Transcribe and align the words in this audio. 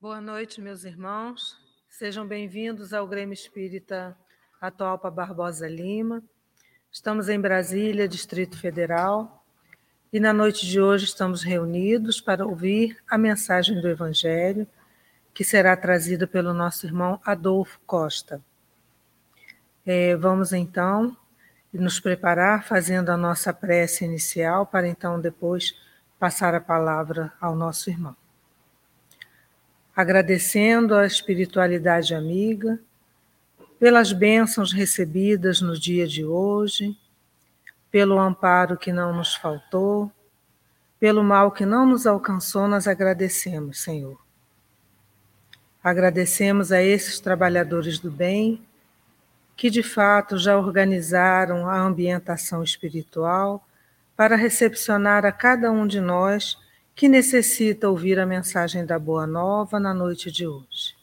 Boa 0.00 0.20
noite, 0.20 0.60
meus 0.60 0.84
irmãos. 0.84 1.56
Sejam 1.88 2.26
bem-vindos 2.26 2.92
ao 2.92 3.06
Grêmio 3.06 3.32
Espírita 3.34 4.16
Atualpa 4.60 5.10
Barbosa 5.10 5.68
Lima. 5.68 6.22
Estamos 6.90 7.28
em 7.28 7.40
Brasília, 7.40 8.06
Distrito 8.06 8.56
Federal, 8.58 9.44
e 10.12 10.20
na 10.20 10.32
noite 10.32 10.66
de 10.66 10.80
hoje 10.80 11.04
estamos 11.04 11.42
reunidos 11.42 12.20
para 12.20 12.46
ouvir 12.46 12.96
a 13.08 13.18
mensagem 13.18 13.80
do 13.80 13.88
Evangelho, 13.88 14.66
que 15.34 15.42
será 15.42 15.76
trazida 15.76 16.26
pelo 16.26 16.52
nosso 16.54 16.86
irmão 16.86 17.20
Adolfo 17.24 17.80
Costa. 17.86 18.40
É, 19.84 20.14
vamos 20.14 20.52
então 20.52 21.16
nos 21.72 21.98
preparar 21.98 22.64
fazendo 22.64 23.10
a 23.10 23.16
nossa 23.16 23.52
prece 23.52 24.04
inicial, 24.04 24.64
para 24.66 24.86
então 24.86 25.20
depois 25.20 25.74
passar 26.22 26.54
a 26.54 26.60
palavra 26.60 27.32
ao 27.40 27.56
nosso 27.56 27.90
irmão 27.90 28.14
agradecendo 29.94 30.94
a 30.94 31.04
espiritualidade 31.04 32.14
amiga 32.14 32.80
pelas 33.78 34.12
bênçãos 34.12 34.72
recebidas 34.72 35.60
no 35.60 35.76
dia 35.76 36.06
de 36.06 36.24
hoje, 36.24 36.96
pelo 37.90 38.20
amparo 38.20 38.76
que 38.76 38.92
não 38.92 39.12
nos 39.12 39.34
faltou, 39.34 40.10
pelo 41.00 41.24
mal 41.24 41.50
que 41.50 41.66
não 41.66 41.84
nos 41.84 42.06
alcançou, 42.06 42.68
nós 42.68 42.86
agradecemos, 42.86 43.82
Senhor. 43.82 44.16
Agradecemos 45.82 46.70
a 46.70 46.80
esses 46.80 47.18
trabalhadores 47.18 47.98
do 47.98 48.10
bem 48.10 48.64
que 49.56 49.68
de 49.68 49.82
fato 49.82 50.38
já 50.38 50.56
organizaram 50.56 51.68
a 51.68 51.78
ambientação 51.80 52.62
espiritual 52.62 53.66
para 54.16 54.36
recepcionar 54.36 55.24
a 55.24 55.32
cada 55.32 55.70
um 55.70 55.86
de 55.86 56.00
nós 56.00 56.58
que 56.94 57.08
necessita 57.08 57.88
ouvir 57.88 58.18
a 58.18 58.26
mensagem 58.26 58.84
da 58.84 58.98
Boa 58.98 59.26
Nova 59.26 59.80
na 59.80 59.94
noite 59.94 60.30
de 60.30 60.46
hoje. 60.46 60.94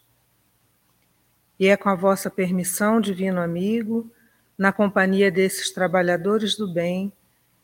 E 1.60 1.68
é 1.68 1.76
com 1.76 1.90
a 1.90 1.96
vossa 1.96 2.30
permissão, 2.30 3.02
divino 3.02 3.42
amigo, 3.42 4.10
na 4.58 4.72
companhia 4.72 5.32
desses 5.32 5.72
trabalhadores 5.72 6.56
do 6.56 6.72
bem 6.72 7.12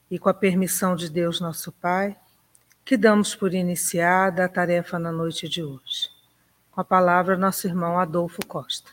e 0.09 0.17
com 0.17 0.30
a 0.30 0.33
permissão 0.33 0.95
de 0.95 1.09
Deus 1.09 1.39
nosso 1.39 1.72
Pai, 1.72 2.16
que 2.83 2.98
damos 2.98 3.36
por 3.36 3.53
iniciada 3.53 4.45
a 4.45 4.50
tarefa 4.50 5.00
na 5.00 5.11
noite 5.11 5.48
de 5.48 5.64
hoje. 5.64 6.09
Com 6.72 6.81
a 6.81 6.83
palavra, 6.83 7.38
nosso 7.38 7.67
irmão 7.67 7.98
Adolfo 7.98 8.45
Costa. 8.45 8.92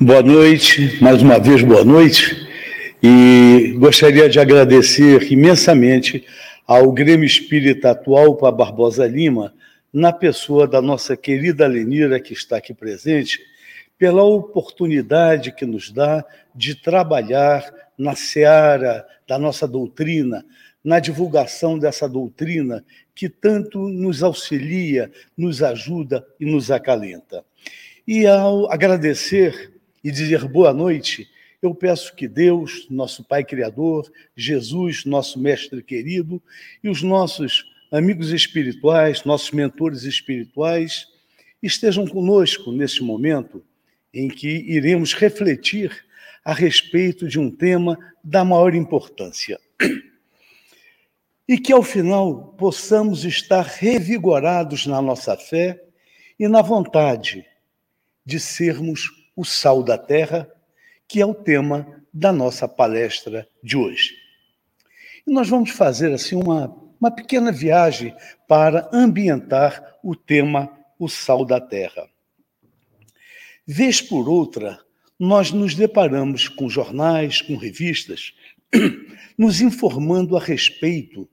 Boa 0.00 0.22
noite, 0.22 0.98
mais 1.02 1.22
uma 1.22 1.38
vez 1.38 1.62
boa 1.62 1.84
noite. 1.84 2.45
E 3.02 3.74
gostaria 3.78 4.28
de 4.28 4.40
agradecer 4.40 5.30
imensamente 5.30 6.24
ao 6.66 6.90
Grêmio 6.90 7.26
Espírita 7.26 7.90
atual 7.90 8.36
para 8.36 8.50
Barbosa 8.50 9.06
Lima, 9.06 9.54
na 9.92 10.12
pessoa 10.12 10.66
da 10.66 10.80
nossa 10.80 11.16
querida 11.16 11.66
Lenira, 11.66 12.18
que 12.18 12.32
está 12.32 12.56
aqui 12.56 12.72
presente, 12.72 13.38
pela 13.98 14.22
oportunidade 14.22 15.52
que 15.52 15.66
nos 15.66 15.90
dá 15.90 16.24
de 16.54 16.74
trabalhar 16.74 17.70
na 17.98 18.14
seara 18.14 19.06
da 19.28 19.38
nossa 19.38 19.68
doutrina, 19.68 20.44
na 20.82 20.98
divulgação 20.98 21.78
dessa 21.78 22.08
doutrina 22.08 22.84
que 23.14 23.28
tanto 23.28 23.88
nos 23.88 24.22
auxilia, 24.22 25.10
nos 25.36 25.62
ajuda 25.62 26.26
e 26.40 26.46
nos 26.46 26.70
acalenta. 26.70 27.44
E 28.06 28.26
ao 28.26 28.70
agradecer 28.70 29.72
e 30.02 30.10
dizer 30.10 30.44
boa 30.44 30.72
noite, 30.72 31.28
eu 31.62 31.74
peço 31.74 32.14
que 32.14 32.28
Deus, 32.28 32.86
nosso 32.90 33.24
Pai 33.24 33.44
Criador, 33.44 34.10
Jesus, 34.36 35.04
nosso 35.04 35.38
Mestre 35.38 35.82
querido, 35.82 36.42
e 36.82 36.88
os 36.88 37.02
nossos 37.02 37.64
amigos 37.90 38.30
espirituais, 38.30 39.24
nossos 39.24 39.50
mentores 39.50 40.02
espirituais, 40.02 41.06
estejam 41.62 42.06
conosco 42.06 42.70
neste 42.72 43.02
momento 43.02 43.64
em 44.12 44.28
que 44.28 44.48
iremos 44.48 45.14
refletir 45.14 46.04
a 46.44 46.52
respeito 46.52 47.28
de 47.28 47.38
um 47.38 47.50
tema 47.50 47.98
da 48.22 48.44
maior 48.44 48.74
importância. 48.74 49.58
E 51.48 51.58
que 51.58 51.72
ao 51.72 51.82
final 51.82 52.54
possamos 52.58 53.24
estar 53.24 53.62
revigorados 53.62 54.86
na 54.86 55.00
nossa 55.00 55.36
fé 55.36 55.82
e 56.38 56.48
na 56.48 56.60
vontade 56.60 57.46
de 58.24 58.40
sermos 58.40 59.10
o 59.36 59.44
sal 59.44 59.82
da 59.82 59.96
terra 59.96 60.50
que 61.08 61.20
é 61.20 61.26
o 61.26 61.34
tema 61.34 61.86
da 62.12 62.32
nossa 62.32 62.66
palestra 62.66 63.48
de 63.62 63.76
hoje. 63.76 64.14
E 65.26 65.32
nós 65.32 65.48
vamos 65.48 65.70
fazer 65.70 66.12
assim 66.12 66.36
uma, 66.36 66.74
uma 67.00 67.10
pequena 67.10 67.52
viagem 67.52 68.14
para 68.48 68.88
ambientar 68.92 69.98
o 70.02 70.14
tema 70.14 70.70
O 70.98 71.08
Sal 71.08 71.44
da 71.44 71.60
Terra. 71.60 72.08
Vez 73.66 74.00
por 74.00 74.28
outra, 74.28 74.78
nós 75.18 75.50
nos 75.50 75.74
deparamos 75.74 76.48
com 76.48 76.68
jornais, 76.68 77.40
com 77.42 77.56
revistas, 77.56 78.34
nos 79.36 79.60
informando 79.60 80.36
a 80.36 80.40
respeito 80.40 81.28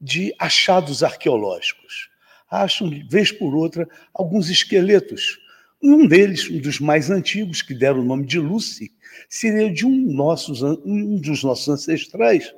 de 0.00 0.34
achados 0.38 1.02
arqueológicos. 1.02 2.10
Acham, 2.50 2.90
vez 3.08 3.30
por 3.30 3.54
outra, 3.54 3.88
alguns 4.12 4.48
esqueletos. 4.48 5.38
Um 5.82 6.06
deles, 6.06 6.50
um 6.50 6.58
dos 6.58 6.80
mais 6.80 7.10
antigos, 7.10 7.62
que 7.62 7.74
deram 7.74 8.00
o 8.00 8.04
nome 8.04 8.26
de 8.26 8.38
Lucy, 8.38 8.92
seria 9.28 9.70
de 9.72 9.86
um, 9.86 10.12
nossos, 10.12 10.62
um 10.62 11.16
dos 11.16 11.42
nossos 11.42 11.68
ancestrais. 11.68 12.52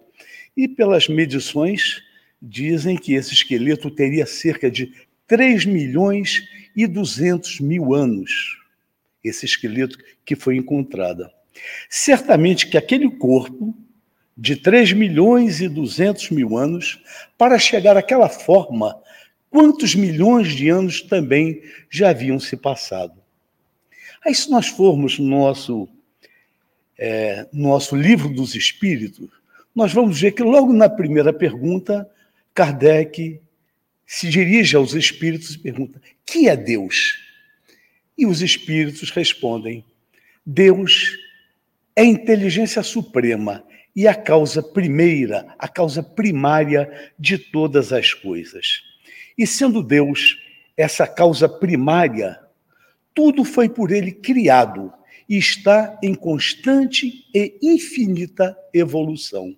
E 0.56 0.69
pelas 0.69 1.09
medições, 1.09 2.03
dizem 2.41 2.97
que 2.97 3.15
esse 3.15 3.34
esqueleto 3.34 3.91
teria 3.91 4.26
cerca 4.26 4.71
de 4.71 4.93
3 5.26 5.66
milhões 5.66 6.43
e 6.75 6.87
200 6.87 7.60
mil 7.60 7.94
anos, 7.94 8.59
esse 9.22 9.44
esqueleto 9.44 9.98
que 10.25 10.34
foi 10.34 10.56
encontrado. 10.56 11.28
Certamente 11.88 12.66
que 12.69 12.78
aquele 12.78 13.10
corpo 13.10 13.77
de 14.37 14.56
3 14.56 14.94
milhões 14.94 15.60
e 15.60 15.69
200 15.69 16.31
mil 16.31 16.56
anos, 16.56 17.03
para 17.37 17.59
chegar 17.59 17.97
àquela 17.97 18.28
forma, 18.28 18.98
quantos 19.50 19.94
milhões 19.94 20.54
de 20.54 20.69
anos 20.71 21.03
também 21.03 21.62
já 21.91 22.10
haviam 22.10 22.41
se 22.41 22.56
passado. 22.56 23.21
Aí, 24.25 24.34
se 24.34 24.50
nós 24.50 24.69
formos 24.69 25.19
no 25.19 25.28
nosso 25.28 25.88
é, 27.00 27.49
nosso 27.50 27.97
livro 27.97 28.28
dos 28.28 28.55
Espíritos, 28.55 29.31
nós 29.75 29.91
vamos 29.91 30.21
ver 30.21 30.33
que 30.33 30.43
logo 30.43 30.71
na 30.71 30.88
primeira 30.88 31.33
pergunta, 31.33 32.06
Kardec 32.53 33.41
se 34.06 34.28
dirige 34.28 34.77
aos 34.77 34.93
espíritos 34.93 35.55
e 35.55 35.59
pergunta: 35.59 36.00
que 36.27 36.47
é 36.47 36.56
Deus? 36.56 37.19
E 38.19 38.27
os 38.27 38.43
espíritos 38.43 39.10
respondem: 39.10 39.83
Deus 40.44 41.16
é 41.97 42.03
a 42.03 42.05
inteligência 42.05 42.83
suprema 42.83 43.65
e 43.97 44.06
a 44.06 44.15
causa 44.15 44.62
primeira, 44.62 45.47
a 45.59 45.69
causa 45.69 46.03
primária 46.03 47.12
de 47.19 47.39
todas 47.39 47.93
as 47.93 48.12
coisas. 48.12 48.83
E 49.39 49.47
sendo 49.47 49.83
Deus 49.83 50.37
essa 50.77 51.06
causa 51.06 51.49
primária, 51.49 52.39
tudo 53.15 53.44
foi 53.44 53.69
por 53.69 53.91
ele 53.91 54.12
criado 54.12 54.93
está 55.39 55.99
em 56.03 56.15
constante 56.15 57.25
e 57.35 57.59
infinita 57.63 58.57
evolução. 58.75 59.57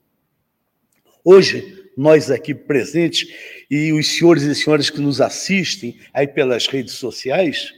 Hoje, 1.25 1.83
nós 1.97 2.31
aqui 2.31 2.55
presentes 2.55 3.29
e 3.71 3.93
os 3.93 4.09
senhores 4.09 4.43
e 4.43 4.55
senhoras 4.55 4.91
que 4.91 5.01
nos 5.01 5.21
assistem 5.21 5.99
aí 6.13 6.27
pelas 6.27 6.67
redes 6.67 6.95
sociais, 6.95 7.73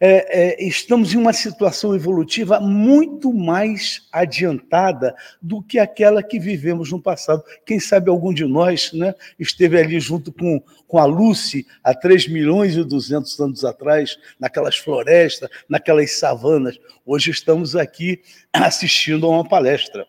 é, 0.00 0.62
é, 0.62 0.64
estamos 0.64 1.14
em 1.14 1.16
uma 1.16 1.32
situação 1.32 1.94
evolutiva 1.94 2.60
muito 2.60 3.32
mais 3.32 4.06
adiantada 4.12 5.14
do 5.40 5.62
que 5.62 5.78
aquela 5.78 6.22
que 6.22 6.38
vivemos 6.38 6.90
no 6.90 7.00
passado. 7.00 7.42
Quem 7.64 7.78
sabe 7.78 8.10
algum 8.10 8.34
de 8.34 8.44
nós 8.44 8.92
né, 8.92 9.14
esteve 9.38 9.78
ali 9.78 10.00
junto 10.00 10.32
com, 10.32 10.60
com 10.86 10.98
a 10.98 11.04
Lucy 11.04 11.66
há 11.82 11.94
3 11.94 12.28
milhões 12.28 12.76
e 12.76 12.84
200 12.84 13.40
anos 13.40 13.64
atrás, 13.64 14.18
naquelas 14.38 14.76
florestas, 14.76 15.48
naquelas 15.68 16.18
savanas. 16.18 16.78
Hoje 17.06 17.30
estamos 17.30 17.76
aqui 17.76 18.20
assistindo 18.52 19.26
a 19.26 19.30
uma 19.30 19.48
palestra. 19.48 20.06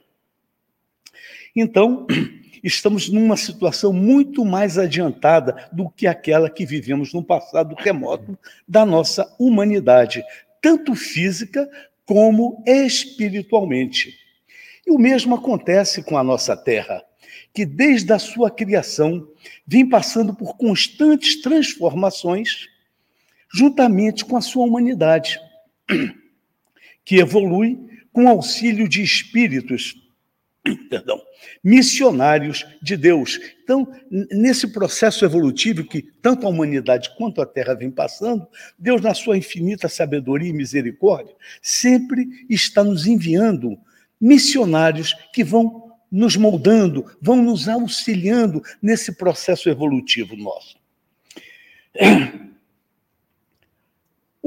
Então, 1.55 2.05
estamos 2.67 3.09
numa 3.09 3.37
situação 3.37 3.93
muito 3.93 4.43
mais 4.43 4.77
adiantada 4.77 5.69
do 5.71 5.87
que 5.89 6.07
aquela 6.07 6.49
que 6.49 6.65
vivemos 6.65 7.13
no 7.13 7.23
passado 7.23 7.75
remoto 7.77 8.37
da 8.67 8.83
nossa 8.83 9.31
humanidade, 9.39 10.23
tanto 10.59 10.95
física 10.95 11.69
como 12.05 12.63
espiritualmente. 12.65 14.17
E 14.85 14.91
o 14.91 14.97
mesmo 14.97 15.35
acontece 15.35 16.01
com 16.01 16.17
a 16.17 16.23
nossa 16.23 16.57
Terra, 16.57 17.03
que 17.53 17.65
desde 17.65 18.11
a 18.11 18.17
sua 18.17 18.49
criação 18.49 19.27
vem 19.65 19.87
passando 19.87 20.33
por 20.33 20.57
constantes 20.57 21.41
transformações, 21.41 22.67
juntamente 23.53 24.25
com 24.25 24.37
a 24.37 24.41
sua 24.41 24.65
humanidade, 24.65 25.39
que 27.05 27.17
evolui 27.17 27.79
com 28.11 28.27
auxílio 28.27 28.89
de 28.89 29.03
espíritos 29.03 30.04
perdão, 30.89 31.21
missionários 31.63 32.65
de 32.81 32.97
Deus. 32.97 33.39
Então, 33.63 33.87
nesse 34.09 34.67
processo 34.67 35.23
evolutivo 35.25 35.83
que 35.83 36.01
tanto 36.21 36.45
a 36.45 36.49
humanidade 36.49 37.11
quanto 37.17 37.41
a 37.41 37.45
Terra 37.45 37.73
vem 37.73 37.91
passando, 37.91 38.47
Deus, 38.77 39.01
na 39.01 39.13
sua 39.13 39.37
infinita 39.37 39.87
sabedoria 39.87 40.49
e 40.49 40.53
misericórdia, 40.53 41.35
sempre 41.61 42.27
está 42.49 42.83
nos 42.83 43.05
enviando 43.05 43.77
missionários 44.19 45.15
que 45.33 45.43
vão 45.43 45.85
nos 46.11 46.37
moldando, 46.37 47.05
vão 47.21 47.41
nos 47.41 47.67
auxiliando 47.67 48.61
nesse 48.81 49.15
processo 49.17 49.69
evolutivo 49.69 50.35
nosso. 50.35 50.77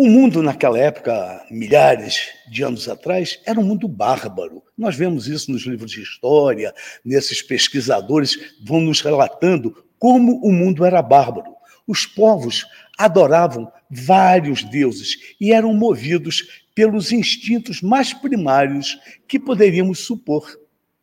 O 0.00 0.06
mundo 0.06 0.44
naquela 0.44 0.78
época, 0.78 1.44
milhares 1.50 2.28
de 2.48 2.62
anos 2.62 2.88
atrás, 2.88 3.40
era 3.44 3.58
um 3.58 3.64
mundo 3.64 3.88
bárbaro. 3.88 4.62
Nós 4.76 4.94
vemos 4.94 5.26
isso 5.26 5.50
nos 5.50 5.62
livros 5.66 5.90
de 5.90 6.00
história, 6.00 6.72
nesses 7.04 7.42
pesquisadores 7.42 8.54
vão 8.62 8.80
nos 8.80 9.00
relatando 9.00 9.84
como 9.98 10.36
o 10.36 10.52
mundo 10.52 10.84
era 10.84 11.02
bárbaro. 11.02 11.52
Os 11.84 12.06
povos 12.06 12.64
adoravam 12.96 13.72
vários 13.90 14.62
deuses 14.62 15.16
e 15.40 15.52
eram 15.52 15.74
movidos 15.74 16.62
pelos 16.76 17.10
instintos 17.10 17.82
mais 17.82 18.14
primários 18.14 18.96
que 19.26 19.36
poderíamos 19.36 19.98
supor 19.98 20.48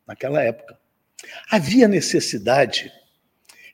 naquela 0.06 0.42
época. 0.42 0.78
Havia 1.50 1.86
necessidade 1.86 2.90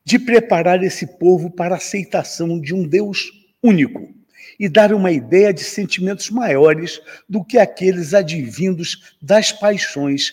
de 0.04 0.18
preparar 0.18 0.82
esse 0.82 1.06
povo 1.16 1.48
para 1.48 1.76
a 1.76 1.78
aceitação 1.78 2.60
de 2.60 2.74
um 2.74 2.82
Deus 2.82 3.30
único 3.62 4.20
e 4.58 4.68
dar 4.68 4.92
uma 4.92 5.10
ideia 5.10 5.52
de 5.52 5.62
sentimentos 5.62 6.30
maiores 6.30 7.00
do 7.28 7.44
que 7.44 7.58
aqueles 7.58 8.14
advindos 8.14 9.14
das 9.20 9.52
paixões 9.52 10.32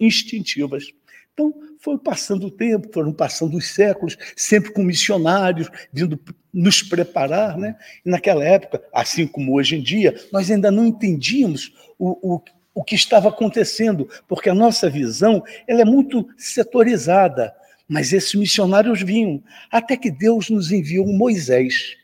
instintivas. 0.00 0.92
Então, 1.32 1.52
foi 1.80 1.98
passando 1.98 2.46
o 2.46 2.50
tempo, 2.50 2.88
foram 2.92 3.12
passando 3.12 3.56
os 3.56 3.66
séculos, 3.66 4.16
sempre 4.36 4.72
com 4.72 4.82
missionários 4.82 5.68
vindo 5.92 6.18
nos 6.52 6.82
preparar. 6.82 7.58
Né? 7.58 7.76
E 8.06 8.08
naquela 8.08 8.44
época, 8.44 8.82
assim 8.92 9.26
como 9.26 9.54
hoje 9.54 9.76
em 9.76 9.82
dia, 9.82 10.14
nós 10.32 10.50
ainda 10.50 10.70
não 10.70 10.86
entendíamos 10.86 11.74
o, 11.98 12.36
o, 12.36 12.42
o 12.74 12.84
que 12.84 12.94
estava 12.94 13.28
acontecendo, 13.28 14.08
porque 14.26 14.48
a 14.48 14.54
nossa 14.54 14.88
visão 14.88 15.42
ela 15.66 15.82
é 15.82 15.84
muito 15.84 16.26
setorizada. 16.38 17.52
Mas 17.86 18.12
esses 18.14 18.34
missionários 18.34 19.02
vinham, 19.02 19.42
até 19.70 19.96
que 19.96 20.10
Deus 20.10 20.48
nos 20.48 20.72
enviou 20.72 21.06
Moisés 21.06 21.96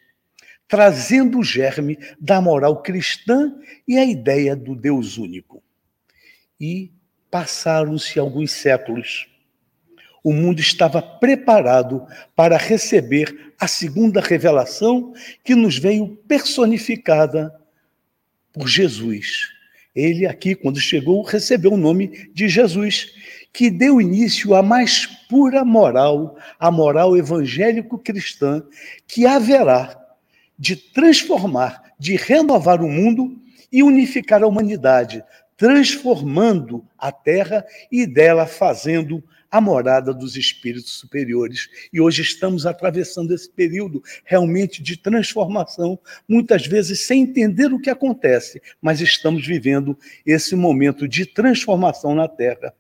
trazendo 0.70 1.40
o 1.40 1.43
germe 1.43 1.99
da 2.20 2.40
moral 2.40 2.81
cristã 2.81 3.52
e 3.88 3.99
a 3.99 4.05
ideia 4.05 4.55
do 4.55 4.76
Deus 4.76 5.19
único. 5.19 5.61
E 6.61 6.93
passaram-se 7.28 8.20
alguns 8.20 8.52
séculos. 8.52 9.28
O 10.22 10.32
mundo 10.32 10.61
estava 10.61 11.02
preparado 11.02 12.06
para 12.37 12.56
receber 12.56 13.52
a 13.58 13.67
segunda 13.67 14.20
revelação 14.20 15.12
que 15.43 15.56
nos 15.56 15.76
veio 15.76 16.17
personificada 16.28 17.52
por 18.52 18.69
Jesus. 18.69 19.49
Ele 19.93 20.25
aqui, 20.25 20.55
quando 20.55 20.78
chegou, 20.78 21.22
recebeu 21.22 21.72
o 21.72 21.76
nome 21.76 22.31
de 22.32 22.49
Jesus, 22.49 23.12
que 23.52 23.70
deu 23.70 24.00
início 24.00 24.55
à 24.55 24.62
mais 24.62 25.05
pura 25.05 25.64
moral, 25.64 26.38
a 26.61 26.70
moral 26.70 27.17
evangélico-cristã, 27.17 28.62
que 29.08 29.26
haverá 29.26 30.00
de 30.61 30.77
transformar, 30.77 31.95
de 31.99 32.17
renovar 32.17 32.83
o 32.83 32.89
mundo 32.89 33.41
e 33.73 33.83
unificar 33.83 34.43
a 34.43 34.47
humanidade, 34.47 35.25
transformando 35.57 36.85
a 36.99 37.11
terra 37.11 37.65
e 37.91 38.07
dela 38.07 38.47
fazendo 38.47 39.25
a 39.51 39.59
morada 39.61 40.12
dos 40.12 40.37
espíritos 40.37 40.93
superiores. 40.93 41.69
E 41.91 42.01
hoje 42.01 42.21
estamos 42.21 42.67
atravessando 42.67 43.35
esse 43.35 43.51
período 43.51 44.03
realmente 44.25 44.83
de 44.83 44.99
transformação, 44.99 45.99
muitas 46.29 46.67
vezes 46.67 47.06
sem 47.06 47.23
entender 47.23 47.73
o 47.73 47.81
que 47.81 47.91
acontece, 47.91 48.61
mas 48.83 49.01
estamos 49.01 49.47
vivendo 49.47 49.99
esse 50.27 50.55
momento 50.55 51.09
de 51.09 51.25
transformação 51.25 52.15
na 52.15 52.29
terra. 52.29 52.75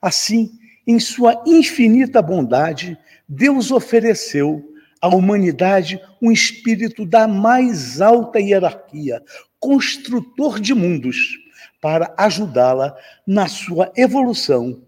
Assim, 0.00 0.52
em 0.86 1.00
sua 1.00 1.42
infinita 1.46 2.20
bondade, 2.20 2.98
Deus 3.26 3.70
ofereceu 3.70 4.73
à 5.04 5.08
humanidade 5.08 6.00
um 6.22 6.32
espírito 6.32 7.04
da 7.04 7.28
mais 7.28 8.00
alta 8.00 8.40
hierarquia, 8.40 9.22
construtor 9.60 10.58
de 10.58 10.72
mundos, 10.72 11.38
para 11.78 12.14
ajudá-la 12.16 12.96
na 13.26 13.46
sua 13.46 13.92
evolução. 13.98 14.80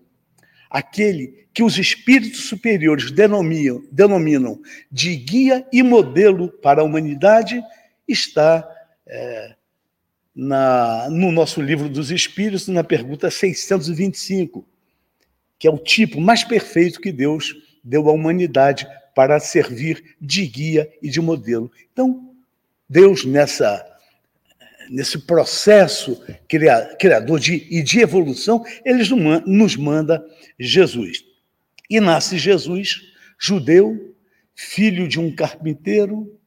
Aquele 0.71 1.47
que 1.53 1.63
os 1.63 1.77
espíritos 1.77 2.47
superiores 2.49 3.11
denominam, 3.11 3.85
denominam 3.93 4.59
de 4.91 5.15
guia 5.17 5.67
e 5.71 5.83
modelo 5.83 6.49
para 6.49 6.81
a 6.81 6.85
humanidade 6.85 7.63
está 8.09 8.67
é, 9.07 9.55
na, 10.35 11.11
no 11.11 11.31
nosso 11.31 11.61
livro 11.61 11.91
dos 11.91 12.11
Espíritos, 12.11 12.69
na 12.69 12.83
pergunta 12.83 13.31
625, 13.31 14.67
que 15.59 15.69
é 15.69 15.71
o 15.71 15.77
tipo 15.77 16.23
mais 16.23 16.43
perfeito 16.43 17.03
que 17.03 17.13
Deus 17.13 17.55
deu 17.85 18.09
à 18.09 18.13
humanidade 18.13 18.89
para 19.17 19.41
servir 19.41 20.15
de 20.21 20.47
guia 20.47 20.93
e 21.01 21.09
de 21.09 21.23
modelo. 21.23 21.73
Então, 21.91 22.35
Deus, 22.87 23.25
nessa, 23.25 23.83
nesse 24.91 25.21
processo 25.21 26.23
criador 26.47 27.41
de, 27.41 27.67
e 27.71 27.83
de 27.83 28.01
evolução, 28.01 28.63
ele 28.85 29.03
nos 29.47 29.75
manda 29.75 30.23
Jesus. 30.61 31.25
E 31.89 31.99
nasce 31.99 32.37
Jesus, 32.37 33.01
judeu, 33.39 34.15
filho 34.55 35.09
de 35.09 35.19
um 35.19 35.35
carpinteiro 35.35 36.39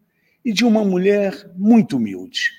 e 0.45 0.53
de 0.53 0.63
uma 0.63 0.85
mulher 0.85 1.49
muito 1.55 1.97
humilde. 1.97 2.51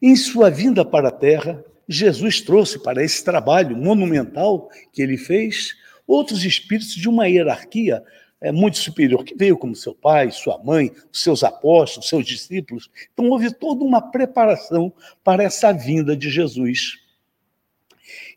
Em 0.00 0.16
sua 0.16 0.48
vinda 0.48 0.86
para 0.86 1.08
a 1.08 1.12
terra, 1.12 1.62
Jesus 1.86 2.40
trouxe 2.40 2.82
para 2.82 3.04
esse 3.04 3.22
trabalho 3.22 3.76
monumental 3.76 4.70
que 4.90 5.02
ele 5.02 5.18
fez 5.18 5.76
outros 6.06 6.46
espíritos 6.46 6.94
de 6.94 7.10
uma 7.10 7.28
hierarquia 7.28 8.02
é, 8.40 8.52
muito 8.52 8.78
superior, 8.78 9.24
que 9.24 9.34
veio 9.34 9.56
como 9.56 9.74
seu 9.74 9.94
pai, 9.94 10.30
sua 10.30 10.62
mãe, 10.62 10.92
seus 11.12 11.42
apóstolos, 11.42 12.08
seus 12.08 12.26
discípulos. 12.26 12.90
Então, 13.12 13.30
houve 13.30 13.52
toda 13.52 13.84
uma 13.84 14.00
preparação 14.00 14.92
para 15.24 15.42
essa 15.42 15.72
vinda 15.72 16.16
de 16.16 16.28
Jesus. 16.28 16.98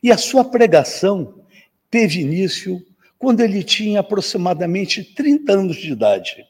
E 0.02 0.10
a 0.10 0.16
sua 0.16 0.44
pregação 0.44 1.42
teve 1.90 2.20
início 2.20 2.84
quando 3.18 3.40
ele 3.40 3.62
tinha 3.62 4.00
aproximadamente 4.00 5.04
30 5.04 5.52
anos 5.52 5.76
de 5.76 5.92
idade. 5.92 6.46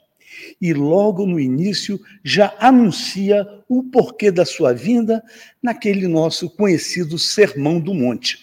E 0.60 0.72
logo 0.72 1.26
no 1.26 1.40
início 1.40 2.00
já 2.22 2.54
anuncia 2.58 3.46
o 3.68 3.82
porquê 3.82 4.30
da 4.30 4.44
sua 4.44 4.72
vinda 4.72 5.22
naquele 5.60 6.06
nosso 6.06 6.48
conhecido 6.48 7.18
Sermão 7.18 7.80
do 7.80 7.92
Monte. 7.92 8.38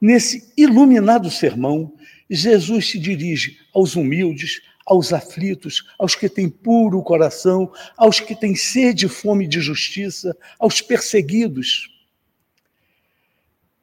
Nesse 0.00 0.52
iluminado 0.56 1.30
sermão, 1.30 1.92
Jesus 2.28 2.90
se 2.90 2.98
dirige 2.98 3.58
aos 3.72 3.96
humildes, 3.96 4.60
aos 4.86 5.12
aflitos, 5.12 5.86
aos 5.98 6.14
que 6.14 6.28
têm 6.28 6.48
puro 6.48 7.02
coração, 7.02 7.72
aos 7.96 8.20
que 8.20 8.34
têm 8.34 8.54
sede 8.54 9.06
e 9.06 9.08
fome 9.08 9.46
de 9.46 9.60
justiça, 9.60 10.36
aos 10.58 10.80
perseguidos, 10.80 11.90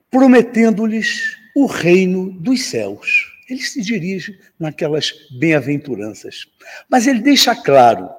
prometendo-lhes 0.10 1.38
o 1.56 1.66
reino 1.66 2.32
dos 2.32 2.64
céus. 2.64 3.32
Ele 3.50 3.62
se 3.62 3.82
dirige 3.82 4.40
naquelas 4.60 5.14
bem-aventuranças. 5.38 6.48
Mas 6.90 7.06
ele 7.06 7.20
deixa 7.20 7.56
claro 7.56 8.10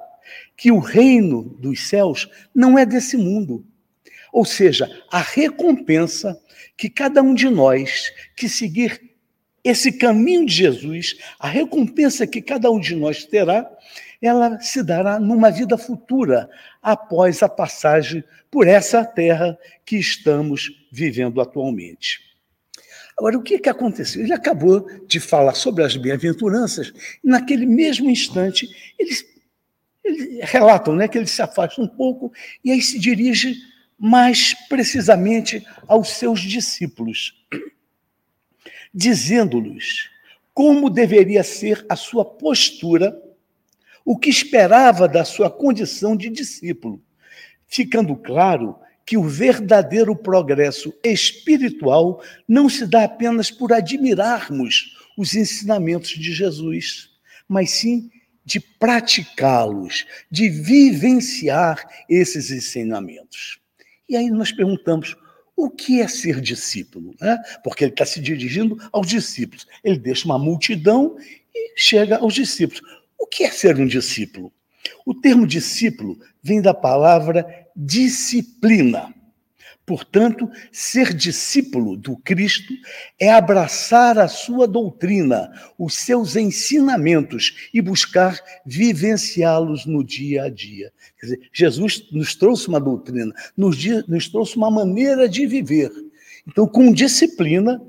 que 0.55 0.71
o 0.71 0.79
reino 0.79 1.43
dos 1.59 1.87
céus 1.87 2.29
não 2.55 2.79
é 2.79 2.85
desse 2.85 3.17
mundo. 3.17 3.65
Ou 4.31 4.45
seja, 4.45 4.89
a 5.11 5.19
recompensa 5.19 6.39
que 6.77 6.89
cada 6.89 7.21
um 7.21 7.33
de 7.33 7.49
nós 7.49 8.11
que 8.35 8.47
seguir 8.47 9.01
esse 9.63 9.91
caminho 9.91 10.45
de 10.45 10.53
Jesus, 10.53 11.17
a 11.39 11.47
recompensa 11.47 12.25
que 12.25 12.41
cada 12.41 12.71
um 12.71 12.79
de 12.79 12.95
nós 12.95 13.25
terá, 13.25 13.69
ela 14.21 14.59
se 14.59 14.83
dará 14.83 15.19
numa 15.19 15.51
vida 15.51 15.77
futura, 15.77 16.49
após 16.81 17.43
a 17.43 17.49
passagem 17.49 18.23
por 18.49 18.67
essa 18.67 19.03
terra 19.03 19.57
que 19.85 19.97
estamos 19.97 20.71
vivendo 20.91 21.41
atualmente. 21.41 22.25
Agora, 23.17 23.37
o 23.37 23.43
que, 23.43 23.59
que 23.59 23.69
aconteceu? 23.69 24.21
Ele 24.21 24.33
acabou 24.33 24.87
de 25.07 25.19
falar 25.19 25.55
sobre 25.55 25.83
as 25.83 25.97
bem-aventuranças, 25.97 26.93
e 27.23 27.27
naquele 27.27 27.65
mesmo 27.65 28.09
instante, 28.09 28.67
eles, 28.97 29.25
eles 30.03 30.49
relatam 30.49 30.95
né, 30.95 31.07
que 31.07 31.17
ele 31.17 31.27
se 31.27 31.41
afasta 31.41 31.81
um 31.81 31.87
pouco 31.87 32.31
e 32.63 32.71
aí 32.71 32.81
se 32.81 32.97
dirige 32.99 33.55
mais 33.99 34.53
precisamente 34.69 35.65
aos 35.87 36.09
seus 36.09 36.41
discípulos 36.41 37.33
dizendo-lhes 38.97 40.09
como 40.55 40.89
deveria 40.89 41.43
ser 41.43 41.85
a 41.87 41.95
sua 41.95 42.25
postura, 42.25 43.15
o 44.03 44.17
que 44.17 44.27
esperava 44.27 45.07
da 45.07 45.23
sua 45.23 45.51
condição 45.51 46.17
de 46.17 46.29
discípulo, 46.29 46.99
ficando 47.67 48.15
claro 48.15 48.75
que 49.05 49.15
o 49.15 49.23
verdadeiro 49.23 50.15
progresso 50.15 50.91
espiritual 51.03 52.23
não 52.47 52.67
se 52.67 52.87
dá 52.87 53.03
apenas 53.03 53.51
por 53.51 53.71
admirarmos 53.71 54.97
os 55.15 55.35
ensinamentos 55.35 56.09
de 56.09 56.33
Jesus, 56.33 57.11
mas 57.47 57.69
sim 57.69 58.09
de 58.43 58.59
praticá-los, 58.59 60.07
de 60.31 60.49
vivenciar 60.49 61.87
esses 62.09 62.49
ensinamentos. 62.49 63.59
E 64.09 64.17
aí 64.17 64.31
nós 64.31 64.51
perguntamos: 64.51 65.15
o 65.57 65.71
que 65.71 65.99
é 66.01 66.07
ser 66.07 66.39
discípulo? 66.39 67.15
Né? 67.19 67.35
Porque 67.63 67.83
ele 67.83 67.91
está 67.91 68.05
se 68.05 68.21
dirigindo 68.21 68.77
aos 68.91 69.07
discípulos. 69.07 69.65
Ele 69.83 69.97
deixa 69.97 70.25
uma 70.25 70.37
multidão 70.37 71.17
e 71.53 71.73
chega 71.75 72.17
aos 72.17 72.35
discípulos. 72.35 72.81
O 73.17 73.25
que 73.25 73.43
é 73.43 73.49
ser 73.49 73.75
um 73.77 73.87
discípulo? 73.87 74.53
O 75.03 75.15
termo 75.15 75.47
discípulo 75.47 76.19
vem 76.43 76.61
da 76.61 76.75
palavra 76.75 77.45
disciplina. 77.75 79.13
Portanto, 79.87 80.51
ser 80.69 81.13
discípulo 81.13 81.95
do 81.95 82.17
Cristo 82.17 82.73
é 83.17 83.31
abraçar 83.31 84.19
a 84.19 84.27
sua 84.27 84.67
doutrina, 84.67 85.49
os 85.79 85.95
seus 85.95 86.35
ensinamentos 86.35 87.69
e 87.73 87.81
buscar 87.81 88.37
vivenciá-los 88.65 89.85
no 89.85 90.03
dia 90.03 90.43
a 90.43 90.49
dia. 90.49 90.91
Quer 91.17 91.25
dizer, 91.27 91.49
Jesus 91.53 92.05
nos 92.11 92.35
trouxe 92.35 92.67
uma 92.67 92.81
doutrina, 92.81 93.33
nos, 93.55 93.77
nos 94.09 94.27
trouxe 94.27 94.57
uma 94.57 94.69
maneira 94.69 95.29
de 95.29 95.47
viver. 95.47 95.89
Então, 96.45 96.67
com 96.67 96.91
disciplina, 96.91 97.81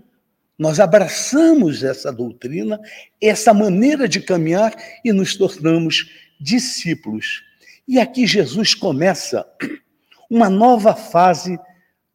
nós 0.57 0.79
abraçamos 0.79 1.83
essa 1.83 2.13
doutrina, 2.13 2.79
essa 3.21 3.53
maneira 3.53 4.09
de 4.09 4.21
caminhar 4.21 4.73
e 5.05 5.13
nos 5.13 5.35
tornamos 5.35 6.09
discípulos. 6.41 7.43
E 7.89 7.99
aqui 7.99 8.25
Jesus 8.25 8.73
começa 8.73 9.45
uma 10.31 10.49
nova 10.49 10.95
fase 10.95 11.59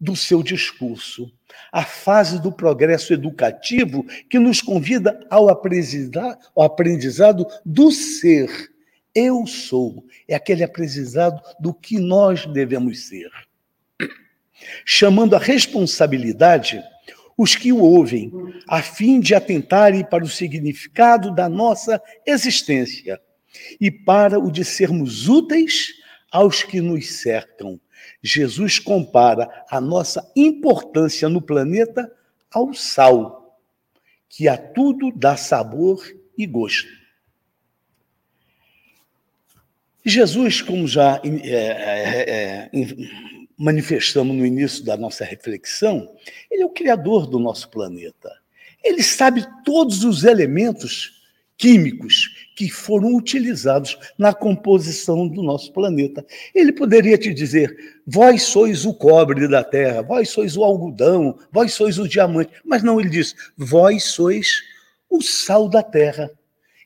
do 0.03 0.17
seu 0.17 0.43
discurso, 0.43 1.31
a 1.71 1.85
fase 1.85 2.41
do 2.41 2.51
progresso 2.51 3.13
educativo 3.13 4.05
que 4.29 4.37
nos 4.37 4.61
convida 4.61 5.17
ao 5.29 5.47
aprendizado 5.49 7.47
do 7.65 7.89
ser. 7.89 8.49
Eu 9.15 9.47
sou, 9.47 10.05
é 10.27 10.35
aquele 10.35 10.61
aprendizado 10.61 11.41
do 11.57 11.73
que 11.73 11.99
nós 11.99 12.45
devemos 12.47 13.07
ser. 13.07 13.29
Chamando 14.83 15.37
a 15.37 15.39
responsabilidade 15.39 16.83
os 17.37 17.55
que 17.55 17.71
o 17.71 17.79
ouvem, 17.79 18.31
a 18.67 18.81
fim 18.81 19.21
de 19.21 19.33
atentarem 19.33 20.03
para 20.03 20.23
o 20.23 20.29
significado 20.29 21.33
da 21.33 21.47
nossa 21.47 22.01
existência 22.25 23.19
e 23.79 23.89
para 23.89 24.37
o 24.37 24.51
de 24.51 24.65
sermos 24.65 25.29
úteis 25.29 25.93
aos 26.29 26.61
que 26.61 26.81
nos 26.81 27.21
cercam, 27.21 27.79
Jesus 28.23 28.79
compara 28.79 29.65
a 29.69 29.81
nossa 29.81 30.31
importância 30.33 31.27
no 31.27 31.41
planeta 31.41 32.09
ao 32.49 32.73
sal, 32.73 33.59
que 34.29 34.47
a 34.47 34.57
tudo 34.57 35.11
dá 35.11 35.35
sabor 35.35 36.01
e 36.37 36.47
gosto. 36.47 36.87
Jesus, 40.05 40.61
como 40.61 40.87
já 40.87 41.21
é, 41.23 41.29
é, 41.49 42.69
é, 42.69 42.69
manifestamos 43.57 44.35
no 44.35 44.45
início 44.45 44.83
da 44.83 44.95
nossa 44.95 45.25
reflexão, 45.25 46.15
ele 46.49 46.63
é 46.63 46.65
o 46.65 46.69
criador 46.69 47.27
do 47.27 47.39
nosso 47.39 47.69
planeta. 47.69 48.31
Ele 48.83 49.03
sabe 49.03 49.45
todos 49.63 50.03
os 50.03 50.23
elementos 50.23 51.22
químicos 51.57 52.49
que 52.55 52.69
foram 52.69 53.15
utilizados 53.15 53.97
na 54.17 54.33
composição 54.33 55.27
do 55.27 55.41
nosso 55.41 55.71
planeta. 55.71 56.25
Ele 56.53 56.71
poderia 56.71 57.17
te 57.17 57.33
dizer: 57.33 58.01
vós 58.05 58.43
sois 58.43 58.85
o 58.85 58.93
cobre 58.93 59.47
da 59.47 59.63
terra, 59.63 60.01
vós 60.01 60.29
sois 60.29 60.57
o 60.57 60.63
algodão, 60.63 61.37
vós 61.51 61.73
sois 61.73 61.97
o 61.97 62.07
diamante. 62.07 62.53
Mas 62.65 62.83
não, 62.83 62.99
ele 62.99 63.09
diz: 63.09 63.35
vós 63.57 64.03
sois 64.03 64.61
o 65.09 65.21
sal 65.21 65.69
da 65.69 65.83
terra. 65.83 66.29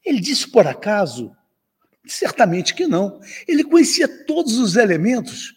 Ele 0.06 0.20
disse 0.20 0.50
por 0.50 0.68
acaso? 0.68 1.32
Certamente 2.06 2.74
que 2.74 2.88
não. 2.88 3.20
Ele 3.48 3.64
conhecia 3.64 4.08
todos 4.08 4.58
os 4.58 4.78
elementos 4.78 5.56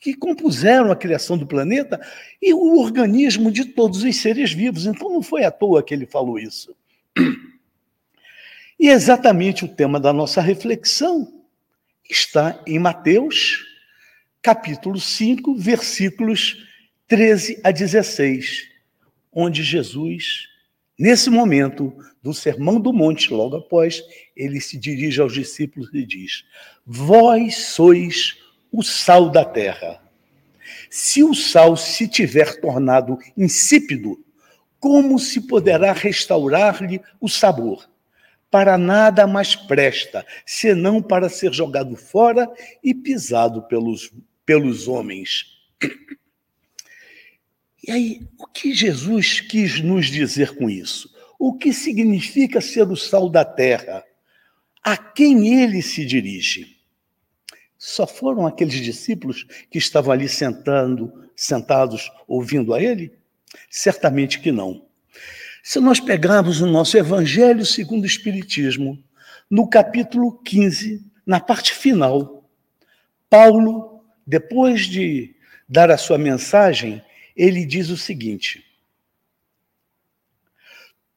que 0.00 0.14
compuseram 0.14 0.90
a 0.90 0.96
criação 0.96 1.36
do 1.36 1.46
planeta 1.46 2.00
e 2.40 2.54
o 2.54 2.78
organismo 2.78 3.52
de 3.52 3.66
todos 3.66 4.02
os 4.02 4.16
seres 4.16 4.52
vivos. 4.52 4.86
Então 4.86 5.10
não 5.10 5.22
foi 5.22 5.44
à 5.44 5.50
toa 5.50 5.82
que 5.82 5.92
ele 5.92 6.06
falou 6.06 6.38
isso. 6.38 6.74
E 8.80 8.88
exatamente 8.88 9.62
o 9.62 9.68
tema 9.68 10.00
da 10.00 10.10
nossa 10.10 10.40
reflexão 10.40 11.44
está 12.08 12.62
em 12.66 12.78
Mateus, 12.78 13.62
capítulo 14.40 14.98
5, 14.98 15.54
versículos 15.54 16.66
13 17.06 17.60
a 17.62 17.72
16, 17.72 18.70
onde 19.30 19.62
Jesus, 19.62 20.48
nesse 20.98 21.28
momento 21.28 21.92
do 22.22 22.32
Sermão 22.32 22.80
do 22.80 22.90
Monte, 22.90 23.34
logo 23.34 23.56
após, 23.56 24.02
ele 24.34 24.62
se 24.62 24.78
dirige 24.78 25.20
aos 25.20 25.34
discípulos 25.34 25.90
e 25.92 26.02
diz: 26.06 26.46
Vós 26.86 27.56
sois 27.56 28.38
o 28.72 28.82
sal 28.82 29.28
da 29.28 29.44
terra. 29.44 30.02
Se 30.88 31.22
o 31.22 31.34
sal 31.34 31.76
se 31.76 32.08
tiver 32.08 32.58
tornado 32.62 33.18
insípido, 33.36 34.24
como 34.78 35.18
se 35.18 35.42
poderá 35.42 35.92
restaurar-lhe 35.92 36.98
o 37.20 37.28
sabor? 37.28 37.89
Para 38.50 38.76
nada 38.76 39.26
mais 39.26 39.54
presta, 39.54 40.26
senão 40.44 41.00
para 41.00 41.28
ser 41.28 41.52
jogado 41.52 41.94
fora 41.96 42.50
e 42.82 42.92
pisado 42.92 43.62
pelos, 43.62 44.12
pelos 44.44 44.88
homens. 44.88 45.46
E 47.86 47.90
aí, 47.90 48.28
o 48.38 48.46
que 48.46 48.74
Jesus 48.74 49.40
quis 49.40 49.80
nos 49.80 50.06
dizer 50.06 50.54
com 50.56 50.68
isso? 50.68 51.14
O 51.38 51.54
que 51.56 51.72
significa 51.72 52.60
ser 52.60 52.86
o 52.90 52.96
sal 52.96 53.30
da 53.30 53.44
terra? 53.44 54.04
A 54.82 54.96
quem 54.96 55.62
ele 55.62 55.80
se 55.80 56.04
dirige? 56.04 56.76
Só 57.78 58.06
foram 58.06 58.46
aqueles 58.46 58.74
discípulos 58.74 59.46
que 59.70 59.78
estavam 59.78 60.12
ali 60.12 60.28
sentando, 60.28 61.30
sentados 61.34 62.10
ouvindo 62.28 62.74
a 62.74 62.82
ele? 62.82 63.12
Certamente 63.70 64.40
que 64.40 64.52
não. 64.52 64.89
Se 65.62 65.78
nós 65.78 66.00
pegarmos 66.00 66.60
o 66.60 66.66
nosso 66.66 66.96
Evangelho 66.96 67.64
segundo 67.66 68.04
o 68.04 68.06
Espiritismo, 68.06 69.02
no 69.48 69.68
capítulo 69.68 70.38
15, 70.42 71.04
na 71.26 71.38
parte 71.38 71.74
final, 71.74 72.48
Paulo, 73.28 74.04
depois 74.26 74.86
de 74.86 75.34
dar 75.68 75.90
a 75.90 75.98
sua 75.98 76.18
mensagem, 76.18 77.02
ele 77.36 77.64
diz 77.64 77.90
o 77.90 77.96
seguinte: 77.96 78.64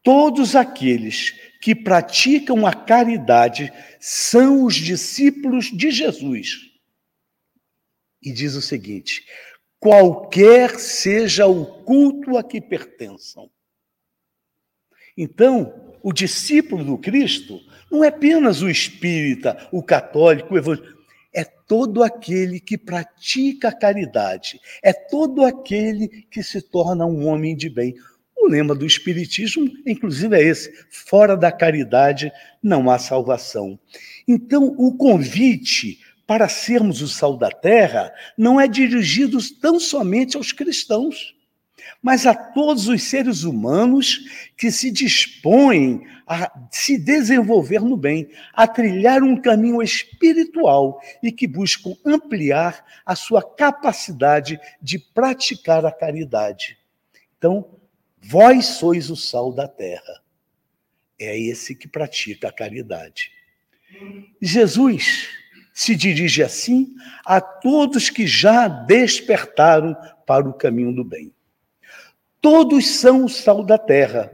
Todos 0.03 0.55
aqueles 0.55 1.31
que 1.61 1.73
praticam 1.73 2.67
a 2.67 2.73
caridade 2.73 3.71
são 3.99 4.65
os 4.65 4.75
discípulos 4.75 5.71
de 5.71 5.91
Jesus. 5.91 6.69
E 8.21 8.31
diz 8.31 8.55
o 8.55 8.61
seguinte: 8.61 9.25
qualquer 9.79 10.79
seja 10.79 11.47
o 11.47 11.65
culto 11.83 12.37
a 12.37 12.43
que 12.43 12.61
pertençam. 12.61 13.49
Então, 15.17 15.73
o 16.01 16.11
discípulo 16.11 16.83
do 16.83 16.97
Cristo 16.97 17.59
não 17.91 18.03
é 18.03 18.07
apenas 18.07 18.61
o 18.61 18.69
espírita, 18.69 19.67
o 19.71 19.83
católico, 19.83 20.53
o 20.53 20.57
evangélico, 20.57 20.93
é 21.33 21.43
todo 21.43 22.03
aquele 22.03 22.59
que 22.59 22.77
pratica 22.77 23.69
a 23.69 23.75
caridade, 23.75 24.59
é 24.83 24.93
todo 24.93 25.43
aquele 25.43 26.07
que 26.29 26.43
se 26.43 26.61
torna 26.61 27.05
um 27.05 27.27
homem 27.27 27.55
de 27.55 27.69
bem. 27.69 27.95
O 28.37 28.47
lema 28.47 28.75
do 28.75 28.85
Espiritismo, 28.85 29.71
inclusive, 29.85 30.35
é 30.35 30.43
esse: 30.43 30.71
fora 30.89 31.35
da 31.35 31.51
caridade 31.51 32.31
não 32.61 32.89
há 32.89 32.99
salvação. 32.99 33.79
Então, 34.27 34.75
o 34.77 34.95
convite 34.95 35.99
para 36.27 36.47
sermos 36.47 37.01
o 37.01 37.07
sal 37.07 37.37
da 37.37 37.49
terra 37.49 38.13
não 38.37 38.59
é 38.59 38.67
dirigido 38.67 39.37
tão 39.59 39.79
somente 39.79 40.37
aos 40.37 40.51
cristãos 40.51 41.32
mas 42.03 42.25
a 42.25 42.35
todos 42.35 42.89
os 42.89 43.01
seres 43.03 43.43
humanos 43.43 44.19
que 44.57 44.69
se 44.69 44.91
dispõem 44.91 46.05
a 46.27 46.51
se 46.69 46.97
desenvolver 46.97 47.79
no 47.79 47.95
bem, 47.95 48.29
a 48.53 48.67
trilhar 48.67 49.23
um 49.23 49.39
caminho 49.39 49.81
espiritual 49.81 51.01
e 51.21 51.31
que 51.31 51.47
buscam 51.47 51.95
ampliar 52.05 52.85
a 53.05 53.15
sua 53.15 53.41
capacidade 53.41 54.59
de 54.81 54.99
praticar 54.99 55.85
a 55.85 55.91
caridade. 55.91 56.77
Então, 57.37 57.79
vós 58.21 58.65
sois 58.65 59.09
o 59.09 59.15
sal 59.15 59.53
da 59.53 59.67
terra. 59.67 60.21
É 61.17 61.39
esse 61.39 61.73
que 61.73 61.87
pratica 61.87 62.49
a 62.49 62.53
caridade. 62.53 63.31
Jesus 64.41 65.29
se 65.73 65.95
dirige 65.95 66.43
assim 66.43 66.93
a 67.25 67.39
todos 67.39 68.09
que 68.09 68.27
já 68.27 68.67
despertaram 68.67 69.95
para 70.25 70.47
o 70.47 70.53
caminho 70.53 70.93
do 70.93 71.03
bem. 71.03 71.33
Todos 72.43 72.85
são 72.97 73.23
o 73.23 73.29
sal 73.29 73.63
da 73.63 73.77
terra, 73.77 74.29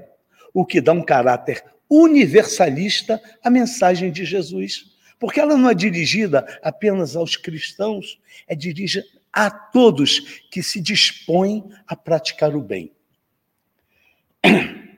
o 0.52 0.66
que 0.66 0.82
dá 0.82 0.92
um 0.92 1.04
caráter 1.04 1.64
universalista 1.88 3.22
à 3.44 3.52
mensagem 3.52 4.12
de 4.12 4.26
Jesus. 4.26 4.98
Porque 5.20 5.40
ela 5.40 5.56
não 5.56 5.70
é 5.70 5.76
dirigida 5.76 6.44
apenas 6.64 7.16
aos 7.16 7.38
cristãos, 7.38 8.20
é 8.48 8.56
dirigida 8.56 9.06
a 9.32 9.52
todos 9.52 10.42
que 10.50 10.64
se 10.64 10.82
dispõem 10.82 11.70
a 11.86 11.96
praticar 11.96 12.56
o 12.56 12.64
bem. 12.64 12.92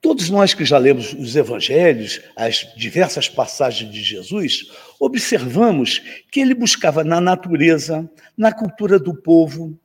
Todos 0.00 0.28
nós 0.30 0.52
que 0.52 0.64
já 0.64 0.78
lemos 0.78 1.12
os 1.12 1.36
evangelhos, 1.36 2.20
as 2.36 2.72
diversas 2.76 3.28
passagens 3.28 3.92
de 3.92 4.02
Jesus, 4.02 4.70
observamos 5.00 6.00
que 6.30 6.40
ele 6.40 6.54
buscava 6.54 7.04
na 7.04 7.20
natureza, 7.20 8.08
na 8.36 8.52
cultura 8.52 8.98
do 8.98 9.14
povo, 9.14 9.78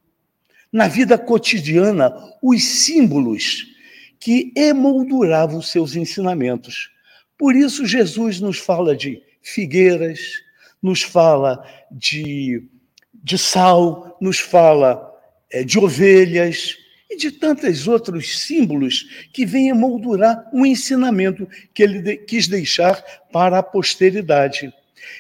na 0.72 0.88
vida 0.88 1.18
cotidiana, 1.18 2.14
os 2.42 2.64
símbolos 2.64 3.68
que 4.20 4.52
emolduravam 4.56 5.62
seus 5.62 5.96
ensinamentos. 5.96 6.90
Por 7.38 7.56
isso, 7.56 7.86
Jesus 7.86 8.40
nos 8.40 8.58
fala 8.58 8.96
de 8.96 9.22
figueiras, 9.42 10.20
nos 10.82 11.02
fala 11.02 11.66
de, 11.92 12.64
de 13.14 13.38
sal, 13.38 14.18
nos 14.22 14.40
fala 14.40 15.12
é, 15.52 15.64
de 15.64 15.80
ovelhas, 15.80 16.78
e 17.12 17.18
de 17.18 17.30
tantos 17.30 17.90
outros 17.90 18.40
símbolos 18.40 19.28
que 19.34 19.46
vêm 19.46 19.68
emoldurar 19.68 20.50
um 20.54 20.66
ensinamento 20.66 21.46
que 21.74 21.84
ele 21.84 22.02
de, 22.02 22.16
quis 22.16 22.48
deixar 22.48 23.04
para 23.34 23.60
a 23.60 23.64
posteridade. 23.64 24.74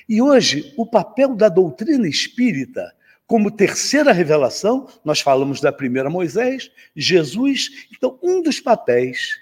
E 0.07 0.21
hoje, 0.21 0.73
o 0.77 0.85
papel 0.85 1.35
da 1.35 1.49
doutrina 1.49 2.07
espírita, 2.07 2.93
como 3.31 3.49
terceira 3.49 4.11
revelação, 4.11 4.89
nós 5.05 5.21
falamos 5.21 5.61
da 5.61 5.71
primeira 5.71 6.09
Moisés, 6.09 6.69
Jesus, 6.93 7.69
então, 7.95 8.19
um 8.21 8.41
dos 8.41 8.59
papéis 8.59 9.39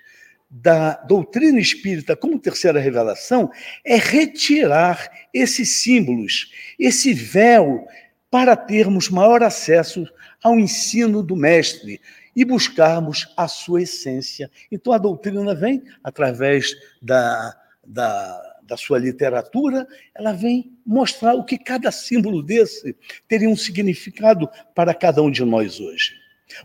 da 0.47 0.93
doutrina 1.07 1.59
espírita 1.59 2.15
como 2.15 2.37
terceira 2.37 2.79
revelação 2.79 3.49
é 3.83 3.95
retirar 3.95 5.09
esses 5.33 5.81
símbolos, 5.81 6.51
esse 6.77 7.15
véu, 7.15 7.87
para 8.29 8.55
termos 8.55 9.09
maior 9.09 9.41
acesso 9.41 10.05
ao 10.43 10.59
ensino 10.59 11.23
do 11.23 11.35
Mestre, 11.35 11.99
e 12.35 12.45
buscarmos 12.45 13.33
a 13.35 13.47
sua 13.47 13.81
essência. 13.81 14.51
Então, 14.71 14.93
a 14.93 14.99
doutrina 14.99 15.55
vem 15.55 15.81
através 16.03 16.75
da, 17.01 17.55
da, 17.83 18.48
da 18.69 18.77
sua 18.77 18.99
literatura, 18.99 19.87
ela 20.15 20.31
vem 20.31 20.71
mostrar 20.85 21.33
o 21.33 21.43
que 21.43 21.57
cada 21.57 21.91
símbolo 21.91 22.43
desse 22.43 22.95
teria 23.27 23.49
um 23.49 23.57
significado 23.57 24.47
para 24.75 24.93
cada 24.93 25.21
um 25.21 25.31
de 25.31 25.43
nós 25.43 25.79
hoje. 25.79 26.13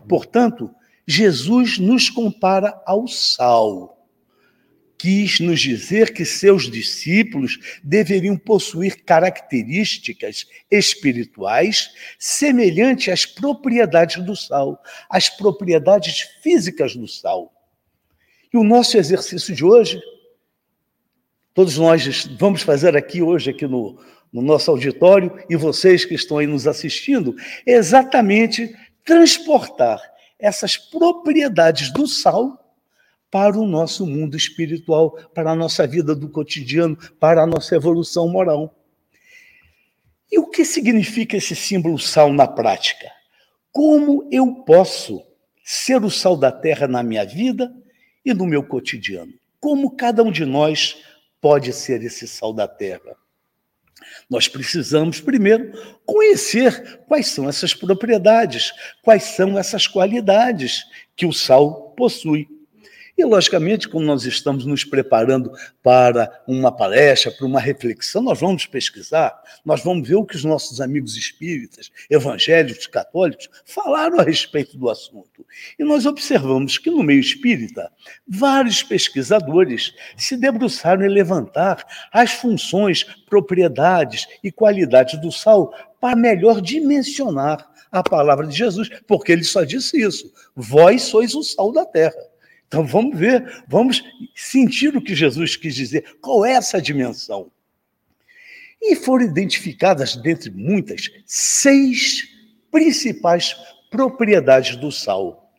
Portanto, 0.07 0.69
Jesus 1.07 1.79
nos 1.79 2.09
compara 2.09 2.79
ao 2.85 3.07
sal 3.07 3.95
quis 4.97 5.39
nos 5.39 5.59
dizer 5.59 6.13
que 6.13 6.25
seus 6.25 6.69
discípulos 6.69 7.79
deveriam 7.83 8.37
possuir 8.37 9.03
características 9.03 10.47
espirituais 10.71 11.91
semelhantes 12.17 13.09
às 13.09 13.25
propriedades 13.25 14.23
do 14.23 14.35
sal, 14.35 14.81
às 15.09 15.29
propriedades 15.29 16.21
físicas 16.41 16.95
do 16.95 17.07
sal. 17.07 17.51
E 18.53 18.57
o 18.57 18.63
nosso 18.63 18.97
exercício 18.97 19.53
de 19.53 19.65
hoje, 19.65 20.01
todos 21.55 21.77
nós 21.77 22.25
vamos 22.37 22.61
fazer 22.61 22.97
aqui 22.97 23.21
hoje, 23.21 23.49
aqui 23.49 23.65
no, 23.65 23.97
no 24.31 24.41
nosso 24.41 24.69
auditório, 24.69 25.33
e 25.49 25.55
vocês 25.55 26.03
que 26.03 26.13
estão 26.13 26.37
aí 26.37 26.45
nos 26.45 26.67
assistindo, 26.67 27.33
é 27.65 27.71
exatamente 27.71 28.75
transportar 29.05 29.99
essas 30.37 30.75
propriedades 30.75 31.93
do 31.93 32.05
sal 32.05 32.61
para 33.31 33.57
o 33.57 33.65
nosso 33.65 34.05
mundo 34.05 34.35
espiritual, 34.35 35.11
para 35.33 35.51
a 35.51 35.55
nossa 35.55 35.87
vida 35.87 36.13
do 36.13 36.29
cotidiano, 36.29 36.97
para 37.19 37.43
a 37.43 37.47
nossa 37.47 37.73
evolução 37.73 38.27
moral. 38.27 38.75
E 40.29 40.37
o 40.37 40.47
que 40.47 40.65
significa 40.65 41.37
esse 41.37 41.55
símbolo 41.55 41.97
sal 41.97 42.33
na 42.33 42.47
prática? 42.47 43.09
Como 43.71 44.27
eu 44.29 44.55
posso 44.65 45.23
ser 45.63 46.03
o 46.03 46.11
sal 46.11 46.35
da 46.35 46.51
terra 46.51 46.85
na 46.85 47.01
minha 47.01 47.25
vida 47.25 47.73
e 48.25 48.33
no 48.33 48.45
meu 48.45 48.63
cotidiano? 48.63 49.33
Como 49.59 49.95
cada 49.95 50.21
um 50.21 50.31
de 50.31 50.43
nós 50.43 50.97
pode 51.41 51.73
ser 51.73 52.03
esse 52.03 52.27
sal 52.27 52.53
da 52.53 52.67
terra? 52.67 53.15
Nós 54.29 54.47
precisamos, 54.47 55.19
primeiro, 55.19 55.71
conhecer 56.05 56.99
quais 57.07 57.27
são 57.27 57.47
essas 57.47 57.73
propriedades, 57.73 58.71
quais 59.01 59.23
são 59.23 59.57
essas 59.57 59.87
qualidades 59.87 60.83
que 61.15 61.25
o 61.25 61.33
sal 61.33 61.91
possui. 61.91 62.47
E, 63.17 63.23
logicamente, 63.23 63.87
como 63.87 64.05
nós 64.05 64.25
estamos 64.25 64.65
nos 64.65 64.83
preparando 64.83 65.49
para 65.81 66.43
uma 66.45 66.69
palestra, 66.69 67.31
para 67.31 67.45
uma 67.45 67.61
reflexão, 67.61 68.21
nós 68.21 68.39
vamos 68.39 68.65
pesquisar, 68.65 69.41
nós 69.63 69.81
vamos 69.81 70.07
ver 70.07 70.15
o 70.15 70.25
que 70.25 70.35
os 70.35 70.43
nossos 70.43 70.81
amigos 70.81 71.15
espíritas, 71.15 71.89
evangélicos, 72.09 72.87
católicos, 72.87 73.49
falaram 73.63 74.19
a 74.19 74.23
respeito 74.23 74.77
do 74.77 74.89
assunto. 74.89 75.45
E 75.79 75.83
nós 75.83 76.05
observamos 76.05 76.77
que, 76.77 76.91
no 76.91 77.03
meio 77.03 77.21
espírita, 77.21 77.89
vários 78.27 78.83
pesquisadores 78.83 79.93
se 80.17 80.35
debruçaram 80.35 81.05
em 81.05 81.09
levantar 81.09 81.85
as 82.11 82.33
funções, 82.33 83.03
propriedades 83.29 84.27
e 84.43 84.51
qualidades 84.51 85.19
do 85.21 85.31
sal 85.31 85.73
para 86.01 86.17
melhor 86.17 86.59
dimensionar 86.59 87.65
a 87.91 88.03
palavra 88.03 88.45
de 88.45 88.55
Jesus, 88.55 88.89
porque 89.07 89.31
ele 89.31 89.45
só 89.45 89.63
disse 89.63 90.01
isso: 90.01 90.33
vós 90.53 91.03
sois 91.03 91.33
o 91.33 91.43
sal 91.43 91.71
da 91.71 91.85
terra. 91.85 92.34
Então 92.75 92.85
vamos 92.85 93.17
ver, 93.17 93.63
vamos 93.69 94.03
sentir 94.35 94.97
o 94.97 95.01
que 95.01 95.15
Jesus 95.15 95.55
quis 95.55 95.73
dizer, 95.73 96.17
qual 96.19 96.43
é 96.43 96.51
essa 96.51 96.81
dimensão. 96.81 97.49
E 98.81 98.97
foram 98.97 99.23
identificadas, 99.23 100.17
dentre 100.17 100.51
muitas, 100.51 101.09
seis 101.25 102.27
principais 102.69 103.55
propriedades 103.89 104.75
do 104.75 104.91
sal, 104.91 105.53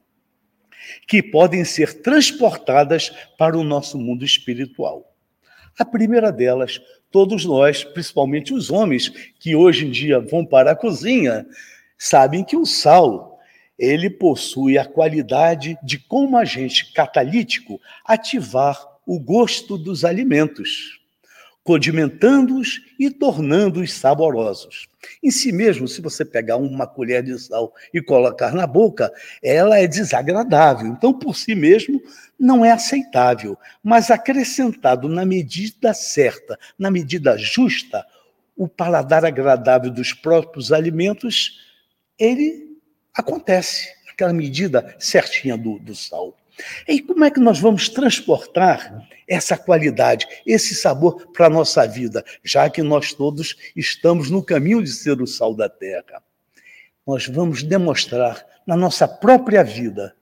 que 1.08 1.22
podem 1.22 1.64
ser 1.64 2.02
transportadas 2.02 3.10
para 3.38 3.56
o 3.56 3.64
nosso 3.64 3.96
mundo 3.96 4.22
espiritual. 4.22 5.10
A 5.78 5.86
primeira 5.86 6.30
delas, 6.30 6.82
todos 7.10 7.46
nós, 7.46 7.82
principalmente 7.82 8.52
os 8.52 8.70
homens 8.70 9.08
que 9.40 9.56
hoje 9.56 9.86
em 9.86 9.90
dia 9.90 10.20
vão 10.20 10.44
para 10.44 10.72
a 10.72 10.76
cozinha, 10.76 11.46
sabem 11.96 12.44
que 12.44 12.58
o 12.58 12.66
sal 12.66 13.35
ele 13.78 14.08
possui 14.08 14.78
a 14.78 14.84
qualidade 14.84 15.78
de, 15.82 15.98
como 15.98 16.36
agente 16.36 16.92
catalítico, 16.92 17.80
ativar 18.04 18.80
o 19.06 19.20
gosto 19.20 19.76
dos 19.76 20.04
alimentos, 20.04 21.00
condimentando-os 21.62 22.80
e 22.98 23.10
tornando-os 23.10 23.92
saborosos. 23.92 24.88
Em 25.22 25.30
si 25.30 25.52
mesmo, 25.52 25.86
se 25.86 26.00
você 26.00 26.24
pegar 26.24 26.56
uma 26.56 26.86
colher 26.86 27.22
de 27.22 27.38
sal 27.38 27.72
e 27.92 28.00
colocar 28.00 28.52
na 28.52 28.66
boca, 28.66 29.12
ela 29.42 29.78
é 29.78 29.86
desagradável. 29.86 30.88
Então, 30.88 31.12
por 31.12 31.36
si 31.36 31.54
mesmo, 31.54 32.02
não 32.38 32.64
é 32.64 32.72
aceitável. 32.72 33.56
Mas 33.82 34.10
acrescentado 34.10 35.08
na 35.08 35.24
medida 35.24 35.94
certa, 35.94 36.58
na 36.78 36.90
medida 36.90 37.36
justa, 37.36 38.04
o 38.56 38.66
paladar 38.66 39.24
agradável 39.24 39.90
dos 39.90 40.12
próprios 40.12 40.72
alimentos, 40.72 41.60
ele 42.18 42.65
acontece 43.16 43.94
aquela 44.08 44.32
medida 44.32 44.94
certinha 44.98 45.56
do, 45.56 45.78
do 45.78 45.94
sal. 45.94 46.36
E 46.88 47.00
como 47.00 47.24
é 47.24 47.30
que 47.30 47.40
nós 47.40 47.58
vamos 47.58 47.88
transportar 47.88 49.06
essa 49.28 49.58
qualidade, 49.58 50.26
esse 50.46 50.74
sabor 50.74 51.30
para 51.32 51.46
a 51.46 51.50
nossa 51.50 51.86
vida, 51.86 52.24
já 52.42 52.70
que 52.70 52.82
nós 52.82 53.12
todos 53.12 53.56
estamos 53.74 54.30
no 54.30 54.42
caminho 54.42 54.82
de 54.82 54.90
ser 54.90 55.20
o 55.20 55.26
sal 55.26 55.54
da 55.54 55.68
terra? 55.68 56.22
Nós 57.06 57.26
vamos 57.26 57.62
demonstrar 57.62 58.44
na 58.66 58.76
nossa 58.76 59.06
própria 59.06 59.62
vida 59.62 60.16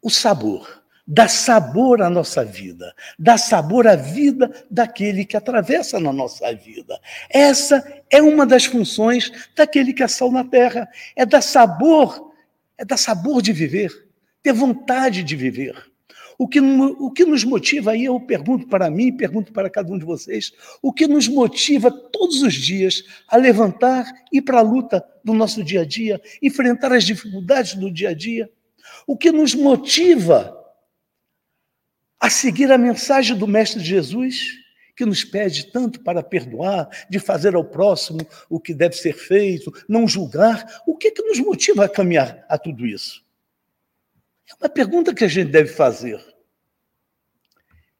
o 0.00 0.08
sabor, 0.08 0.83
dá 1.06 1.28
sabor 1.28 2.00
à 2.00 2.08
nossa 2.08 2.44
vida, 2.44 2.94
dá 3.18 3.36
sabor 3.36 3.86
à 3.86 3.94
vida 3.94 4.50
daquele 4.70 5.24
que 5.24 5.36
atravessa 5.36 6.00
na 6.00 6.12
nossa 6.12 6.52
vida. 6.54 6.98
Essa 7.28 8.02
é 8.10 8.22
uma 8.22 8.46
das 8.46 8.64
funções 8.64 9.30
daquele 9.54 9.92
que 9.92 10.02
é 10.02 10.08
sal 10.08 10.32
na 10.32 10.44
terra, 10.44 10.88
é 11.14 11.26
dar 11.26 11.42
sabor, 11.42 12.32
é 12.78 12.84
dar 12.84 12.96
sabor 12.96 13.42
de 13.42 13.52
viver, 13.52 14.08
ter 14.42 14.52
vontade 14.52 15.22
de 15.22 15.36
viver. 15.36 15.74
O 16.36 16.48
que, 16.48 16.60
o 16.60 17.12
que 17.12 17.24
nos 17.24 17.44
motiva, 17.44 17.92
aí 17.92 18.06
eu 18.06 18.18
pergunto 18.18 18.66
para 18.66 18.90
mim, 18.90 19.16
pergunto 19.16 19.52
para 19.52 19.70
cada 19.70 19.92
um 19.92 19.98
de 19.98 20.04
vocês, 20.04 20.52
o 20.82 20.92
que 20.92 21.06
nos 21.06 21.28
motiva 21.28 21.92
todos 21.92 22.42
os 22.42 22.54
dias 22.54 23.04
a 23.28 23.36
levantar 23.36 24.10
e 24.32 24.38
ir 24.38 24.42
para 24.42 24.58
a 24.58 24.62
luta 24.62 25.04
do 25.22 25.32
nosso 25.32 25.62
dia 25.62 25.82
a 25.82 25.84
dia, 25.84 26.20
enfrentar 26.42 26.92
as 26.92 27.04
dificuldades 27.04 27.74
do 27.74 27.88
dia 27.88 28.08
a 28.08 28.14
dia? 28.14 28.50
O 29.06 29.16
que 29.16 29.30
nos 29.30 29.54
motiva 29.54 30.63
a 32.24 32.30
seguir 32.30 32.72
a 32.72 32.78
mensagem 32.78 33.36
do 33.36 33.46
Mestre 33.46 33.84
Jesus, 33.84 34.58
que 34.96 35.04
nos 35.04 35.22
pede 35.22 35.70
tanto 35.70 36.00
para 36.00 36.22
perdoar, 36.22 36.88
de 37.10 37.18
fazer 37.18 37.54
ao 37.54 37.62
próximo 37.62 38.26
o 38.48 38.58
que 38.58 38.72
deve 38.72 38.96
ser 38.96 39.12
feito, 39.12 39.70
não 39.86 40.08
julgar. 40.08 40.82
O 40.86 40.96
que, 40.96 41.10
que 41.10 41.20
nos 41.20 41.38
motiva 41.38 41.84
a 41.84 41.88
caminhar 41.88 42.42
a 42.48 42.56
tudo 42.56 42.86
isso? 42.86 43.22
É 44.50 44.54
uma 44.54 44.70
pergunta 44.70 45.14
que 45.14 45.22
a 45.22 45.28
gente 45.28 45.50
deve 45.50 45.68
fazer. 45.68 46.18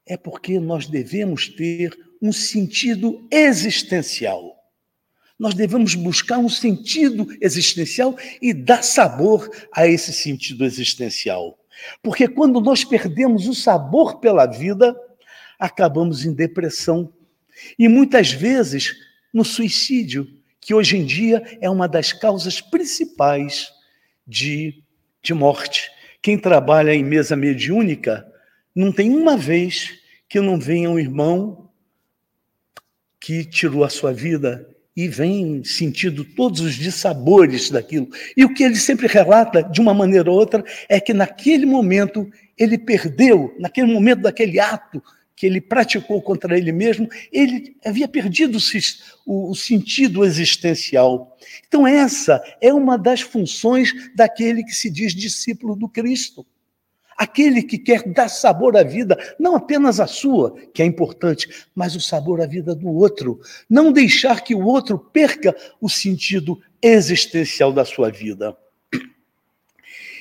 É 0.07 0.17
porque 0.17 0.59
nós 0.59 0.87
devemos 0.87 1.47
ter 1.47 1.95
um 2.19 2.33
sentido 2.33 3.27
existencial. 3.29 4.55
Nós 5.37 5.53
devemos 5.53 5.93
buscar 5.93 6.39
um 6.39 6.49
sentido 6.49 7.27
existencial 7.39 8.17
e 8.41 8.55
dar 8.55 8.83
sabor 8.83 9.47
a 9.71 9.85
esse 9.85 10.11
sentido 10.11 10.65
existencial. 10.65 11.59
Porque 12.01 12.27
quando 12.27 12.59
nós 12.61 12.83
perdemos 12.83 13.47
o 13.47 13.53
sabor 13.53 14.19
pela 14.19 14.45
vida, 14.45 14.95
acabamos 15.59 16.25
em 16.25 16.33
depressão. 16.33 17.11
E 17.77 17.87
muitas 17.87 18.31
vezes 18.31 18.95
no 19.33 19.43
suicídio, 19.43 20.27
que 20.59 20.73
hoje 20.73 20.97
em 20.97 21.05
dia 21.05 21.43
é 21.61 21.69
uma 21.69 21.87
das 21.87 22.11
causas 22.11 22.59
principais 22.59 23.71
de, 24.25 24.83
de 25.21 25.33
morte. 25.33 25.91
Quem 26.21 26.37
trabalha 26.37 26.93
em 26.93 27.03
mesa 27.03 27.35
mediúnica, 27.35 28.25
não 28.73 28.91
tem 28.91 29.11
uma 29.11 29.37
vez 29.37 29.99
que 30.27 30.41
não 30.41 30.59
venha 30.59 30.89
um 30.89 30.97
irmão 30.97 31.69
que 33.19 33.45
tirou 33.45 33.83
a 33.83 33.89
sua 33.89 34.11
vida 34.11 34.74
e 34.95 35.07
vem 35.07 35.63
sentindo 35.63 36.23
todos 36.23 36.61
os 36.61 36.75
dissabores 36.75 37.69
daquilo. 37.69 38.07
E 38.35 38.45
o 38.45 38.53
que 38.53 38.63
ele 38.63 38.77
sempre 38.77 39.07
relata, 39.07 39.61
de 39.61 39.81
uma 39.81 39.93
maneira 39.93 40.31
ou 40.31 40.37
outra, 40.37 40.63
é 40.87 40.99
que 40.99 41.13
naquele 41.13 41.65
momento 41.65 42.29
ele 42.57 42.77
perdeu, 42.77 43.53
naquele 43.59 43.91
momento 43.91 44.21
daquele 44.21 44.59
ato 44.59 45.03
que 45.35 45.45
ele 45.45 45.59
praticou 45.59 46.21
contra 46.21 46.57
ele 46.57 46.71
mesmo, 46.71 47.09
ele 47.31 47.75
havia 47.83 48.07
perdido 48.07 48.57
o, 49.25 49.53
sentido 49.53 50.23
existencial. 50.23 51.37
Então, 51.67 51.85
essa 51.85 52.41
é 52.61 52.73
uma 52.73 52.97
das 52.97 53.19
funções 53.19 53.91
daquele 54.15 54.63
que 54.63 54.73
se 54.73 54.89
diz 54.89 55.13
discípulo 55.13 55.75
do 55.75 55.89
Cristo. 55.89 56.45
Aquele 57.17 57.63
que 57.63 57.77
quer 57.77 58.03
dar 58.03 58.27
sabor 58.27 58.75
à 58.75 58.83
vida, 58.83 59.17
não 59.39 59.55
apenas 59.55 60.01
a 60.01 60.07
sua, 60.07 60.53
que 60.73 60.81
é 60.81 60.85
importante, 60.85 61.47
mas 61.73 61.95
o 61.95 62.01
sabor 62.01 62.41
à 62.41 62.45
vida 62.45 62.75
do 62.75 62.89
outro. 62.89 63.39
Não 63.69 63.93
deixar 63.93 64.43
que 64.43 64.53
o 64.53 64.65
outro 64.65 64.99
perca 64.99 65.55
o 65.79 65.89
sentido 65.89 66.59
existencial 66.81 67.71
da 67.71 67.85
sua 67.85 68.11
vida. 68.11 68.55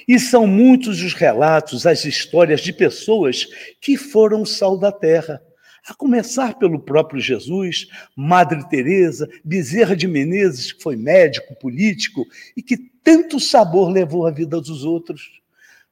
E 0.06 0.20
são 0.20 0.46
muitos 0.46 1.02
os 1.02 1.14
relatos, 1.14 1.86
as 1.86 2.04
histórias 2.04 2.60
de 2.60 2.72
pessoas 2.72 3.46
que 3.80 3.96
foram 3.96 4.44
sal 4.44 4.78
da 4.78 4.92
terra. 4.92 5.42
A 5.86 5.94
começar 5.94 6.58
pelo 6.58 6.78
próprio 6.78 7.20
Jesus, 7.20 7.88
Madre 8.16 8.66
Teresa, 8.68 9.28
Bezerra 9.44 9.96
de 9.96 10.06
Menezes, 10.06 10.72
que 10.72 10.82
foi 10.82 10.96
médico, 10.96 11.56
político 11.56 12.24
e 12.56 12.62
que 12.62 12.76
tanto 13.02 13.40
sabor 13.40 13.90
levou 13.90 14.26
à 14.26 14.30
vida 14.30 14.60
dos 14.60 14.84
outros 14.84 15.43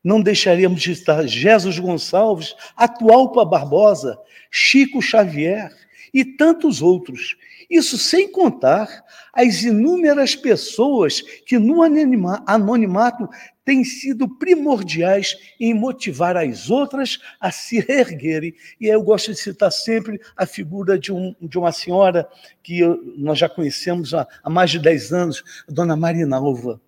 não 0.03 0.21
deixaríamos 0.21 0.83
de 0.83 0.93
estar 0.93 1.27
Jesus 1.27 1.79
Gonçalves, 1.79 2.55
atual 2.77 3.33
Barbosa, 3.33 4.19
Chico 4.51 5.01
Xavier 5.01 5.71
e 6.13 6.25
tantos 6.25 6.83
outros. 6.83 7.37
Isso 7.71 7.97
sem 7.97 8.31
contar 8.31 9.03
as 9.33 9.63
inúmeras 9.63 10.37
pessoas 10.37 11.23
que 11.47 11.59
no 11.59 11.83
anonimato 11.83 13.29
têm 13.65 13.83
sido 13.83 14.29
primordiais 14.29 15.39
em 15.59 15.73
motivar 15.73 16.37
as 16.37 16.69
outras 16.69 17.19
a 17.41 17.51
se 17.51 17.79
erguerem. 17.89 18.55
E 18.79 18.89
eu 18.89 19.03
gosto 19.03 19.33
de 19.33 19.39
citar 19.39 19.73
sempre 19.73 20.21
a 20.37 20.45
figura 20.45 20.99
de, 20.99 21.13
um, 21.13 21.35
de 21.41 21.59
uma 21.59 21.73
senhora 21.73 22.29
que 22.63 22.83
nós 23.17 23.39
já 23.39 23.49
conhecemos 23.49 24.13
há, 24.13 24.27
há 24.43 24.51
mais 24.51 24.71
de 24.71 24.79
10 24.79 25.13
anos, 25.13 25.45
a 25.67 25.73
dona 25.73 25.97
Marinalva 25.97 26.79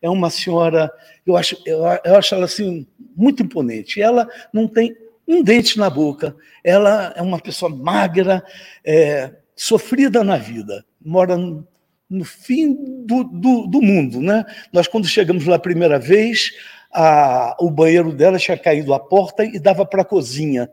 é 0.00 0.08
uma 0.08 0.30
senhora, 0.30 0.90
eu 1.26 1.36
acho, 1.36 1.56
eu, 1.66 1.84
acho 2.16 2.34
ela 2.34 2.44
assim 2.44 2.86
muito 3.16 3.42
imponente. 3.42 4.00
Ela 4.00 4.28
não 4.52 4.66
tem 4.66 4.96
um 5.26 5.42
dente 5.42 5.78
na 5.78 5.88
boca. 5.88 6.36
Ela 6.64 7.12
é 7.16 7.22
uma 7.22 7.38
pessoa 7.38 7.74
magra, 7.74 8.44
é, 8.84 9.32
sofrida 9.54 10.24
na 10.24 10.36
vida, 10.36 10.84
mora 11.00 11.36
no, 11.36 11.66
no 12.08 12.24
fim 12.24 12.74
do, 13.06 13.24
do, 13.24 13.66
do, 13.66 13.82
mundo, 13.82 14.20
né? 14.20 14.44
Nós 14.72 14.86
quando 14.86 15.06
chegamos 15.06 15.46
lá 15.46 15.56
a 15.56 15.60
primeira 15.60 15.98
vez, 15.98 16.50
a, 16.92 17.56
o 17.60 17.70
banheiro 17.70 18.12
dela 18.12 18.38
tinha 18.38 18.56
caído 18.58 18.92
à 18.92 19.00
porta 19.00 19.44
e 19.44 19.58
dava 19.58 19.86
para 19.86 20.02
a 20.02 20.04
cozinha. 20.04 20.68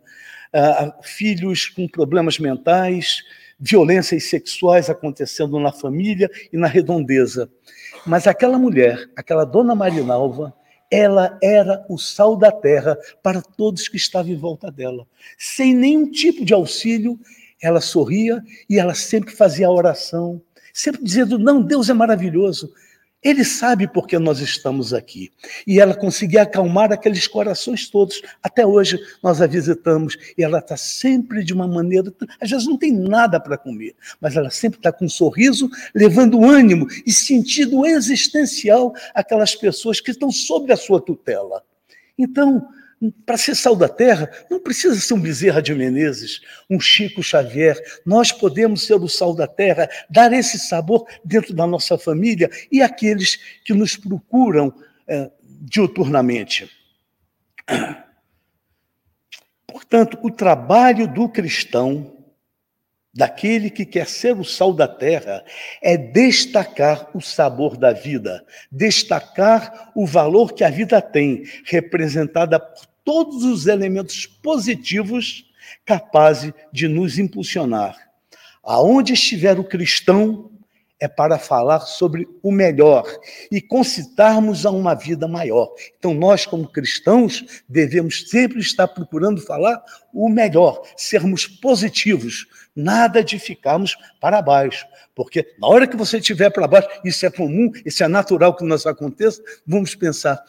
filhos 1.02 1.68
com 1.68 1.88
problemas 1.88 2.40
mentais, 2.40 3.24
violências 3.60 4.26
sexuais 4.26 4.90
acontecendo 4.90 5.60
na 5.60 5.72
família 5.72 6.30
e 6.52 6.58
na 6.58 6.68
redondeza. 6.68 7.50
Mas 8.06 8.28
aquela 8.28 8.58
mulher, 8.58 9.10
aquela 9.16 9.44
dona 9.44 9.76
Marinalva, 9.76 10.54
ela 10.90 11.38
era 11.44 11.86
o 11.90 11.98
sal 11.98 12.36
da 12.36 12.52
terra 12.52 12.98
para 13.22 13.42
todos 13.42 13.88
que 13.88 13.98
estavam 13.98 14.32
em 14.32 14.38
volta 14.38 14.72
dela. 14.72 15.06
Sem 15.38 15.74
nenhum 15.74 16.10
tipo 16.10 16.44
de 16.44 16.54
auxílio, 16.54 17.20
ela 17.62 17.82
sorria 17.82 18.42
e 18.70 18.80
ela 18.80 18.94
sempre 18.94 19.32
fazia 19.36 19.68
a 19.68 19.72
oração, 19.72 20.42
sempre 20.74 21.04
dizendo: 21.04 21.38
Não, 21.38 21.62
Deus 21.62 21.90
é 21.90 21.94
maravilhoso. 21.94 22.74
Ele 23.22 23.44
sabe 23.44 23.86
por 23.86 24.08
que 24.08 24.18
nós 24.18 24.40
estamos 24.40 24.94
aqui. 24.94 25.30
E 25.68 25.80
ela 25.80 25.94
conseguia 25.94 26.44
acalmar 26.44 26.92
aqueles 26.94 27.28
corações 27.28 27.90
todos. 27.90 28.22
Até 28.42 28.66
hoje 28.66 28.98
nós 29.22 29.42
a 29.42 29.48
visitamos 29.48 30.18
e 30.38 30.44
ela 30.44 30.60
está 30.60 30.78
sempre 30.78 31.44
de 31.44 31.54
uma 31.54 31.68
maneira. 31.68 32.14
Às 32.40 32.50
vezes 32.50 32.66
não 32.66 32.78
tem 32.78 32.94
nada 32.94 33.38
para 33.40 33.58
comer, 33.58 33.94
mas 34.22 34.38
ela 34.38 34.50
sempre 34.50 34.80
está 34.80 34.92
com 34.92 35.06
um 35.06 35.10
sorriso, 35.10 35.70
levando 35.94 36.46
ânimo 36.46 36.88
e 37.06 37.12
sentido 37.12 37.86
existencial 37.86 38.94
aquelas 39.14 39.54
pessoas 39.54 40.00
que 40.00 40.12
estão 40.12 40.32
sob 40.32 40.72
a 40.72 40.78
sua 40.78 41.02
tutela. 41.02 41.62
Então, 42.18 42.68
para 43.26 43.38
ser 43.38 43.56
sal 43.56 43.76
da 43.76 43.88
terra, 43.88 44.30
não 44.50 44.60
precisa 44.60 45.00
ser 45.00 45.14
um 45.14 45.22
Bezerra 45.22 45.62
de 45.62 45.74
Menezes, 45.74 46.42
um 46.70 46.80
Chico 46.80 47.24
Xavier. 47.24 47.78
Nós 48.06 48.32
podemos 48.32 48.86
ser 48.86 48.96
o 48.96 49.08
sal 49.08 49.34
da 49.34 49.48
terra, 49.48 49.90
dar 50.10 50.34
esse 50.34 50.60
sabor 50.60 51.06
dentro 51.24 51.54
da 51.54 51.66
nossa 51.66 51.98
família 51.98 52.50
e 52.72 52.82
aqueles 52.82 53.38
que 53.64 53.74
nos 53.74 53.96
procuram 53.96 54.74
é, 55.08 55.32
diuturnamente. 55.62 56.70
Portanto, 59.66 60.20
o 60.22 60.32
trabalho 60.32 61.08
do 61.08 61.30
cristão 61.30 62.18
daquele 63.14 63.70
que 63.70 63.86
quer 63.86 64.08
ser 64.08 64.38
o 64.38 64.44
sal 64.44 64.74
da 64.74 64.88
terra 64.88 65.44
é 65.82 65.98
destacar 65.98 67.10
o 67.14 67.22
sabor 67.22 67.76
da 67.76 67.92
vida, 67.92 68.46
destacar 68.72 69.92
o 69.96 70.06
valor 70.06 70.54
que 70.54 70.64
a 70.64 70.70
vida 70.70 71.02
tem, 71.02 71.44
representada 71.66 72.60
por 72.60 72.89
todos 73.10 73.44
os 73.44 73.66
elementos 73.66 74.28
positivos 74.28 75.44
capazes 75.84 76.54
de 76.72 76.88
nos 76.88 77.18
impulsionar. 77.18 77.96
Aonde 78.64 79.14
estiver 79.14 79.60
o 79.60 79.64
cristão, 79.64 80.52
é 81.00 81.08
para 81.08 81.40
falar 81.40 81.80
sobre 81.80 82.28
o 82.44 82.52
melhor 82.52 83.04
e 83.52 83.60
concitarmos 83.60 84.64
a 84.64 84.70
uma 84.70 84.94
vida 84.94 85.28
maior. 85.28 85.74
Então, 85.98 86.14
nós, 86.14 86.46
como 86.46 86.72
cristãos, 86.72 87.64
devemos 87.68 88.30
sempre 88.30 88.60
estar 88.60 88.88
procurando 88.88 89.42
falar 89.42 89.84
o 90.14 90.30
melhor, 90.30 90.84
sermos 90.96 91.48
positivos, 91.48 92.46
nada 92.76 93.24
de 93.24 93.40
ficarmos 93.40 93.98
para 94.22 94.40
baixo. 94.40 94.86
Porque 95.16 95.56
na 95.60 95.68
hora 95.68 95.88
que 95.88 95.98
você 95.98 96.20
estiver 96.20 96.52
para 96.52 96.68
baixo, 96.68 96.88
isso 97.04 97.26
é 97.26 97.32
comum, 97.32 97.72
isso 97.84 98.04
é 98.04 98.08
natural 98.08 98.56
que 98.56 98.64
nos 98.64 98.86
aconteça, 98.86 99.42
vamos 99.66 99.96
pensar. 99.96 100.40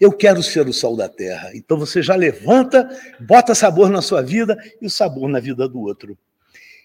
Eu 0.00 0.10
quero 0.10 0.42
ser 0.42 0.66
o 0.66 0.72
sol 0.72 0.96
da 0.96 1.10
terra. 1.10 1.50
Então 1.54 1.78
você 1.78 2.02
já 2.02 2.16
levanta, 2.16 2.88
bota 3.20 3.54
sabor 3.54 3.90
na 3.90 4.00
sua 4.00 4.22
vida 4.22 4.56
e 4.80 4.86
o 4.86 4.90
sabor 4.90 5.28
na 5.28 5.38
vida 5.38 5.68
do 5.68 5.78
outro. 5.80 6.16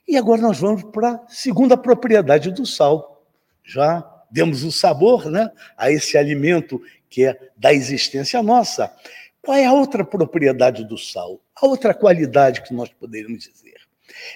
E 0.05 0.17
agora 0.17 0.41
nós 0.41 0.59
vamos 0.59 0.83
para 0.83 1.11
a 1.11 1.27
segunda 1.29 1.77
propriedade 1.77 2.51
do 2.51 2.65
sal. 2.65 3.25
Já 3.63 4.03
demos 4.29 4.63
o 4.63 4.71
sabor 4.71 5.31
né, 5.31 5.49
a 5.77 5.89
esse 5.89 6.17
alimento 6.17 6.81
que 7.09 7.25
é 7.25 7.39
da 7.55 7.73
existência 7.73 8.43
nossa. 8.43 8.93
Qual 9.41 9.57
é 9.57 9.65
a 9.65 9.71
outra 9.71 10.03
propriedade 10.03 10.83
do 10.83 10.97
sal? 10.97 11.39
A 11.55 11.65
outra 11.65 11.93
qualidade 11.93 12.63
que 12.63 12.73
nós 12.73 12.89
poderíamos 12.89 13.45
dizer? 13.45 13.79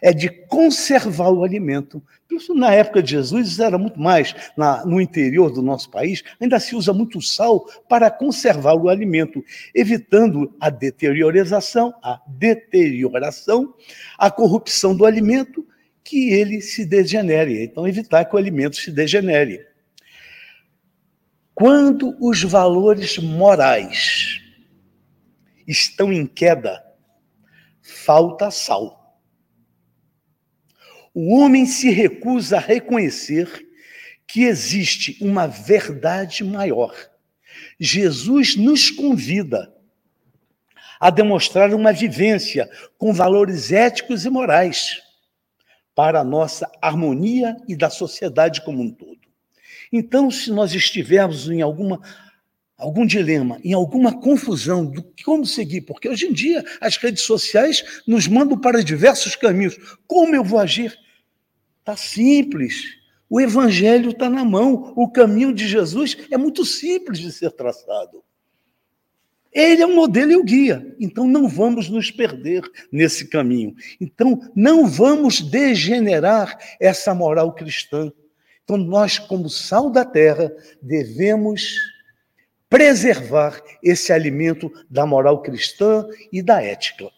É 0.01 0.13
de 0.13 0.29
conservar 0.29 1.29
o 1.29 1.43
alimento. 1.43 2.03
Isso 2.31 2.53
na 2.53 2.73
época 2.73 3.01
de 3.01 3.11
Jesus 3.11 3.59
era 3.59 3.77
muito 3.77 3.99
mais. 3.99 4.35
Na, 4.55 4.85
no 4.85 5.01
interior 5.01 5.51
do 5.51 5.61
nosso 5.61 5.89
país, 5.89 6.23
ainda 6.39 6.59
se 6.59 6.75
usa 6.75 6.93
muito 6.93 7.21
sal 7.21 7.65
para 7.87 8.11
conservar 8.11 8.75
o 8.75 8.89
alimento, 8.89 9.43
evitando 9.73 10.55
a 10.59 10.69
deterioração, 10.69 11.93
a 12.03 12.21
deterioração, 12.27 13.73
a 14.17 14.29
corrupção 14.29 14.95
do 14.95 15.05
alimento, 15.05 15.65
que 16.03 16.31
ele 16.31 16.61
se 16.61 16.85
degenere. 16.85 17.63
Então, 17.63 17.87
evitar 17.87 18.25
que 18.25 18.35
o 18.35 18.37
alimento 18.37 18.77
se 18.77 18.91
degenere. 18.91 19.67
Quando 21.53 22.15
os 22.19 22.41
valores 22.41 23.17
morais 23.17 24.41
estão 25.67 26.11
em 26.11 26.25
queda, 26.25 26.81
falta 27.81 28.49
sal. 28.49 28.98
O 31.21 31.33
homem 31.33 31.65
se 31.65 31.89
recusa 31.89 32.55
a 32.55 32.61
reconhecer 32.61 33.67
que 34.25 34.43
existe 34.43 35.17
uma 35.19 35.47
verdade 35.47 36.45
maior. 36.45 36.95
Jesus 37.77 38.55
nos 38.55 38.89
convida 38.89 39.69
a 40.97 41.09
demonstrar 41.09 41.73
uma 41.73 41.91
vivência 41.91 42.69
com 42.97 43.11
valores 43.11 43.69
éticos 43.69 44.23
e 44.23 44.29
morais, 44.29 45.01
para 45.93 46.21
a 46.21 46.23
nossa 46.23 46.71
harmonia 46.81 47.57
e 47.67 47.75
da 47.75 47.89
sociedade 47.89 48.61
como 48.61 48.81
um 48.81 48.89
todo. 48.89 49.19
Então, 49.91 50.31
se 50.31 50.49
nós 50.51 50.73
estivermos 50.73 51.49
em 51.49 51.61
alguma 51.61 51.99
algum 52.77 53.05
dilema, 53.05 53.59
em 53.61 53.73
alguma 53.73 54.21
confusão 54.21 54.85
do 54.85 55.05
como 55.25 55.45
seguir, 55.45 55.81
porque 55.81 56.07
hoje 56.07 56.27
em 56.27 56.31
dia 56.31 56.63
as 56.79 56.95
redes 56.95 57.23
sociais 57.23 58.01
nos 58.07 58.25
mandam 58.25 58.57
para 58.57 58.81
diversos 58.81 59.35
caminhos. 59.35 59.75
Como 60.07 60.33
eu 60.33 60.45
vou 60.45 60.57
agir? 60.57 60.97
Está 61.89 61.97
simples. 61.97 62.99
O 63.27 63.41
evangelho 63.41 64.11
está 64.11 64.29
na 64.29 64.45
mão. 64.45 64.93
O 64.95 65.09
caminho 65.09 65.51
de 65.51 65.67
Jesus 65.67 66.15
é 66.29 66.37
muito 66.37 66.63
simples 66.63 67.17
de 67.17 67.31
ser 67.31 67.51
traçado. 67.51 68.23
Ele 69.51 69.81
é 69.81 69.85
o 69.87 69.95
modelo 69.95 70.31
e 70.31 70.35
o 70.35 70.43
guia. 70.43 70.95
Então 70.99 71.27
não 71.27 71.47
vamos 71.47 71.89
nos 71.89 72.11
perder 72.11 72.61
nesse 72.91 73.27
caminho. 73.27 73.75
Então 73.99 74.39
não 74.55 74.85
vamos 74.85 75.41
degenerar 75.41 76.59
essa 76.79 77.15
moral 77.15 77.55
cristã. 77.55 78.11
Então 78.63 78.77
nós, 78.77 79.17
como 79.17 79.49
sal 79.49 79.89
da 79.89 80.05
terra, 80.05 80.51
devemos 80.79 81.75
preservar 82.69 83.63
esse 83.81 84.13
alimento 84.13 84.71
da 84.87 85.07
moral 85.07 85.41
cristã 85.41 86.07
e 86.31 86.43
da 86.43 86.61
ética. 86.61 87.09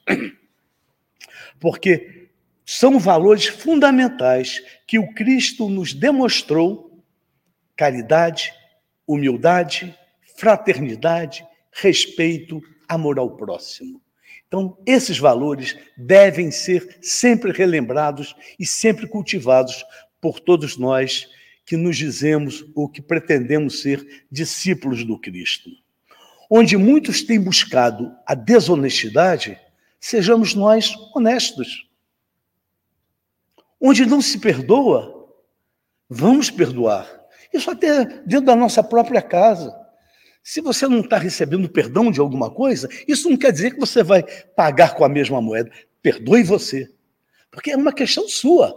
Porque 1.60 2.21
são 2.66 3.00
valores 3.00 3.48
fundamentais 3.48 4.62
que 4.88 5.00
o 5.00 5.14
Cristo 5.14 5.68
nos 5.70 5.94
demonstrou: 5.94 7.04
caridade, 7.76 8.54
humildade, 9.08 9.98
fraternidade, 10.38 11.46
respeito, 11.72 12.62
amor 12.88 13.20
ao 13.20 13.36
próximo. 13.36 14.02
Então, 14.48 14.78
esses 14.86 15.18
valores 15.18 15.78
devem 15.98 16.52
ser 16.52 16.98
sempre 17.02 17.52
relembrados 17.52 18.36
e 18.60 18.66
sempre 18.66 19.08
cultivados 19.08 19.86
por 20.20 20.40
todos 20.40 20.78
nós 20.78 21.30
que 21.66 21.78
nos 21.78 21.96
dizemos 21.96 22.66
ou 22.76 22.90
que 22.90 23.02
pretendemos 23.02 23.82
ser 23.82 24.26
discípulos 24.30 25.06
do 25.06 25.18
Cristo. 25.18 25.70
Onde 26.50 26.76
muitos 26.76 27.22
têm 27.24 27.40
buscado 27.40 28.14
a 28.28 28.36
desonestidade, 28.36 29.58
sejamos 29.98 30.54
nós 30.54 30.94
honestos. 31.16 31.88
Onde 33.82 34.06
não 34.06 34.22
se 34.22 34.38
perdoa, 34.38 35.28
vamos 36.08 36.52
perdoar. 36.52 37.10
Isso 37.52 37.72
até 37.72 38.06
dentro 38.06 38.46
da 38.46 38.56
nossa 38.56 38.84
própria 38.84 39.22
casa. 39.22 39.76
Se 40.44 40.62
você 40.62 40.88
não 40.88 41.02
está 41.02 41.18
recebendo 41.18 41.70
perdão 41.70 42.12
de 42.12 42.20
alguma 42.20 42.50
coisa, 42.50 42.88
isso 43.08 43.30
não 43.30 43.38
quer 43.38 43.52
dizer 43.52 43.72
que 43.72 43.80
você 43.80 44.04
vai 44.04 44.24
pagar 44.56 44.96
com 44.96 45.04
a 45.04 45.10
mesma 45.10 45.42
moeda. 45.42 45.72
Perdoe 46.02 46.44
você. 46.44 46.90
Porque 47.50 47.72
é 47.72 47.78
uma 47.78 47.94
questão 47.94 48.28
sua. 48.28 48.74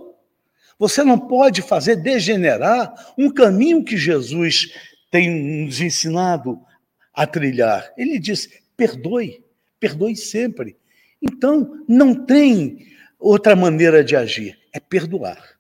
Você 0.79 1.05
não 1.05 1.19
pode 1.19 1.63
fazer 1.63 1.97
degenerar 1.97 2.93
um 3.17 3.31
caminho 3.31 3.85
que 3.85 3.97
Jesus 3.97 4.73
tem 5.11 5.65
nos 5.65 5.81
ensinado 5.81 6.61
a 7.13 7.27
trilhar. 7.27 7.93
Ele 7.97 8.19
diz: 8.19 8.49
perdoe, 8.77 9.45
perdoe 9.79 10.17
sempre. 10.17 10.77
Então, 11.23 11.85
não 11.89 12.15
tem 12.15 12.87
outra 13.19 13.55
maneira 13.55 14.03
de 14.03 14.17
agir, 14.17 14.59
é 14.75 14.81
perdoar. 14.81 15.57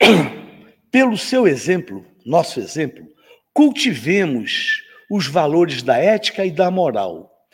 Pelo 0.90 1.18
seu 1.18 1.48
exemplo, 1.48 2.06
nosso 2.24 2.60
exemplo, 2.60 3.04
cultivemos 3.52 4.84
os 5.10 5.26
valores 5.26 5.82
da 5.82 5.98
ética 5.98 6.46
e 6.46 6.52
da 6.52 6.70
moral. 6.70 7.46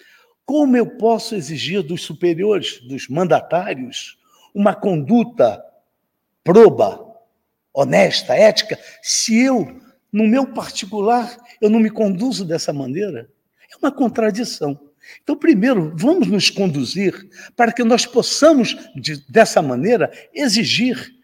Como 0.45 0.77
eu 0.77 0.99
posso 0.99 1.35
exigir 1.35 1.83
dos 1.83 2.03
superiores, 2.03 2.81
dos 2.81 3.09
mandatários, 3.09 4.19
uma 4.55 4.75
conduta 4.75 5.65
proba, 6.45 7.09
honesta, 7.73 8.35
ética, 8.35 8.79
se 9.01 9.39
eu, 9.41 9.81
no 10.13 10.27
meu 10.27 10.53
particular, 10.53 11.37
eu 11.61 11.71
não 11.71 11.81
me 11.81 11.89
conduzo 11.89 12.45
dessa 12.45 12.73
maneira? 12.73 13.31
É 13.73 13.77
uma 13.77 13.93
contradição. 13.93 14.90
Então, 15.23 15.37
primeiro, 15.37 15.93
vamos 15.97 16.29
nos 16.29 16.51
conduzir 16.51 17.29
para 17.57 17.73
que 17.73 17.85
nós 17.85 18.07
possamos, 18.07 18.77
de, 18.95 19.25
dessa 19.29 19.61
maneira, 19.63 20.11
exigir 20.35 21.15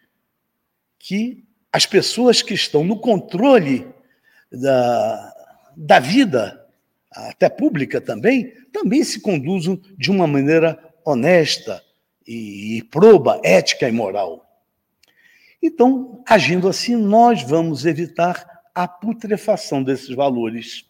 que 0.99 1.45
as 1.73 1.87
pessoas 1.87 2.43
que 2.43 2.55
estão 2.55 2.85
no 2.85 2.99
controle 2.99 3.87
da, 4.51 5.35
da 5.77 6.01
vida, 6.01 6.67
até 7.11 7.49
pública 7.49 8.01
também, 8.01 8.53
também 8.73 9.05
se 9.05 9.21
conduzam 9.21 9.81
de 9.97 10.11
uma 10.11 10.27
maneira 10.27 10.79
honesta 11.05 11.83
e, 12.27 12.79
e 12.79 12.83
proba, 12.83 13.41
ética 13.45 13.89
e 13.89 13.93
moral. 13.93 14.47
Então, 15.63 16.23
agindo 16.27 16.69
assim, 16.69 16.97
nós 16.97 17.43
vamos 17.43 17.87
evitar 17.87 18.63
a 18.75 18.87
putrefação 18.87 19.83
desses 19.83 20.15
valores. 20.15 20.85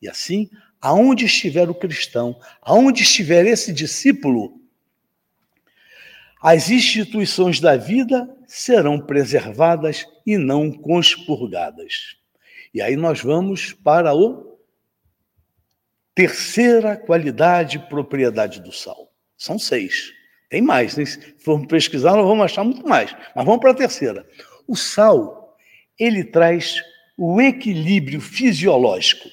E 0.00 0.08
assim, 0.08 0.48
aonde 0.80 1.24
estiver 1.24 1.68
o 1.68 1.74
cristão, 1.74 2.38
aonde 2.62 3.02
estiver 3.02 3.46
esse 3.46 3.72
discípulo, 3.72 4.60
as 6.40 6.70
instituições 6.70 7.58
da 7.60 7.76
vida 7.76 8.28
serão 8.46 9.00
preservadas 9.00 10.06
e 10.24 10.38
não 10.38 10.70
conspurgadas. 10.70 12.16
E 12.72 12.80
aí 12.80 12.96
nós 12.96 13.20
vamos 13.20 13.72
para 13.72 14.14
o 14.14 14.56
terceira 16.14 16.96
qualidade 16.96 17.78
propriedade 17.78 18.60
do 18.60 18.72
sal. 18.72 19.12
São 19.36 19.58
seis. 19.58 20.12
Tem 20.48 20.62
mais, 20.62 20.96
né? 20.96 21.04
se 21.04 21.34
formos 21.38 21.68
pesquisar, 21.68 22.12
nós 22.16 22.26
vamos 22.26 22.44
achar 22.44 22.64
muito 22.64 22.86
mais. 22.86 23.14
Mas 23.34 23.44
vamos 23.44 23.60
para 23.60 23.70
a 23.70 23.74
terceira. 23.74 24.26
O 24.66 24.74
sal, 24.74 25.56
ele 25.98 26.24
traz 26.24 26.82
o 27.16 27.40
equilíbrio 27.40 28.20
fisiológico. 28.20 29.28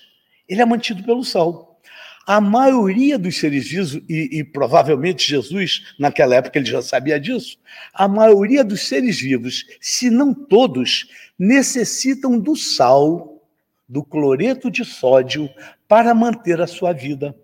Ele 0.47 0.61
é 0.61 0.65
mantido 0.65 1.03
pelo 1.03 1.23
sal. 1.23 1.79
A 2.27 2.41
maioria 2.41 3.19
dos 3.19 3.37
seres 3.37 3.69
vivos, 3.69 4.01
e, 4.09 4.39
e, 4.39 4.43
provavelmente 4.43 5.27
Jesus, 5.27 5.93
naquela 5.99 6.35
época, 6.35 6.57
ele 6.57 6.65
já 6.65 6.81
sabia 6.81 7.19
disso, 7.19 7.57
a 7.93 8.07
maioria 8.07 8.63
dos 8.63 8.87
seres 8.87 9.19
vivos, 9.19 9.63
se 9.79 10.09
não 10.09 10.33
todos, 10.33 11.07
necessitam 11.37 12.39
do 12.39 12.55
sal, 12.55 13.47
do 13.87 14.03
cloreto 14.03 14.71
de 14.71 14.83
sódio, 14.83 15.47
para 15.87 16.15
manter 16.15 16.59
a 16.59 16.65
sua 16.65 16.93
vida. 16.93 17.35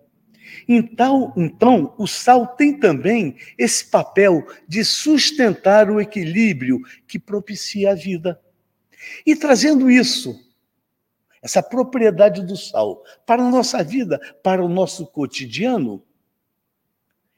Então, 0.67 1.31
então, 1.37 1.93
o 1.97 2.07
sal 2.07 2.47
tem 2.47 2.77
também 2.77 3.35
esse 3.57 3.85
papel 3.85 4.45
de 4.67 4.83
sustentar 4.83 5.91
o 5.91 6.01
equilíbrio 6.01 6.81
que 7.07 7.19
propicia 7.19 7.91
a 7.91 7.95
vida. 7.95 8.39
E 9.25 9.35
trazendo 9.35 9.89
isso 9.89 10.39
essa 11.41 11.63
propriedade 11.63 12.45
do 12.45 12.55
sal 12.55 13.03
para 13.25 13.41
a 13.41 13.49
nossa 13.49 13.83
vida, 13.83 14.19
para 14.43 14.63
o 14.63 14.69
nosso 14.69 15.07
cotidiano, 15.07 16.03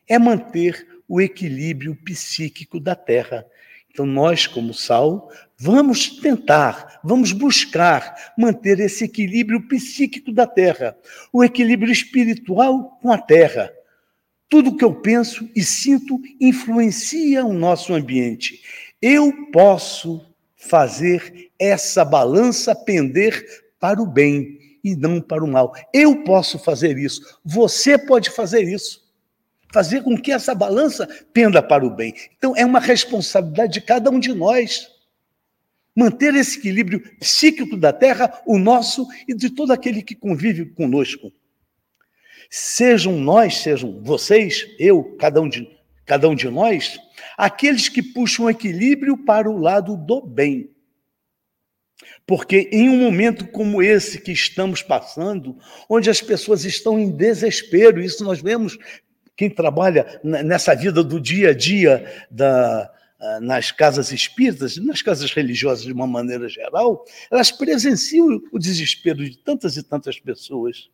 é 0.07 0.19
manter 0.19 0.87
o 1.07 1.21
equilíbrio 1.21 1.95
psíquico 1.95 2.79
da 2.79 2.95
terra. 2.95 3.45
Então, 3.89 4.05
nós, 4.05 4.47
como 4.47 4.73
sal, 4.73 5.31
vamos 5.57 6.09
tentar, 6.19 6.99
vamos 7.03 7.31
buscar 7.31 8.33
manter 8.37 8.79
esse 8.79 9.05
equilíbrio 9.05 9.67
psíquico 9.67 10.31
da 10.31 10.47
terra, 10.47 10.97
o 11.31 11.43
equilíbrio 11.43 11.91
espiritual 11.91 12.97
com 13.01 13.11
a 13.11 13.17
terra. 13.17 13.71
Tudo 14.49 14.75
que 14.75 14.83
eu 14.83 14.93
penso 14.93 15.49
e 15.55 15.63
sinto 15.63 16.19
influencia 16.39 17.45
o 17.45 17.53
nosso 17.53 17.93
ambiente. 17.93 18.61
Eu 19.01 19.51
posso 19.51 20.25
fazer 20.55 21.51
essa 21.59 22.03
balança 22.03 22.75
pender 22.75 23.62
para 23.83 24.01
o 24.01 24.05
bem 24.05 24.79
e 24.81 24.95
não 24.95 25.19
para 25.19 25.43
o 25.43 25.47
mal. 25.47 25.75
Eu 25.93 26.23
posso 26.23 26.57
fazer 26.57 26.97
isso, 26.97 27.21
você 27.43 27.97
pode 27.97 28.29
fazer 28.29 28.61
isso. 28.63 29.03
Fazer 29.73 30.03
com 30.03 30.17
que 30.17 30.31
essa 30.31 30.55
balança 30.55 31.05
penda 31.33 31.61
para 31.61 31.85
o 31.85 31.89
bem. 31.89 32.13
Então, 32.37 32.55
é 32.55 32.65
uma 32.65 32.79
responsabilidade 32.79 33.73
de 33.73 33.81
cada 33.81 34.09
um 34.09 34.21
de 34.21 34.33
nós. 34.33 34.87
Manter 35.93 36.33
esse 36.33 36.59
equilíbrio 36.59 37.01
psíquico 37.19 37.75
da 37.75 37.91
terra, 37.91 38.41
o 38.45 38.57
nosso 38.57 39.05
e 39.27 39.33
de 39.33 39.49
todo 39.49 39.73
aquele 39.73 40.01
que 40.01 40.15
convive 40.15 40.63
conosco. 40.67 41.29
Sejam 42.49 43.19
nós, 43.19 43.57
sejam 43.57 44.01
vocês, 44.01 44.65
eu, 44.79 45.03
cada 45.19 45.41
um 45.41 45.49
de, 45.49 45.69
cada 46.05 46.29
um 46.29 46.35
de 46.35 46.47
nós, 46.49 46.97
aqueles 47.37 47.89
que 47.89 48.01
puxam 48.01 48.45
o 48.45 48.49
equilíbrio 48.49 49.17
para 49.17 49.49
o 49.49 49.57
lado 49.57 49.97
do 49.97 50.21
bem. 50.21 50.72
Porque 52.25 52.69
em 52.71 52.89
um 52.89 52.97
momento 52.97 53.47
como 53.47 53.81
esse 53.81 54.19
que 54.19 54.31
estamos 54.31 54.81
passando, 54.81 55.57
onde 55.89 56.09
as 56.09 56.21
pessoas 56.21 56.65
estão 56.65 56.99
em 56.99 57.11
desespero, 57.11 58.01
isso 58.01 58.23
nós 58.23 58.41
vemos 58.41 58.77
quem 59.35 59.49
trabalha 59.49 60.19
nessa 60.23 60.75
vida 60.75 61.03
do 61.03 61.19
dia 61.19 61.49
a 61.49 61.53
dia 61.53 62.25
da, 62.29 62.91
ah, 63.19 63.39
nas 63.39 63.71
casas 63.71 64.11
espíritas, 64.11 64.77
nas 64.77 65.01
casas 65.01 65.31
religiosas 65.31 65.85
de 65.85 65.93
uma 65.93 66.05
maneira 66.05 66.47
geral, 66.47 67.05
elas 67.31 67.51
presenciam 67.51 68.41
o 68.51 68.59
desespero 68.59 69.23
de 69.23 69.37
tantas 69.37 69.77
e 69.77 69.83
tantas 69.83 70.19
pessoas. 70.19 70.89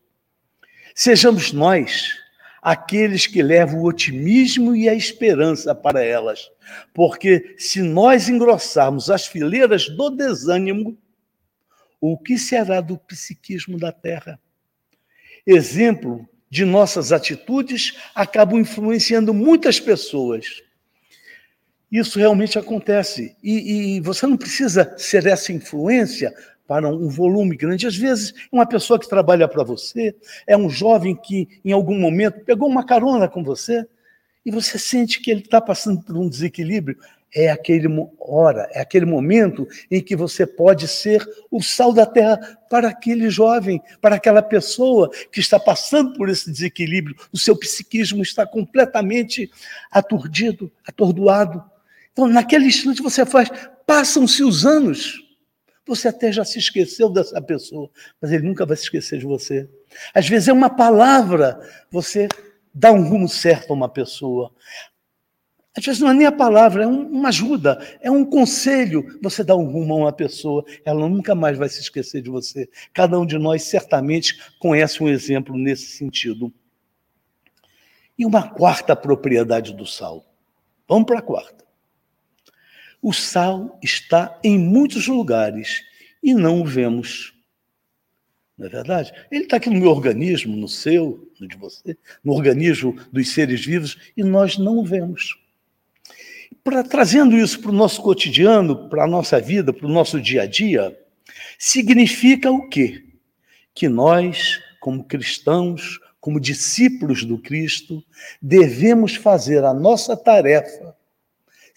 Sejamos 0.95 1.51
nós 1.51 2.15
aqueles 2.62 3.26
que 3.26 3.41
levam 3.41 3.80
o 3.80 3.86
otimismo 3.86 4.76
e 4.76 4.89
a 4.89 4.93
esperança 4.93 5.74
para 5.74 6.04
elas. 6.04 6.50
Porque 6.93 7.56
se 7.58 7.82
nós 7.82 8.30
engrossarmos 8.30 9.10
as 9.10 9.26
fileiras 9.26 9.89
do 9.89 10.10
desânimo, 10.10 10.98
o 12.02 12.17
que 12.17 12.38
será 12.38 12.82
do 12.82 12.98
psiquismo 12.98 13.78
da 13.78 13.91
Terra? 13.91 14.39
Exemplo 15.45 16.28
de 16.50 16.65
nossas 16.65 17.12
atitudes 17.12 17.95
acabam 18.15 18.60
influenciando 18.60 19.34
muitas 19.34 19.80
pessoas. 19.80 20.62
Isso 21.91 22.19
realmente 22.19 22.58
acontece. 22.58 23.36
E, 23.43 23.98
e, 23.98 24.02
você 24.02 24.26
não 24.28 24.38
precisa 24.38 24.95
ser 24.98 25.26
essa 25.26 25.52
influência 25.52 26.34
para 26.69 26.88
um 26.88 27.10
volume 27.10 27.58
grande. 27.58 27.88
Às 27.88 27.95
vezes, 27.95 28.32
uma 28.51 28.63
pessoa 28.63 28.99
que 28.99 29.10
trabalha 29.10 29.47
para 29.47 29.63
você, 29.63 30.15
é 30.45 30.55
um 30.55 30.69
jovem 30.69 31.15
que, 31.15 31.47
em 31.65 31.71
algum 31.71 31.99
momento, 31.99 32.45
pegou 32.45 32.69
uma 32.69 32.86
carona 32.86 33.27
com 33.27 33.43
você 33.43 33.88
e 34.45 34.51
você 34.51 34.77
sente 34.77 35.19
que 35.19 35.32
ele 35.32 35.41
está 35.41 35.60
passando 35.60 36.03
por 36.03 36.15
um 36.15 36.29
desequilíbrio. 36.29 36.95
É 37.34 37.49
aquele 37.49 37.88
hora, 38.19 38.69
é 38.71 38.82
aquele 38.82 39.05
momento 39.05 39.67
em 39.89 39.99
que 39.99 40.15
você 40.15 40.45
pode 40.45 40.88
ser 40.88 41.27
o 41.49 41.60
sal 41.60 41.91
da 41.91 42.05
terra 42.05 42.38
para 42.69 42.89
aquele 42.89 43.32
jovem, 43.32 43.82
para 43.99 44.17
aquela 44.17 44.43
pessoa 44.43 45.10
que 45.32 45.39
está 45.39 45.60
passando 45.60 46.13
por 46.13 46.29
esse 46.29 46.51
desequilíbrio. 46.51 47.15
O 47.34 47.38
seu 47.38 47.55
psiquismo 47.55 48.21
está 48.21 48.45
completamente 48.45 49.49
aturdido, 49.91 50.71
atordoado. 50.86 51.63
Então, 52.13 52.27
naquele 52.27 52.65
instante, 52.65 53.01
você 53.01 53.25
faz. 53.25 53.49
Passam-se 53.88 54.43
os 54.43 54.67
anos. 54.67 55.28
Você 55.89 56.08
até 56.08 56.32
já 56.32 56.45
se 56.45 56.60
esqueceu 56.60 57.10
dessa 57.10 57.41
pessoa, 57.41 57.89
mas 58.21 58.32
ele 58.32 58.47
nunca 58.47 58.63
vai 58.63 58.78
se 58.78 58.84
esquecer 58.84 59.17
de 59.17 59.25
você. 59.25 59.67
Às 60.13 60.30
vezes 60.30 60.47
é 60.47 60.54
uma 60.54 60.69
palavra, 60.69 61.60
você 61.89 62.28
dá 62.71 62.91
um 62.91 63.10
rumo 63.10 63.28
certo 63.28 63.71
a 63.71 63.73
uma 63.73 63.89
pessoa. 63.89 64.54
Às 65.75 65.84
vezes 65.84 65.99
não 65.99 66.12
é 66.12 66.13
nem 66.13 66.28
a 66.28 66.32
palavra, 66.32 66.84
é 66.84 66.88
uma 66.88 67.30
ajuda, 67.30 67.84
é 68.02 68.12
um 68.12 68.23
conselho. 68.23 69.17
Você 69.23 69.43
dá 69.43 69.56
um 69.56 69.65
rumo 69.65 69.95
a 69.95 69.97
uma 69.97 70.13
pessoa, 70.13 70.63
ela 70.86 71.10
nunca 71.10 71.34
mais 71.34 71.58
vai 71.58 71.67
se 71.67 71.82
esquecer 71.82 72.21
de 72.21 72.30
você. 72.30 72.69
Cada 72.93 73.19
um 73.19 73.25
de 73.25 73.39
nós 73.39 73.63
certamente 73.63 74.39
conhece 74.60 75.04
um 75.04 75.10
exemplo 75.10 75.58
nesse 75.58 75.97
sentido. 75.97 76.54
E 78.15 78.28
uma 78.28 78.47
quarta 78.47 78.95
propriedade 78.95 79.73
do 79.73 79.88
sal. 79.88 80.23
Vamos 80.88 81.08
para 81.08 81.17
a 81.17 81.23
quarta. 81.23 81.65
O 83.01 83.13
sal 83.13 83.79
está 83.81 84.38
em 84.43 84.57
muitos 84.57 85.07
lugares 85.07 85.83
e 86.21 86.33
não 86.33 86.62
o 86.62 86.65
vemos. 86.65 87.33
Não 88.57 88.67
é 88.67 88.69
verdade? 88.69 89.13
Ele 89.31 89.45
está 89.45 89.55
aqui 89.55 89.69
no 89.69 89.79
meu 89.79 89.89
organismo, 89.89 90.55
no 90.55 90.67
seu, 90.67 91.31
no 91.39 91.47
de 91.47 91.55
você, 91.55 91.97
no 92.21 92.33
organismo 92.33 92.99
dos 93.09 93.29
seres 93.29 93.65
vivos, 93.65 93.97
e 94.17 94.23
nós 94.23 94.57
não 94.57 94.79
o 94.79 94.85
vemos. 94.85 95.39
Pra, 96.62 96.83
trazendo 96.83 97.38
isso 97.38 97.62
para 97.62 97.71
o 97.71 97.73
nosso 97.73 98.01
cotidiano, 98.01 98.89
para 98.89 99.05
a 99.05 99.07
nossa 99.07 99.39
vida, 99.39 99.71
para 99.71 99.88
o 99.88 99.91
nosso 99.91 100.19
dia 100.19 100.41
a 100.41 100.45
dia, 100.45 100.97
significa 101.57 102.51
o 102.51 102.67
quê? 102.67 103.05
Que 103.73 103.88
nós, 103.88 104.59
como 104.81 105.05
cristãos, 105.05 105.99
como 106.19 106.38
discípulos 106.38 107.23
do 107.23 107.38
Cristo, 107.38 108.03
devemos 108.41 109.15
fazer 109.15 109.63
a 109.63 109.73
nossa 109.73 110.17
tarefa 110.17 110.93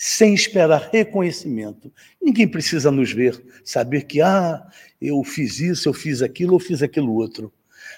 sem 0.05 0.35
esperar 0.35 0.91
reconhecimento. 0.93 1.93
Ninguém 2.21 2.49
precisa 2.49 2.91
nos 2.91 3.13
ver, 3.13 3.41
saber 3.65 4.03
que, 4.03 4.21
ah, 4.21 4.61
eu 5.01 5.23
fiz 5.23 5.61
isso, 5.61 5.89
eu 5.89 5.95
fiz 5.95 6.23
aquilo, 6.23 6.57
eu 6.57 6.59
fiz 6.59 6.83
aquilo 6.83 7.15
outro. 7.15 7.53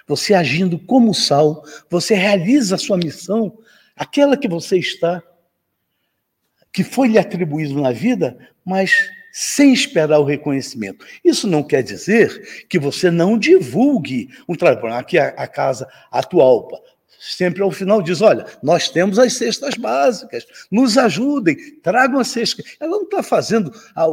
Você 0.07 0.35
agindo 0.35 0.79
como 0.79 1.15
sal, 1.15 1.65
você 1.89 2.15
realiza 2.15 2.75
a 2.75 2.79
sua 2.79 2.99
missão, 2.99 3.57
aquela 3.97 4.37
que 4.37 4.47
você 4.47 4.77
está, 4.77 5.23
que 6.71 6.85
foi 6.85 7.09
lhe 7.09 7.19
atribuído 7.19 7.81
na 7.81 7.91
vida, 7.91 8.37
mas 8.63 8.93
sem 9.33 9.73
esperar 9.73 10.19
o 10.19 10.25
reconhecimento. 10.25 11.07
Isso 11.25 11.47
não 11.47 11.63
quer 11.63 11.83
dizer 11.83 12.67
que 12.69 12.79
você 12.79 13.11
não 13.11 13.39
divulgue 13.39 14.29
um 14.47 14.55
trabalho. 14.55 14.93
Aqui 14.93 15.19
a, 15.19 15.29
a 15.29 15.49
casa 15.49 15.89
atual 16.13 16.69
sempre 17.21 17.63
ao 17.63 17.71
final 17.71 18.03
diz: 18.03 18.21
olha, 18.21 18.47
nós 18.63 18.89
temos 18.89 19.19
as 19.19 19.35
cestas 19.35 19.75
básicas, 19.77 20.45
nos 20.71 20.97
ajudem, 20.99 21.57
tragam 21.83 22.19
a 22.19 22.25
cesta. 22.25 22.63
Ela 22.79 22.91
não 22.93 23.05
está 23.05 23.23
fazendo, 23.23 23.73
a, 23.95 24.05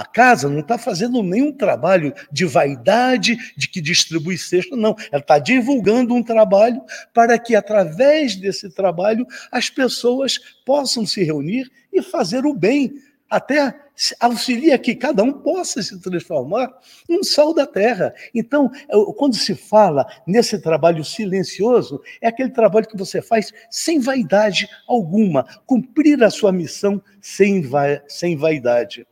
a, 0.00 0.04
casa 0.04 0.48
não 0.48 0.60
está 0.60 0.78
fazendo 0.78 1.22
nenhum 1.22 1.52
trabalho 1.52 2.12
de 2.30 2.44
vaidade, 2.44 3.36
de 3.56 3.68
que 3.68 3.80
distribui 3.80 4.38
cesta, 4.38 4.76
não. 4.76 4.96
Ela 5.10 5.20
está 5.20 5.38
divulgando 5.38 6.14
um 6.14 6.22
trabalho 6.22 6.80
para 7.12 7.38
que, 7.38 7.54
através 7.54 8.36
desse 8.36 8.70
trabalho, 8.70 9.26
as 9.50 9.70
pessoas 9.70 10.38
possam 10.64 11.06
se 11.06 11.22
reunir 11.22 11.70
e 11.92 12.02
fazer 12.02 12.44
o 12.44 12.54
bem 12.54 12.94
até 13.28 13.74
auxilia 14.20 14.78
que 14.78 14.94
cada 14.94 15.22
um 15.22 15.32
possa 15.32 15.82
se 15.82 15.98
transformar 16.00 16.72
num 17.08 17.24
sal 17.24 17.54
da 17.54 17.66
terra. 17.66 18.14
Então, 18.34 18.70
quando 19.16 19.34
se 19.34 19.54
fala 19.54 20.06
nesse 20.26 20.58
trabalho 20.60 21.04
silencioso, 21.04 22.02
é 22.20 22.28
aquele 22.28 22.50
trabalho 22.50 22.86
que 22.86 22.96
você 22.96 23.22
faz 23.22 23.52
sem 23.70 23.98
vaidade 23.98 24.68
alguma, 24.86 25.44
cumprir 25.64 26.22
a 26.22 26.30
sua 26.30 26.52
missão 26.52 27.02
sem, 27.20 27.62
va 27.62 28.02
sem 28.06 28.36
vaidade. 28.36 29.06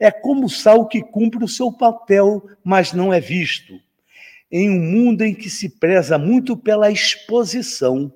É 0.00 0.10
como 0.10 0.46
o 0.46 0.50
sal 0.50 0.88
que 0.88 1.02
cumpre 1.02 1.44
o 1.44 1.48
seu 1.48 1.70
papel, 1.70 2.42
mas 2.64 2.92
não 2.92 3.12
é 3.12 3.20
visto. 3.20 3.78
Em 4.50 4.68
um 4.68 4.80
mundo 4.80 5.22
em 5.22 5.34
que 5.34 5.48
se 5.48 5.68
preza 5.68 6.18
muito 6.18 6.56
pela 6.56 6.90
exposição, 6.90 8.12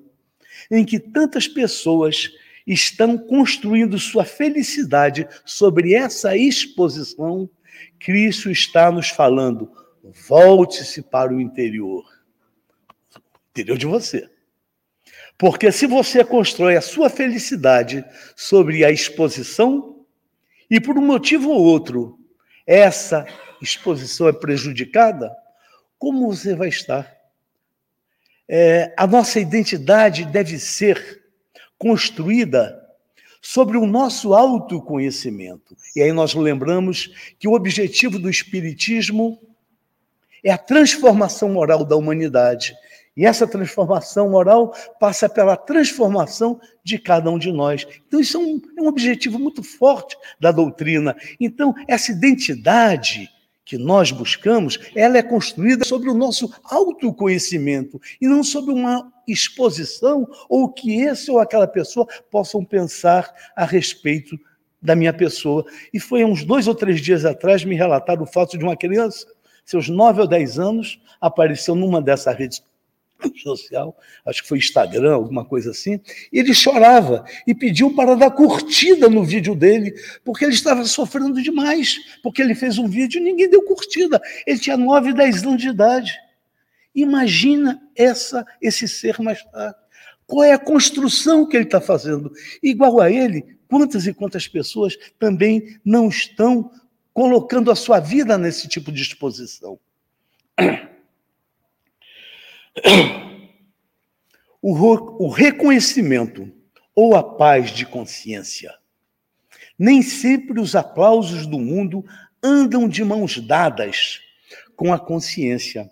em 0.71 0.85
que 0.85 0.99
tantas 0.99 1.47
pessoas 1.47 2.31
estão 2.66 3.18
construindo 3.18 3.98
sua 3.98 4.24
felicidade 4.24 5.29
sobre 5.44 5.94
essa 5.94 6.37
exposição, 6.37 7.48
Cristo 7.98 8.50
está 8.50 8.90
nos 8.90 9.09
falando: 9.11 9.70
volte-se 10.29 11.03
para 11.03 11.33
o 11.33 11.40
interior. 11.40 12.05
Interior 13.50 13.79
de 13.79 13.87
você. 13.87 14.29
Porque 15.37 15.70
se 15.72 15.87
você 15.87 16.24
constrói 16.24 16.77
a 16.77 16.81
sua 16.81 17.11
felicidade 17.11 18.05
sobre 18.37 18.85
a 18.85 18.90
exposição, 18.90 20.07
e 20.70 20.81
por 20.81 20.96
um 20.96 21.05
motivo 21.05 21.50
ou 21.50 21.62
outro, 21.62 22.18
essa 22.66 23.27
exposição 23.61 24.29
é 24.29 24.33
prejudicada, 24.33 25.31
como 25.98 26.33
você 26.33 26.55
vai 26.55 26.68
estar? 26.68 27.12
É, 28.48 28.92
a 28.96 29.07
nossa 29.07 29.40
identidade 29.40 30.24
deve 30.24 30.59
ser 30.59 31.23
construída 31.78 32.80
sobre 33.40 33.76
o 33.76 33.87
nosso 33.87 34.32
autoconhecimento. 34.32 35.76
E 35.94 36.00
aí 36.00 36.12
nós 36.12 36.34
lembramos 36.34 37.34
que 37.38 37.46
o 37.46 37.52
objetivo 37.52 38.18
do 38.18 38.30
Espiritismo 38.30 39.38
é 40.42 40.50
a 40.50 40.58
transformação 40.58 41.50
moral 41.50 41.84
da 41.84 41.94
humanidade. 41.94 42.74
E 43.16 43.24
essa 43.24 43.46
transformação 43.46 44.30
moral 44.30 44.74
passa 44.98 45.28
pela 45.28 45.56
transformação 45.56 46.60
de 46.82 46.98
cada 46.98 47.30
um 47.30 47.38
de 47.38 47.52
nós. 47.52 47.87
Então, 48.06 48.18
isso 48.18 48.37
é 48.37 48.40
um, 48.40 48.60
é 48.78 48.82
um 48.82 48.87
objetivo 48.87 49.38
muito 49.38 49.62
forte 49.62 50.16
da 50.40 50.50
doutrina. 50.50 51.16
Então, 51.38 51.74
essa 51.87 52.10
identidade 52.10 53.30
que 53.64 53.79
nós 53.79 54.11
buscamos, 54.11 54.79
ela 54.94 55.16
é 55.16 55.22
construída 55.22 55.85
sobre 55.85 56.11
o 56.11 56.14
nosso 56.14 56.53
autoconhecimento 56.64 58.00
e 58.20 58.27
não 58.27 58.44
sobre 58.44 58.72
uma 58.72 59.11
exposição 59.27 60.29
ou 60.48 60.68
que 60.68 61.00
esse 61.00 61.31
ou 61.31 61.38
aquela 61.38 61.66
pessoa 61.66 62.07
possam 62.31 62.64
pensar 62.64 63.33
a 63.57 63.64
respeito 63.64 64.38
da 64.83 64.94
minha 64.94 65.14
pessoa. 65.14 65.64
E 65.92 65.98
foi 65.98 66.24
uns 66.24 66.44
dois 66.44 66.68
ou 66.68 66.74
três 66.74 67.00
dias 67.00 67.24
atrás 67.24 67.64
me 67.64 67.74
relataram 67.74 68.22
o 68.22 68.27
fato 68.27 68.59
de 68.59 68.64
uma 68.64 68.77
criança, 68.77 69.27
seus 69.64 69.88
nove 69.88 70.20
ou 70.20 70.27
dez 70.27 70.59
anos, 70.59 71.00
apareceu 71.20 71.74
numa 71.74 72.03
dessas 72.03 72.37
redes 72.37 72.62
social, 73.37 73.96
acho 74.24 74.42
que 74.42 74.48
foi 74.48 74.58
Instagram, 74.58 75.14
alguma 75.14 75.44
coisa 75.44 75.70
assim, 75.70 76.00
e 76.32 76.38
ele 76.38 76.54
chorava 76.54 77.24
e 77.46 77.54
pediu 77.54 77.94
para 77.94 78.14
dar 78.14 78.30
curtida 78.30 79.08
no 79.08 79.24
vídeo 79.24 79.54
dele, 79.54 79.94
porque 80.24 80.44
ele 80.44 80.54
estava 80.54 80.84
sofrendo 80.84 81.42
demais, 81.42 81.98
porque 82.22 82.42
ele 82.42 82.54
fez 82.54 82.79
um 82.79 82.88
vídeo 82.88 83.20
e 83.20 83.25
ninguém 83.25 83.48
deu 83.48 83.62
curtida. 83.62 84.20
Ele 84.46 84.58
tinha 84.58 84.77
9, 84.77 85.12
10 85.12 85.42
anos 85.44 85.62
de 85.62 85.68
idade. 85.68 86.12
Imagina 86.94 87.83
essa 87.96 88.46
esse 88.60 88.87
ser 88.87 89.20
mais 89.20 89.42
tarde. 89.44 89.77
Qual 90.27 90.42
é 90.42 90.52
a 90.52 90.58
construção 90.58 91.46
que 91.46 91.56
ele 91.56 91.64
está 91.64 91.81
fazendo? 91.81 92.33
Igual 92.62 93.00
a 93.00 93.10
ele, 93.10 93.58
quantas 93.68 94.06
e 94.06 94.14
quantas 94.14 94.48
pessoas 94.48 94.96
também 95.18 95.79
não 95.85 96.08
estão 96.08 96.70
colocando 97.12 97.70
a 97.70 97.77
sua 97.77 98.00
vida 98.00 98.38
nesse 98.38 98.68
tipo 98.68 98.90
de 98.90 99.02
exposição? 99.02 99.79
O, 104.60 105.29
reconhecimento 105.29 106.50
ou 106.94 107.14
a 107.14 107.22
paz 107.22 107.70
de 107.70 107.85
consciência. 107.85 108.75
Nem 109.79 110.00
sempre 110.02 110.60
os 110.60 110.75
aplausos 110.75 111.46
do 111.46 111.58
mundo 111.58 112.04
andam 112.42 112.88
de 112.88 113.04
mãos 113.04 113.38
dadas 113.38 114.20
com 114.77 114.92
a 114.92 114.98
consciência. 114.98 115.90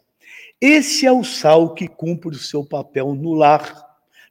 Esse 0.61 1.07
é 1.07 1.13
o 1.13 1.25
sal 1.25 1.75
que 1.75 1.89
cumpre 1.89 2.31
o 2.31 2.39
seu 2.39 2.65
papel 2.65 3.15
no 3.15 3.33
lar, 3.33 3.85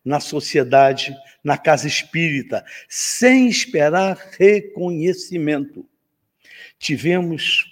na 0.04 0.20
sociedade, 0.20 1.16
na 1.44 1.58
casa 1.58 1.88
espírita, 1.88 2.66
sem 2.90 3.48
esperar 3.48 4.18
reconhecimento. 4.38 5.86
Tivemos 6.80 7.66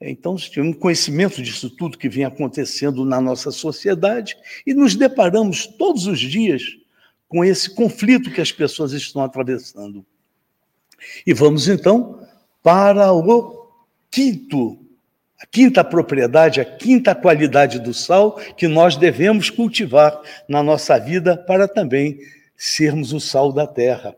então, 0.00 0.34
tivemos 0.36 0.78
conhecimento 0.78 1.42
disso 1.42 1.68
tudo 1.68 1.98
que 1.98 2.08
vem 2.08 2.24
acontecendo 2.24 3.04
na 3.04 3.20
nossa 3.20 3.50
sociedade 3.50 4.34
e 4.66 4.72
nos 4.72 4.96
deparamos 4.96 5.66
todos 5.66 6.06
os 6.06 6.18
dias 6.18 6.62
com 7.28 7.44
esse 7.44 7.74
conflito 7.74 8.30
que 8.30 8.40
as 8.40 8.50
pessoas 8.50 8.92
estão 8.92 9.22
atravessando. 9.22 10.04
E 11.26 11.34
vamos 11.34 11.68
então 11.68 12.26
para 12.62 13.12
o 13.12 13.68
quinto, 14.10 14.78
a 15.38 15.46
quinta 15.46 15.84
propriedade, 15.84 16.62
a 16.62 16.64
quinta 16.64 17.14
qualidade 17.14 17.78
do 17.78 17.92
sal 17.92 18.36
que 18.56 18.66
nós 18.66 18.96
devemos 18.96 19.50
cultivar 19.50 20.18
na 20.48 20.62
nossa 20.62 20.98
vida 20.98 21.36
para 21.36 21.68
também 21.68 22.18
sermos 22.56 23.12
o 23.12 23.20
sal 23.20 23.52
da 23.52 23.66
terra. 23.66 24.16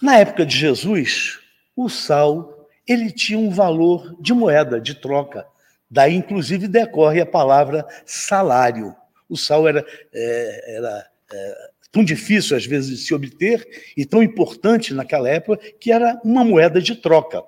Na 0.00 0.18
época 0.18 0.46
de 0.46 0.56
Jesus, 0.56 1.38
o 1.76 1.90
sal 1.90 2.49
ele 2.90 3.10
tinha 3.10 3.38
um 3.38 3.50
valor 3.50 4.16
de 4.20 4.32
moeda, 4.32 4.80
de 4.80 4.94
troca. 4.94 5.46
Daí, 5.88 6.14
inclusive, 6.14 6.66
decorre 6.66 7.20
a 7.20 7.26
palavra 7.26 7.86
salário. 8.04 8.94
O 9.28 9.36
sal 9.36 9.68
era, 9.68 9.86
é, 10.12 10.76
era 10.76 11.06
é, 11.32 11.70
tão 11.92 12.02
difícil, 12.04 12.56
às 12.56 12.66
vezes, 12.66 12.98
de 12.98 13.04
se 13.04 13.14
obter 13.14 13.92
e 13.96 14.04
tão 14.04 14.22
importante 14.22 14.92
naquela 14.92 15.28
época 15.28 15.60
que 15.78 15.92
era 15.92 16.20
uma 16.24 16.44
moeda 16.44 16.80
de 16.80 16.96
troca. 16.96 17.42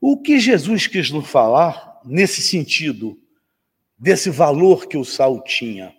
O 0.00 0.20
que 0.20 0.38
Jesus 0.38 0.86
quis 0.86 1.10
nos 1.10 1.26
falar 1.26 2.00
nesse 2.04 2.42
sentido, 2.42 3.18
desse 3.98 4.28
valor 4.28 4.86
que 4.86 4.98
o 4.98 5.04
sal 5.04 5.42
tinha? 5.42 5.94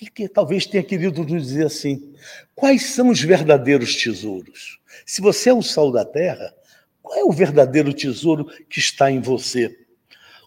Ele 0.00 0.10
que 0.10 0.28
talvez 0.28 0.66
tenha 0.66 0.82
querido 0.82 1.24
nos 1.24 1.46
dizer 1.46 1.66
assim: 1.66 2.14
quais 2.54 2.86
são 2.86 3.08
os 3.08 3.20
verdadeiros 3.20 3.96
tesouros? 3.96 4.78
Se 5.06 5.22
você 5.22 5.50
é 5.50 5.54
o 5.54 5.62
sal 5.62 5.90
da 5.90 6.04
terra, 6.04 6.54
qual 7.02 7.18
é 7.18 7.24
o 7.24 7.32
verdadeiro 7.32 7.94
tesouro 7.94 8.46
que 8.68 8.78
está 8.78 9.10
em 9.10 9.20
você? 9.20 9.74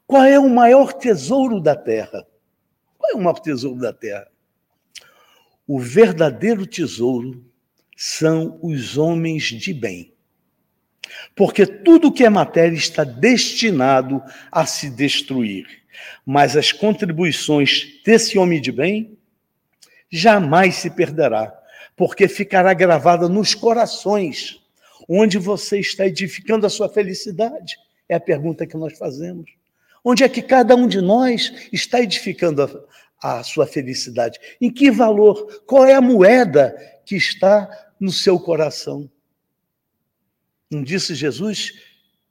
Qual 0.05 0.23
é 0.23 0.39
o 0.39 0.49
maior 0.49 0.93
tesouro 0.93 1.59
da 1.59 1.75
terra? 1.75 2.25
Qual 2.97 3.11
é 3.11 3.15
o 3.15 3.19
maior 3.19 3.39
tesouro 3.39 3.79
da 3.79 3.93
terra? 3.93 4.27
O 5.67 5.79
verdadeiro 5.79 6.65
tesouro 6.65 7.43
são 7.95 8.59
os 8.61 8.97
homens 8.97 9.43
de 9.43 9.73
bem. 9.73 10.13
Porque 11.35 11.65
tudo 11.65 12.11
que 12.11 12.23
é 12.23 12.29
matéria 12.29 12.75
está 12.75 13.03
destinado 13.03 14.21
a 14.51 14.65
se 14.65 14.89
destruir. 14.89 15.65
Mas 16.25 16.55
as 16.55 16.71
contribuições 16.71 18.01
desse 18.05 18.37
homem 18.37 18.61
de 18.61 18.71
bem 18.71 19.18
jamais 20.09 20.75
se 20.75 20.89
perderá, 20.89 21.53
porque 21.95 22.27
ficará 22.27 22.73
gravada 22.73 23.29
nos 23.29 23.53
corações, 23.53 24.61
onde 25.07 25.37
você 25.37 25.79
está 25.79 26.05
edificando 26.05 26.65
a 26.65 26.69
sua 26.69 26.89
felicidade. 26.89 27.77
É 28.07 28.15
a 28.15 28.19
pergunta 28.19 28.65
que 28.65 28.77
nós 28.77 28.97
fazemos. 28.97 29.51
Onde 30.03 30.23
é 30.23 30.29
que 30.29 30.41
cada 30.41 30.75
um 30.75 30.87
de 30.87 31.01
nós 31.01 31.69
está 31.71 31.99
edificando 31.99 32.87
a, 33.21 33.39
a 33.39 33.43
sua 33.43 33.67
felicidade? 33.67 34.39
Em 34.59 34.71
que 34.71 34.89
valor? 34.89 35.63
Qual 35.65 35.85
é 35.85 35.93
a 35.93 36.01
moeda 36.01 36.75
que 37.05 37.15
está 37.15 37.69
no 37.99 38.11
seu 38.11 38.39
coração? 38.39 39.09
Não 40.71 40.83
disse 40.83 41.15
Jesus 41.15 41.73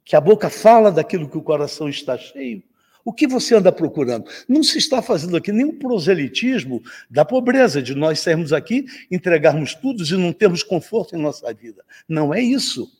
que 0.03 0.15
a 0.15 0.21
boca 0.21 0.49
fala 0.49 0.91
daquilo 0.91 1.29
que 1.29 1.37
o 1.37 1.43
coração 1.43 1.87
está 1.87 2.17
cheio? 2.17 2.63
O 3.03 3.13
que 3.13 3.27
você 3.27 3.55
anda 3.55 3.71
procurando? 3.71 4.29
Não 4.47 4.61
se 4.61 4.77
está 4.77 5.01
fazendo 5.01 5.37
aqui 5.37 5.51
nenhum 5.51 5.77
proselitismo 5.77 6.81
da 7.09 7.23
pobreza, 7.23 7.81
de 7.81 7.95
nós 7.95 8.19
sairmos 8.19 8.51
aqui, 8.51 8.85
entregarmos 9.09 9.73
tudo 9.73 10.03
e 10.03 10.17
não 10.17 10.33
termos 10.33 10.63
conforto 10.63 11.15
em 11.15 11.21
nossa 11.21 11.53
vida. 11.53 11.83
Não 12.07 12.33
é 12.33 12.41
isso. 12.41 12.91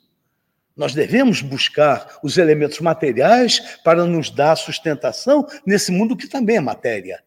Nós 0.76 0.93
devemos 0.93 1.41
buscar 1.41 2.20
os 2.24 2.38
elementos 2.38 2.80
materiais 2.80 3.60
para 3.84 4.06
nos 4.06 4.30
dar 4.30 4.56
sustentação 4.56 5.45
nesse 5.66 5.91
mundo 5.91 6.16
que 6.16 6.28
também 6.28 6.56
é 6.56 6.62
matéria. 6.62 7.22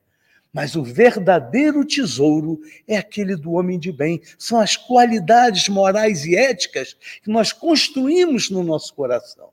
Mas 0.52 0.74
o 0.74 0.82
verdadeiro 0.82 1.84
tesouro 1.84 2.60
é 2.86 2.96
aquele 2.96 3.36
do 3.36 3.52
homem 3.52 3.78
de 3.78 3.92
bem. 3.92 4.20
São 4.38 4.58
as 4.58 4.76
qualidades 4.76 5.68
morais 5.68 6.24
e 6.24 6.34
éticas 6.34 6.96
que 7.22 7.30
nós 7.30 7.52
construímos 7.52 8.50
no 8.50 8.62
nosso 8.62 8.94
coração. 8.94 9.50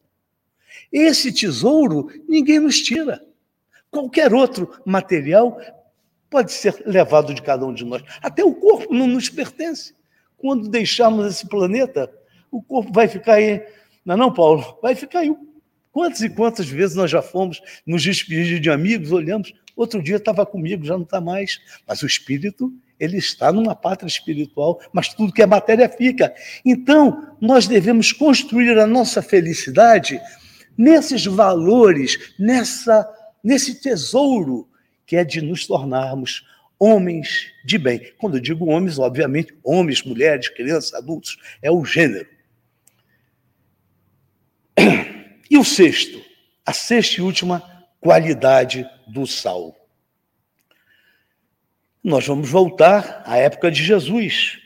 Esse 0.91 1.31
tesouro 1.31 2.09
ninguém 2.27 2.59
nos 2.59 2.79
tira. 2.81 3.23
Qualquer 3.91 4.33
outro 4.33 4.71
material 4.85 5.59
pode 6.29 6.51
ser 6.51 6.81
levado 6.85 7.33
de 7.33 7.41
cada 7.41 7.65
um 7.65 7.73
de 7.73 7.83
nós. 7.83 8.03
Até 8.21 8.43
o 8.43 8.53
corpo 8.53 8.93
não 8.93 9.07
nos 9.07 9.29
pertence. 9.29 9.95
Quando 10.37 10.69
deixarmos 10.69 11.25
esse 11.25 11.47
planeta, 11.47 12.11
o 12.51 12.61
corpo 12.61 12.91
vai 12.93 13.07
ficar 13.07 13.33
aí. 13.33 13.61
Não, 14.05 14.15
é 14.15 14.17
não, 14.17 14.33
Paulo? 14.33 14.77
Vai 14.81 14.95
ficar 14.95 15.19
aí. 15.19 15.35
Quantas 15.91 16.21
e 16.21 16.29
quantas 16.29 16.67
vezes 16.67 16.95
nós 16.95 17.09
já 17.09 17.21
fomos 17.21 17.61
nos 17.85 18.03
despedir 18.03 18.59
de 18.59 18.69
amigos, 18.69 19.11
olhamos, 19.11 19.53
outro 19.75 20.01
dia 20.01 20.17
estava 20.17 20.45
comigo, 20.45 20.85
já 20.85 20.93
não 20.93 21.03
está 21.03 21.19
mais. 21.19 21.59
Mas 21.87 22.03
o 22.03 22.07
espírito, 22.07 22.71
ele 22.99 23.17
está 23.17 23.51
numa 23.51 23.75
pátria 23.75 24.07
espiritual, 24.07 24.79
mas 24.93 25.13
tudo 25.13 25.33
que 25.33 25.41
é 25.41 25.47
matéria 25.47 25.89
fica. 25.89 26.33
Então, 26.63 27.35
nós 27.41 27.67
devemos 27.67 28.11
construir 28.11 28.77
a 28.77 28.85
nossa 28.85 29.21
felicidade 29.21 30.21
nesses 30.79 31.25
valores, 31.25 32.33
nessa, 32.39 33.05
nesse 33.43 33.81
tesouro 33.81 34.65
que 35.05 35.17
é 35.17 35.25
de 35.25 35.41
nos 35.41 35.67
tornarmos 35.67 36.47
homens 36.79 37.51
de 37.65 37.77
bem. 37.77 38.13
Quando 38.17 38.37
eu 38.37 38.41
digo 38.41 38.65
homens, 38.69 38.97
obviamente, 38.97 39.53
homens, 39.61 40.01
mulheres, 40.03 40.47
crianças, 40.47 40.93
adultos, 40.93 41.37
é 41.61 41.69
o 41.69 41.83
gênero. 41.83 42.29
E 45.51 45.57
o 45.57 45.65
sexto, 45.65 46.23
a 46.65 46.71
sexta 46.71 47.19
e 47.19 47.23
última 47.23 47.85
qualidade 47.99 48.89
do 49.07 49.27
sal. 49.27 49.75
Nós 52.01 52.25
vamos 52.25 52.49
voltar 52.49 53.21
à 53.25 53.35
época 53.35 53.69
de 53.69 53.83
Jesus. 53.83 54.59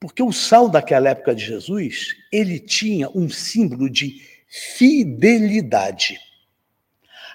Porque 0.00 0.22
o 0.22 0.32
sal 0.32 0.68
daquela 0.68 1.10
época 1.10 1.34
de 1.34 1.44
Jesus, 1.44 2.16
ele 2.32 2.58
tinha 2.58 3.08
um 3.10 3.28
símbolo 3.28 3.88
de 3.88 4.35
fidelidade. 4.56 6.18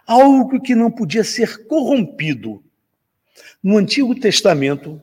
Algo 0.07 0.59
que 0.59 0.73
não 0.73 0.89
podia 0.89 1.23
ser 1.23 1.67
corrompido. 1.67 2.63
No 3.63 3.77
Antigo 3.77 4.19
Testamento, 4.19 4.99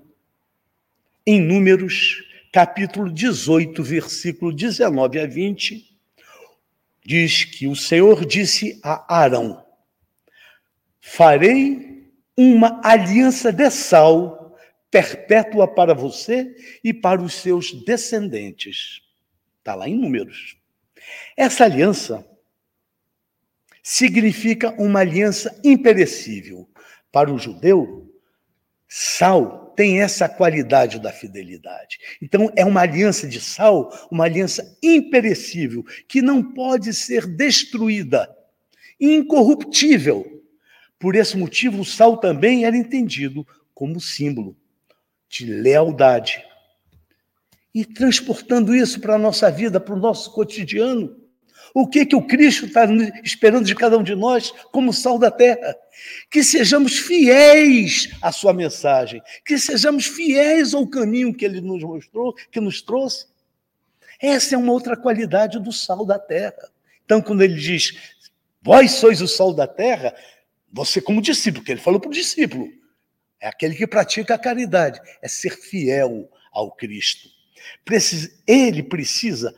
em 1.24 1.40
Números, 1.40 2.24
capítulo 2.52 3.10
18, 3.12 3.82
versículo 3.82 4.52
19 4.52 5.20
a 5.20 5.26
20, 5.26 5.96
diz 7.04 7.44
que 7.44 7.68
o 7.68 7.76
Senhor 7.76 8.26
disse 8.26 8.80
a 8.82 9.16
Arão: 9.16 9.64
Farei 11.00 12.10
uma 12.36 12.80
aliança 12.84 13.52
de 13.52 13.70
sal 13.70 14.56
perpétua 14.90 15.68
para 15.68 15.94
você 15.94 16.54
e 16.82 16.92
para 16.92 17.22
os 17.22 17.34
seus 17.34 17.72
descendentes. 17.84 19.02
Está 19.58 19.74
lá 19.74 19.88
em 19.88 19.96
Números. 19.96 20.57
Essa 21.36 21.64
aliança 21.64 22.26
significa 23.82 24.70
uma 24.80 25.00
aliança 25.00 25.58
imperecível. 25.64 26.68
Para 27.10 27.32
o 27.32 27.38
judeu, 27.38 28.12
sal 28.86 29.72
tem 29.76 30.00
essa 30.02 30.28
qualidade 30.28 30.98
da 30.98 31.12
fidelidade. 31.12 31.98
Então, 32.20 32.52
é 32.56 32.64
uma 32.64 32.80
aliança 32.80 33.28
de 33.28 33.40
sal, 33.40 33.90
uma 34.10 34.24
aliança 34.24 34.76
imperecível, 34.82 35.84
que 36.08 36.20
não 36.20 36.42
pode 36.42 36.92
ser 36.92 37.26
destruída, 37.26 38.28
incorruptível. 39.00 40.42
Por 40.98 41.14
esse 41.14 41.36
motivo, 41.36 41.82
o 41.82 41.84
sal 41.84 42.16
também 42.16 42.64
era 42.64 42.76
entendido 42.76 43.46
como 43.72 44.00
símbolo 44.00 44.56
de 45.28 45.46
lealdade, 45.46 46.44
e 47.74 47.84
transportando 47.84 48.74
isso 48.74 49.00
para 49.00 49.14
a 49.14 49.18
nossa 49.18 49.50
vida, 49.50 49.78
para 49.78 49.94
o 49.94 49.98
nosso 49.98 50.32
cotidiano. 50.32 51.16
O 51.74 51.86
que, 51.86 52.06
que 52.06 52.16
o 52.16 52.26
Cristo 52.26 52.66
está 52.66 52.86
esperando 53.22 53.66
de 53.66 53.74
cada 53.74 53.98
um 53.98 54.02
de 54.02 54.14
nós 54.14 54.52
como 54.72 54.92
sal 54.92 55.18
da 55.18 55.30
terra? 55.30 55.76
Que 56.30 56.42
sejamos 56.42 56.98
fiéis 56.98 58.08
à 58.22 58.32
sua 58.32 58.52
mensagem, 58.52 59.22
que 59.44 59.58
sejamos 59.58 60.06
fiéis 60.06 60.72
ao 60.72 60.86
caminho 60.86 61.34
que 61.34 61.44
ele 61.44 61.60
nos 61.60 61.82
mostrou, 61.82 62.34
que 62.50 62.60
nos 62.60 62.80
trouxe. 62.80 63.26
Essa 64.20 64.54
é 64.54 64.58
uma 64.58 64.72
outra 64.72 64.96
qualidade 64.96 65.58
do 65.58 65.72
sal 65.72 66.04
da 66.04 66.18
terra. 66.18 66.70
Então, 67.04 67.20
quando 67.20 67.42
ele 67.42 67.54
diz, 67.54 68.16
vós 68.62 68.92
sois 68.92 69.20
o 69.20 69.28
sal 69.28 69.52
da 69.52 69.66
terra, 69.66 70.14
você 70.72 71.00
como 71.00 71.22
discípulo, 71.22 71.64
que 71.64 71.72
ele 71.72 71.80
falou 71.80 72.00
para 72.00 72.10
o 72.10 72.12
discípulo, 72.12 72.68
é 73.40 73.48
aquele 73.48 73.74
que 73.74 73.86
pratica 73.86 74.34
a 74.34 74.38
caridade, 74.38 75.00
é 75.22 75.28
ser 75.28 75.50
fiel 75.50 76.28
ao 76.52 76.72
Cristo. 76.72 77.37
Ele 78.46 78.82
precisa 78.82 79.54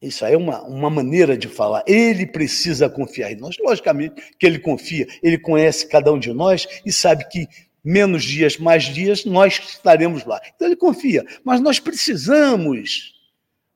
Isso 0.00 0.24
aí 0.24 0.34
é 0.34 0.36
uma, 0.36 0.62
uma 0.62 0.90
maneira 0.90 1.36
de 1.36 1.48
falar. 1.48 1.82
Ele 1.86 2.26
precisa 2.26 2.88
confiar 2.88 3.32
em 3.32 3.36
nós. 3.36 3.56
Logicamente 3.58 4.14
que 4.38 4.46
ele 4.46 4.58
confia, 4.58 5.06
ele 5.22 5.38
conhece 5.38 5.88
cada 5.88 6.12
um 6.12 6.18
de 6.18 6.32
nós 6.32 6.66
e 6.84 6.92
sabe 6.92 7.28
que 7.28 7.48
menos 7.82 8.24
dias, 8.24 8.58
mais 8.58 8.84
dias, 8.84 9.24
nós 9.24 9.60
estaremos 9.60 10.24
lá. 10.24 10.40
Então 10.54 10.66
ele 10.66 10.76
confia, 10.76 11.24
mas 11.44 11.60
nós 11.60 11.78
precisamos 11.78 13.14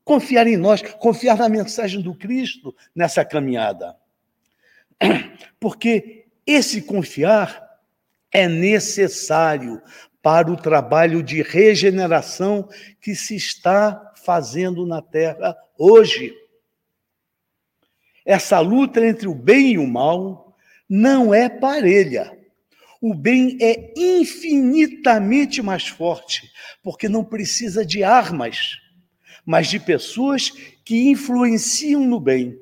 confiar 0.05 0.49
em 0.49 0.57
nós, 0.57 0.83
confiar 0.99 1.39
na 1.39 1.49
mensagem 1.49 2.03
do 2.03 2.13
Cristo 2.13 2.75
nessa 2.93 3.25
caminhada. 3.25 3.95
Porque 5.61 6.25
esse 6.45 6.83
confiar 6.83 7.71
é 8.33 8.49
necessário 8.49 9.81
para 10.23 10.51
o 10.51 10.57
trabalho 10.57 11.23
de 11.23 11.43
regeneração 11.43 12.69
que 13.01 13.15
se 13.15 13.37
está 13.37 14.13
fazendo 14.25 14.87
na 14.87 15.01
Terra 15.01 15.57
hoje. 15.79 16.35
Essa 18.25 18.61
luta 18.61 19.05
entre 19.05 19.27
o 19.27 19.35
bem 19.35 19.73
e 19.73 19.79
o 19.79 19.87
mal 19.87 20.57
não 20.89 21.33
é 21.33 21.49
parelha. 21.49 22.37
O 23.01 23.15
bem 23.15 23.57
é 23.63 23.95
infinitamente 23.97 25.63
mais 25.63 25.89
forte, 25.89 26.51
porque 26.83 27.09
não 27.09 27.25
precisa 27.25 27.85
de 27.85 28.05
armas, 28.05 28.77
mas 29.45 29.69
de 29.69 29.81
pessoas 29.81 30.51
que 30.85 31.09
influenciam 31.09 32.05
no 32.05 32.21
bem. 32.21 32.61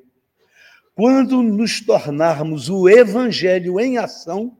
Quando 0.95 1.41
nos 1.41 1.81
tornarmos 1.81 2.69
o 2.69 2.87
evangelho 2.87 3.79
em 3.79 3.97
ação, 3.97 4.57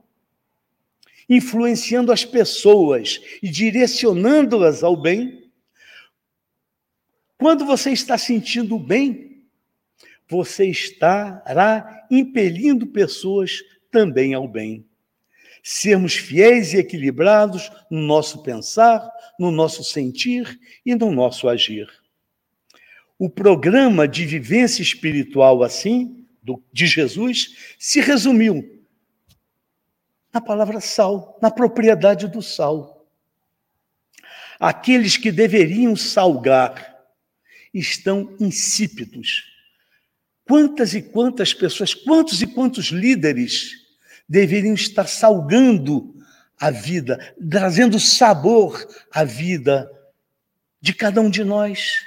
influenciando 1.30 2.12
as 2.12 2.26
pessoas 2.26 3.22
e 3.42 3.48
direcionando-as 3.48 4.84
ao 4.84 4.98
bem, 4.98 5.52
quando 7.38 7.66
você 7.66 7.92
está 7.92 8.18
sentindo 8.18 8.78
bem, 8.80 9.46
você 10.28 10.66
estará 10.66 12.08
impelindo 12.12 12.88
pessoas 12.88 13.62
também 13.92 14.34
ao 14.34 14.48
bem. 14.48 14.86
Sermos 15.64 16.16
fiéis 16.16 16.74
e 16.74 16.78
equilibrados 16.78 17.72
no 17.90 18.02
nosso 18.02 18.42
pensar, 18.44 19.10
no 19.40 19.52
nosso 19.52 19.84
sentir 19.84 20.60
e 20.86 20.96
no 20.96 21.12
nosso 21.12 21.48
agir. 21.48 21.88
O 23.18 23.30
programa 23.30 24.08
de 24.08 24.26
vivência 24.26 24.82
espiritual, 24.82 25.64
assim, 25.64 26.26
do, 26.42 26.64
de 26.72 26.88
Jesus, 26.88 27.76
se 27.78 28.00
resumiu 28.00 28.79
na 30.34 30.40
palavra 30.40 30.80
sal, 30.80 31.38
na 31.42 31.50
propriedade 31.50 32.28
do 32.28 32.42
sal. 32.42 33.08
Aqueles 34.60 35.18
que 35.18 35.32
deveriam 35.32 35.96
salgar 35.96 36.98
estão 37.74 38.36
insípidos. 38.40 39.46
Quantas 40.46 40.94
e 40.94 41.02
quantas 41.02 41.54
pessoas, 41.54 41.94
quantos 41.94 42.42
e 42.42 42.48
quantos 42.48 42.88
líderes 42.88 43.72
deveriam 44.28 44.74
estar 44.74 45.08
salgando 45.08 46.16
a 46.60 46.70
vida, 46.70 47.34
trazendo 47.50 48.00
sabor 48.00 48.86
à 49.12 49.24
vida 49.24 49.90
de 50.82 50.94
cada 50.94 51.22
um 51.22 51.30
de 51.30 51.44
nós. 51.44 52.02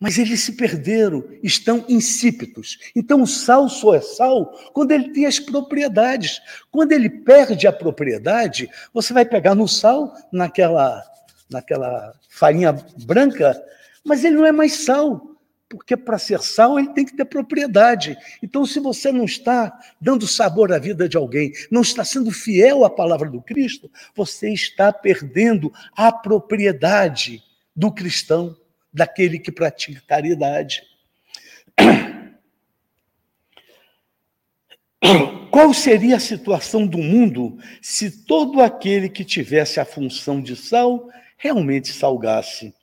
Mas 0.00 0.16
eles 0.16 0.40
se 0.40 0.52
perderam, 0.52 1.24
estão 1.42 1.84
insípidos. 1.88 2.78
Então 2.94 3.22
o 3.22 3.26
sal 3.26 3.68
só 3.68 3.94
é 3.94 4.00
sal 4.00 4.46
quando 4.72 4.92
ele 4.92 5.12
tem 5.12 5.26
as 5.26 5.40
propriedades. 5.40 6.40
Quando 6.70 6.92
ele 6.92 7.10
perde 7.10 7.66
a 7.66 7.72
propriedade, 7.72 8.70
você 8.94 9.12
vai 9.12 9.24
pegar 9.24 9.54
no 9.54 9.66
sal, 9.66 10.14
naquela, 10.32 11.02
naquela 11.50 12.14
farinha 12.28 12.72
branca, 13.04 13.60
mas 14.04 14.24
ele 14.24 14.36
não 14.36 14.46
é 14.46 14.52
mais 14.52 14.74
sal, 14.84 15.36
porque 15.68 15.96
para 15.96 16.18
ser 16.18 16.40
sal 16.40 16.78
ele 16.78 16.94
tem 16.94 17.04
que 17.04 17.16
ter 17.16 17.24
propriedade. 17.24 18.16
Então, 18.42 18.64
se 18.64 18.80
você 18.80 19.12
não 19.12 19.24
está 19.24 19.76
dando 20.00 20.26
sabor 20.26 20.72
à 20.72 20.78
vida 20.78 21.08
de 21.08 21.16
alguém, 21.16 21.52
não 21.70 21.82
está 21.82 22.04
sendo 22.04 22.30
fiel 22.30 22.84
à 22.84 22.90
palavra 22.90 23.28
do 23.28 23.42
Cristo, 23.42 23.90
você 24.14 24.50
está 24.52 24.92
perdendo 24.92 25.72
a 25.94 26.10
propriedade 26.10 27.42
do 27.76 27.92
cristão, 27.92 28.56
daquele 28.92 29.38
que 29.38 29.52
pratica 29.52 30.02
caridade. 30.06 30.82
Qual 35.50 35.72
seria 35.72 36.16
a 36.16 36.20
situação 36.20 36.86
do 36.86 36.98
mundo 36.98 37.58
se 37.80 38.24
todo 38.24 38.60
aquele 38.60 39.08
que 39.08 39.24
tivesse 39.24 39.80
a 39.80 39.84
função 39.84 40.40
de 40.40 40.54
sal 40.56 41.08
realmente 41.36 41.88
salgasse? 41.88 42.74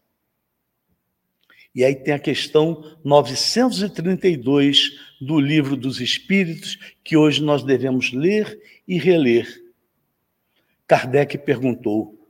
E 1.74 1.84
aí 1.84 1.94
tem 1.94 2.14
a 2.14 2.20
questão 2.20 2.98
932 3.04 4.92
do 5.20 5.40
Livro 5.40 5.76
dos 5.76 6.00
Espíritos, 6.00 6.78
que 7.04 7.18
hoje 7.18 7.44
nós 7.44 7.64
devemos 7.64 8.14
ler 8.14 8.58
e 8.88 8.98
reler. 8.98 9.62
Kardec 10.88 11.38
perguntou: 11.40 12.30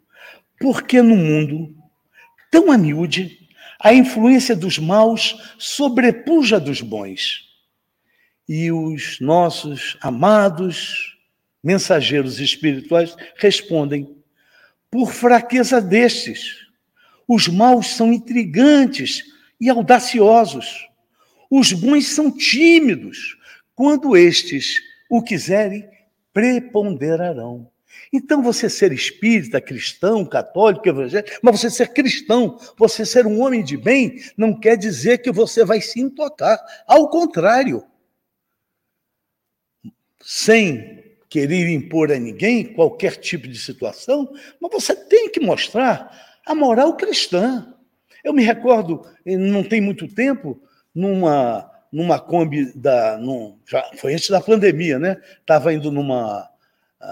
por 0.59 0.83
que 0.83 0.99
no 1.01 1.15
mundo 1.15 1.75
tão 2.49 2.71
a 2.71 2.77
miúde 2.77 3.44
a 3.79 3.93
influência 3.93 4.55
dos 4.55 4.77
maus 4.77 5.35
sobrepuja 5.57 6.59
dos 6.59 6.81
bons? 6.81 7.43
E 8.47 8.71
os 8.71 9.19
nossos 9.19 9.97
amados 10.01 11.17
mensageiros 11.63 12.39
espirituais 12.39 13.15
respondem: 13.37 14.15
por 14.89 15.11
fraqueza 15.11 15.81
destes. 15.81 16.63
Os 17.27 17.47
maus 17.47 17.87
são 17.87 18.13
intrigantes, 18.13 19.23
e 19.59 19.69
audaciosos. 19.69 20.87
Os 21.49 21.71
bons 21.73 22.07
são 22.07 22.31
tímidos. 22.31 23.37
Quando 23.73 24.15
estes 24.15 24.79
o 25.09 25.21
quiserem, 25.21 25.87
preponderarão. 26.33 27.69
Então, 28.15 28.41
você 28.41 28.69
ser 28.69 28.93
espírita, 28.93 29.59
cristão, 29.59 30.25
católico, 30.25 30.87
evangélico, 30.87 31.37
mas 31.41 31.59
você 31.59 31.69
ser 31.69 31.89
cristão, 31.89 32.57
você 32.77 33.05
ser 33.05 33.27
um 33.27 33.41
homem 33.41 33.61
de 33.61 33.75
bem, 33.75 34.21
não 34.37 34.57
quer 34.57 34.77
dizer 34.77 35.17
que 35.17 35.31
você 35.31 35.65
vai 35.65 35.81
se 35.81 35.99
intocar. 35.99 36.57
Ao 36.87 37.09
contrário. 37.09 37.83
Sem 40.21 41.03
querer 41.29 41.69
impor 41.69 42.11
a 42.11 42.17
ninguém 42.17 42.63
qualquer 42.73 43.17
tipo 43.17 43.47
de 43.47 43.59
situação, 43.59 44.31
mas 44.61 44.71
você 44.71 44.95
tem 44.95 45.29
que 45.29 45.39
mostrar 45.39 46.39
a 46.45 46.55
moral 46.55 46.95
cristã. 46.95 47.75
Eu 48.23 48.33
me 48.33 48.41
recordo, 48.41 49.05
não 49.25 49.61
tem 49.61 49.81
muito 49.81 50.07
tempo, 50.07 50.59
numa, 50.95 51.69
numa 51.91 52.19
Kombi 52.19 52.71
da. 52.73 53.17
Num, 53.17 53.59
já 53.67 53.83
foi 53.97 54.13
antes 54.13 54.29
da 54.29 54.39
pandemia, 54.39 54.97
né? 54.97 55.21
Estava 55.41 55.73
indo 55.73 55.91
numa, 55.91 56.49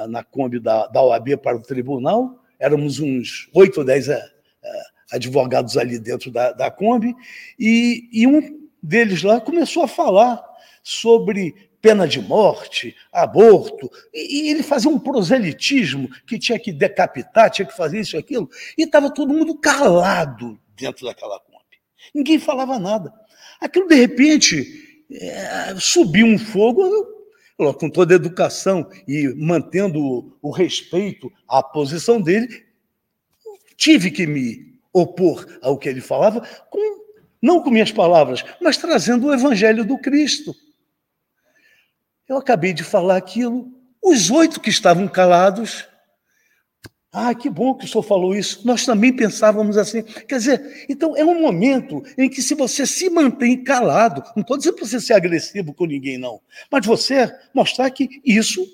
na 0.08 0.24
Kombi 0.24 0.60
da, 0.60 0.88
da 0.88 1.02
OAB 1.02 1.38
para 1.38 1.58
o 1.58 1.62
tribunal, 1.62 2.44
éramos 2.60 3.00
uns 3.00 3.50
oito 3.54 3.80
ou 3.80 3.86
dez 3.86 4.08
eh, 4.08 4.32
eh, 4.64 4.84
advogados 5.12 5.78
ali 5.78 6.00
dentro 6.00 6.32
da, 6.32 6.52
da 6.52 6.72
Kombi, 6.72 7.16
e, 7.60 8.10
e 8.12 8.28
um 8.28 8.68
deles 8.82 9.24
lá 9.24 9.40
começou 9.40 9.84
a 9.84 9.88
falar 9.88 10.44
sobre 10.82 11.70
pena 11.82 12.08
de 12.08 12.22
morte, 12.22 12.96
aborto, 13.12 13.92
e, 14.14 14.50
ele 14.50 14.64
fazia 14.64 14.90
um 14.90 14.98
proselitismo 14.98 16.10
que 16.26 16.40
tinha 16.40 16.58
que 16.58 16.72
decapitar, 16.72 17.50
tinha 17.50 17.66
que 17.66 17.76
fazer 17.76 18.00
isso 18.00 18.16
e 18.16 18.20
aquilo, 18.20 18.50
e 18.78 18.84
estava 18.84 19.14
todo 19.14 19.34
mundo 19.34 19.58
calado 19.58 20.58
dentro 20.76 21.06
daquela 21.06 21.40
Kombi. 21.42 21.78
Ninguém 22.16 22.40
falava 22.40 22.80
nada. 22.80 23.14
Aquilo, 23.60 23.88
de 23.88 23.96
repente, 23.96 25.06
é, 25.12 25.76
subiu 25.78 26.26
um 26.26 26.38
fogo, 26.38 26.82
com 27.58 27.90
toda 27.90 28.14
a 28.14 28.16
educação 28.16 28.90
e 29.08 29.28
mantendo 29.36 30.38
o 30.42 30.52
respeito 30.52 31.32
à 31.48 31.62
posição 31.62 32.22
dele, 32.22 32.66
tive 33.78 34.12
que 34.12 34.26
me 34.26 34.74
opor 34.92 35.46
ao 35.62 35.78
que 35.78 35.90
ele 35.90 36.02
falava, 36.02 36.42
com, 36.70 37.06
não 37.42 37.62
com 37.62 37.70
minhas 37.70 37.92
palavras, 37.92 38.44
mas 38.62 38.78
trazendo 38.78 39.28
o 39.28 39.34
evangelho 39.34 39.84
do 39.84 39.98
Cristo. 39.98 40.56
Eu 42.28 42.38
acabei 42.38 42.74
de 42.74 42.84
falar 42.84 43.18
aquilo, 43.18 43.72
os 44.02 44.30
oito 44.30 44.60
que 44.60 44.70
estavam 44.70 45.08
calados 45.08 45.88
ah, 47.16 47.36
que 47.36 47.48
bom 47.48 47.76
que 47.76 47.86
o 47.86 47.88
senhor 47.88 48.02
falou 48.02 48.36
isso. 48.36 48.66
Nós 48.66 48.84
também 48.84 49.16
pensávamos 49.16 49.78
assim. 49.78 50.02
Quer 50.02 50.40
dizer, 50.40 50.86
então 50.90 51.16
é 51.16 51.24
um 51.24 51.40
momento 51.40 52.02
em 52.18 52.28
que, 52.28 52.42
se 52.42 52.56
você 52.56 52.88
se 52.88 53.08
mantém 53.08 53.64
calado, 53.64 54.24
não 54.36 54.42
estou 54.42 54.58
dizendo 54.58 54.78
para 54.78 54.88
você 54.88 55.00
ser 55.00 55.14
agressivo 55.14 55.76
com 55.76 55.86
ninguém, 55.86 56.18
não, 56.18 56.42
mas 56.72 56.84
você 56.84 57.32
mostrar 57.54 57.92
que 57.92 58.10
isso 58.26 58.66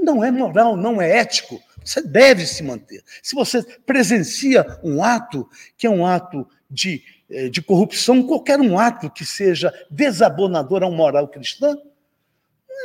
não 0.00 0.24
é 0.24 0.30
moral, 0.30 0.76
não 0.76 1.02
é 1.02 1.18
ético. 1.18 1.60
Você 1.84 2.00
deve 2.00 2.46
se 2.46 2.62
manter. 2.62 3.02
Se 3.20 3.34
você 3.34 3.64
presencia 3.84 4.64
um 4.84 5.02
ato 5.02 5.48
que 5.76 5.84
é 5.84 5.90
um 5.90 6.06
ato 6.06 6.46
de, 6.70 7.02
eh, 7.28 7.48
de 7.48 7.60
corrupção, 7.60 8.22
qualquer 8.22 8.60
um 8.60 8.78
ato 8.78 9.10
que 9.10 9.24
seja 9.24 9.74
desabonador 9.90 10.84
à 10.84 10.90
moral 10.90 11.26
cristã, 11.26 11.76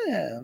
é, 0.07 0.39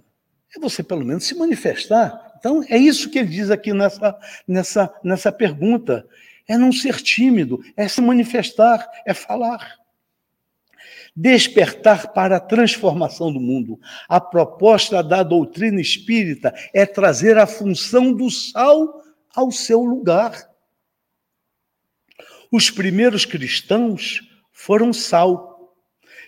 é 0.55 0.59
você 0.59 0.83
pelo 0.83 1.03
menos 1.03 1.23
se 1.23 1.33
manifestar 1.33 2.28
então, 2.39 2.63
é 2.69 2.77
isso 2.77 3.09
que 3.09 3.19
ele 3.19 3.27
diz 3.27 3.51
aqui 3.51 3.73
nessa, 3.73 4.17
nessa, 4.47 4.93
nessa 5.03 5.31
pergunta. 5.31 6.07
É 6.47 6.57
não 6.57 6.71
ser 6.71 7.01
tímido, 7.01 7.61
é 7.77 7.87
se 7.87 8.01
manifestar, 8.01 8.89
é 9.05 9.13
falar. 9.13 9.77
despertar 11.15 12.13
para 12.13 12.37
a 12.37 12.39
transformação 12.39 13.31
do 13.31 13.39
mundo. 13.39 13.79
A 14.07 14.21
proposta 14.21 15.03
da 15.03 15.21
doutrina 15.21 15.81
espírita 15.81 16.53
é 16.73 16.85
trazer 16.85 17.37
a 17.37 17.45
função 17.45 18.13
do 18.13 18.29
sal 18.31 19.03
ao 19.35 19.51
seu 19.51 19.81
lugar. 19.83 20.49
Os 22.51 22.71
primeiros 22.71 23.25
cristãos 23.25 24.21
foram 24.51 24.93
sal, 24.93 25.75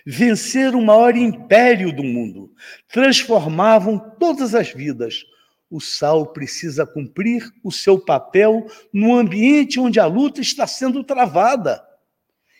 venceram 0.06 0.80
o 0.80 0.84
maior 0.84 1.16
império 1.16 1.90
do 1.94 2.04
mundo, 2.04 2.52
transformavam 2.88 3.98
todas 4.20 4.54
as 4.54 4.70
vidas. 4.72 5.24
O 5.72 5.80
sal 5.80 6.26
precisa 6.26 6.84
cumprir 6.84 7.50
o 7.64 7.72
seu 7.72 7.98
papel 7.98 8.66
no 8.92 9.16
ambiente 9.16 9.80
onde 9.80 9.98
a 9.98 10.04
luta 10.04 10.42
está 10.42 10.66
sendo 10.66 11.02
travada. 11.02 11.82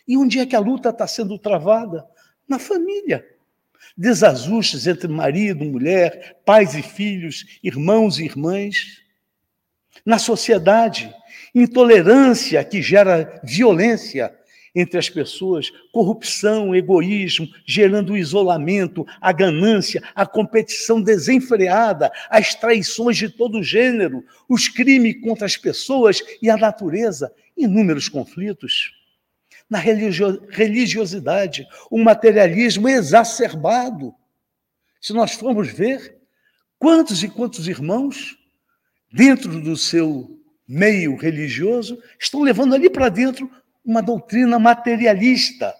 E 0.07 0.17
onde 0.17 0.39
é 0.39 0.47
que 0.47 0.55
a 0.55 0.59
luta 0.59 0.89
está 0.89 1.05
sendo 1.05 1.37
travada? 1.37 2.03
Na 2.49 2.57
família. 2.57 3.23
Desajustes 3.95 4.87
entre 4.87 5.07
marido, 5.07 5.63
mulher, 5.63 6.41
pais 6.43 6.73
e 6.73 6.81
filhos, 6.81 7.59
irmãos 7.61 8.17
e 8.17 8.25
irmãs. 8.25 9.03
Na 10.03 10.17
sociedade, 10.17 11.13
intolerância 11.53 12.63
que 12.63 12.81
gera 12.81 13.39
violência 13.43 14.35
entre 14.75 14.97
as 14.97 15.09
pessoas, 15.09 15.71
corrupção, 15.91 16.75
egoísmo, 16.75 17.47
gerando 17.65 18.13
o 18.13 18.17
isolamento, 18.17 19.05
a 19.21 19.31
ganância, 19.31 20.01
a 20.15 20.25
competição 20.25 21.01
desenfreada, 21.01 22.11
as 22.29 22.55
traições 22.55 23.17
de 23.17 23.29
todo 23.29 23.61
gênero, 23.61 24.25
os 24.49 24.67
crimes 24.67 25.21
contra 25.21 25.45
as 25.45 25.55
pessoas 25.55 26.23
e 26.41 26.49
a 26.49 26.57
natureza, 26.57 27.31
inúmeros 27.55 28.09
conflitos. 28.09 28.91
Na 29.69 29.77
religiosidade, 29.79 31.67
o 31.89 31.97
materialismo 32.03 32.89
exacerbado. 32.89 34.13
Se 34.99 35.13
nós 35.13 35.33
formos 35.33 35.71
ver, 35.71 36.17
quantos 36.79 37.23
e 37.23 37.29
quantos 37.29 37.67
irmãos, 37.67 38.37
dentro 39.11 39.61
do 39.61 39.77
seu 39.77 40.39
meio 40.67 41.15
religioso, 41.15 42.01
estão 42.19 42.41
levando 42.41 42.73
ali 42.73 42.89
para 42.89 43.09
dentro 43.09 43.49
uma 43.83 44.01
doutrina 44.01 44.57
materialista, 44.57 45.73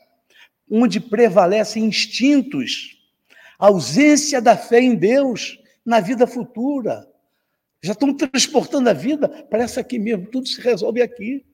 onde 0.70 1.00
prevalecem 1.00 1.86
instintos, 1.86 2.98
ausência 3.58 4.42
da 4.42 4.58
fé 4.58 4.80
em 4.82 4.96
Deus 4.96 5.60
na 5.86 6.00
vida 6.00 6.26
futura. 6.28 7.08
Já 7.82 7.94
estão 7.94 8.14
transportando 8.14 8.90
a 8.90 8.94
vida, 8.94 9.28
parece 9.50 9.80
aqui 9.80 10.00
mesmo, 10.00 10.26
tudo 10.28 10.48
se 10.48 10.60
resolve 10.62 11.02
aqui. 11.02 11.46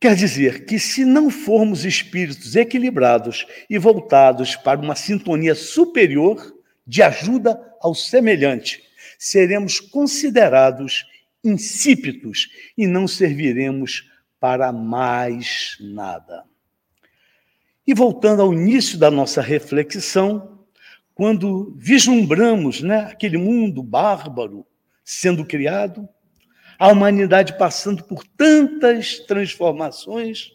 Quer 0.00 0.16
dizer 0.16 0.64
que, 0.64 0.80
se 0.80 1.04
não 1.04 1.30
formos 1.30 1.84
espíritos 1.84 2.56
equilibrados 2.56 3.46
e 3.70 3.78
voltados 3.78 4.56
para 4.56 4.80
uma 4.80 4.96
sintonia 4.96 5.54
superior 5.54 6.56
de 6.84 7.02
ajuda 7.02 7.60
ao 7.80 7.94
semelhante, 7.94 8.82
seremos 9.16 9.78
considerados 9.78 11.06
insípidos 11.44 12.48
e 12.76 12.86
não 12.86 13.06
serviremos 13.06 14.10
para 14.42 14.72
mais 14.72 15.76
nada. 15.78 16.42
E 17.86 17.94
voltando 17.94 18.42
ao 18.42 18.52
início 18.52 18.98
da 18.98 19.08
nossa 19.08 19.40
reflexão, 19.40 20.66
quando 21.14 21.72
vislumbramos 21.78 22.82
né, 22.82 23.02
aquele 23.12 23.38
mundo 23.38 23.84
bárbaro 23.84 24.66
sendo 25.04 25.46
criado, 25.46 26.08
a 26.76 26.88
humanidade 26.88 27.56
passando 27.56 28.02
por 28.02 28.26
tantas 28.36 29.20
transformações, 29.20 30.50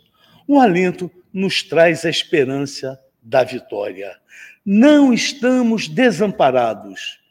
o 0.45 0.59
alento 0.59 1.09
nos 1.31 1.63
traz 1.63 2.03
a 2.03 2.09
esperança 2.09 2.99
da 3.23 3.41
vitória. 3.45 4.19
Não 4.65 5.13
estamos 5.13 5.87
desamparados, 5.87 7.21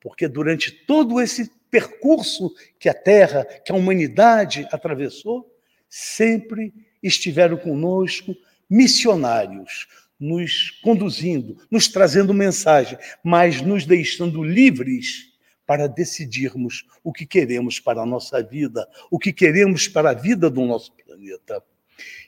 porque 0.00 0.28
durante 0.28 0.70
todo 0.70 1.20
esse 1.20 1.50
percurso 1.68 2.54
que 2.78 2.88
a 2.88 2.94
Terra, 2.94 3.44
que 3.44 3.72
a 3.72 3.74
humanidade 3.74 4.68
atravessou, 4.70 5.55
sempre 5.88 6.72
estiveram 7.02 7.56
conosco 7.56 8.34
missionários, 8.68 9.86
nos 10.18 10.70
conduzindo, 10.82 11.58
nos 11.70 11.88
trazendo 11.88 12.32
mensagem, 12.32 12.98
mas 13.22 13.60
nos 13.60 13.84
deixando 13.84 14.42
livres 14.42 15.32
para 15.66 15.88
decidirmos 15.88 16.86
o 17.02 17.12
que 17.12 17.26
queremos 17.26 17.80
para 17.80 18.00
a 18.00 18.06
nossa 18.06 18.42
vida, 18.42 18.88
o 19.10 19.18
que 19.18 19.32
queremos 19.32 19.88
para 19.88 20.10
a 20.10 20.14
vida 20.14 20.48
do 20.48 20.64
nosso 20.64 20.92
planeta. 20.92 21.62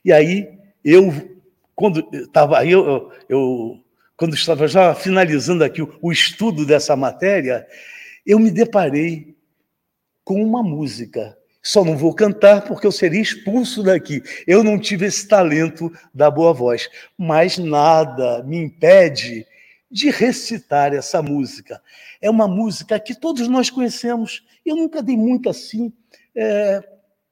E 0.04 0.12
aí, 0.12 0.58
eu, 0.84 1.38
quando 1.74 2.08
estava 2.12 2.66
eu, 2.66 3.12
eu, 3.28 3.82
quando 4.16 4.34
estava 4.34 4.66
já 4.66 4.94
finalizando 4.94 5.62
aqui 5.62 5.80
o, 5.80 5.96
o 6.02 6.10
estudo 6.10 6.66
dessa 6.66 6.96
matéria, 6.96 7.66
eu 8.26 8.38
me 8.38 8.50
deparei 8.50 9.36
com 10.24 10.42
uma 10.42 10.62
música. 10.62 11.37
Só 11.62 11.84
não 11.84 11.96
vou 11.96 12.14
cantar 12.14 12.62
porque 12.62 12.86
eu 12.86 12.92
seria 12.92 13.20
expulso 13.20 13.82
daqui. 13.82 14.22
Eu 14.46 14.62
não 14.62 14.78
tive 14.78 15.06
esse 15.06 15.26
talento 15.26 15.92
da 16.14 16.30
boa 16.30 16.52
voz, 16.52 16.88
mas 17.16 17.58
nada 17.58 18.42
me 18.44 18.56
impede 18.56 19.46
de 19.90 20.10
recitar 20.10 20.94
essa 20.94 21.20
música. 21.22 21.80
É 22.20 22.30
uma 22.30 22.46
música 22.46 22.98
que 23.00 23.14
todos 23.14 23.48
nós 23.48 23.70
conhecemos. 23.70 24.44
Eu 24.64 24.76
nunca 24.76 25.02
dei 25.02 25.16
muito 25.16 25.48
assim 25.48 25.92
é, 26.34 26.82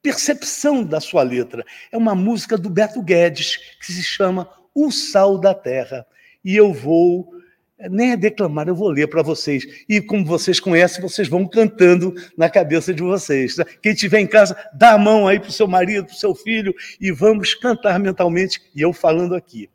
percepção 0.03 0.85
da 0.85 1.01
sua 1.01 1.22
letra. 1.22 1.64
É 1.93 1.97
uma 1.97 2.14
música 2.14 2.57
do 2.57 2.70
Beto 2.70 3.03
Guedes 3.03 3.57
que 3.81 3.93
se 3.93 4.03
chama 4.03 4.49
O 4.74 4.91
Sal 4.91 5.39
da 5.39 5.55
Terra. 5.55 6.07
E 6.45 6.57
eu 6.57 6.72
vou 6.72 7.36
nem 7.79 8.12
é 8.12 8.16
declamar, 8.16 8.68
eu 8.68 8.74
vou 8.74 8.89
ler 8.89 9.07
para 9.07 9.22
vocês. 9.22 9.85
E 9.89 10.01
como 10.01 10.24
vocês 10.24 10.59
conhecem, 10.59 11.03
vocês 11.03 11.29
vão 11.29 11.47
cantando 11.47 12.14
na 12.37 12.49
cabeça 12.49 12.93
de 12.93 13.03
vocês. 13.03 13.57
Né? 13.57 13.64
Quem 13.83 13.93
estiver 13.93 14.20
em 14.20 14.27
casa, 14.27 14.57
dá 14.72 14.93
a 14.93 14.99
mão 14.99 15.29
aí 15.29 15.39
para 15.39 15.51
o 15.51 15.53
seu 15.53 15.68
marido, 15.68 16.07
para 16.07 16.14
o 16.14 16.18
seu 16.18 16.35
filho, 16.35 16.74
e 17.01 17.12
vamos 17.12 17.55
cantar 17.55 17.99
mentalmente, 17.99 18.62
e 18.74 18.81
eu 18.81 18.93
falando 18.93 19.35
aqui. 19.35 19.68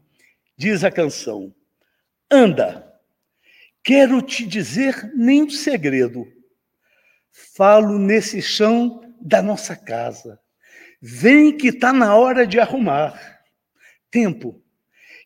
Diz 0.58 0.84
a 0.84 0.92
canção: 0.92 1.54
Anda, 2.30 2.92
quero 3.84 4.22
te 4.22 4.46
dizer 4.46 5.12
nem 5.16 5.44
um 5.44 5.50
segredo. 5.50 6.28
Falo 7.56 8.00
nesse 8.00 8.42
chão 8.42 9.02
da 9.22 9.42
nossa 9.42 9.76
casa. 9.76 10.40
Vem 11.00 11.56
que 11.56 11.68
está 11.68 11.94
na 11.94 12.16
hora 12.16 12.46
de 12.46 12.60
arrumar. 12.60 13.42
Tempo, 14.10 14.62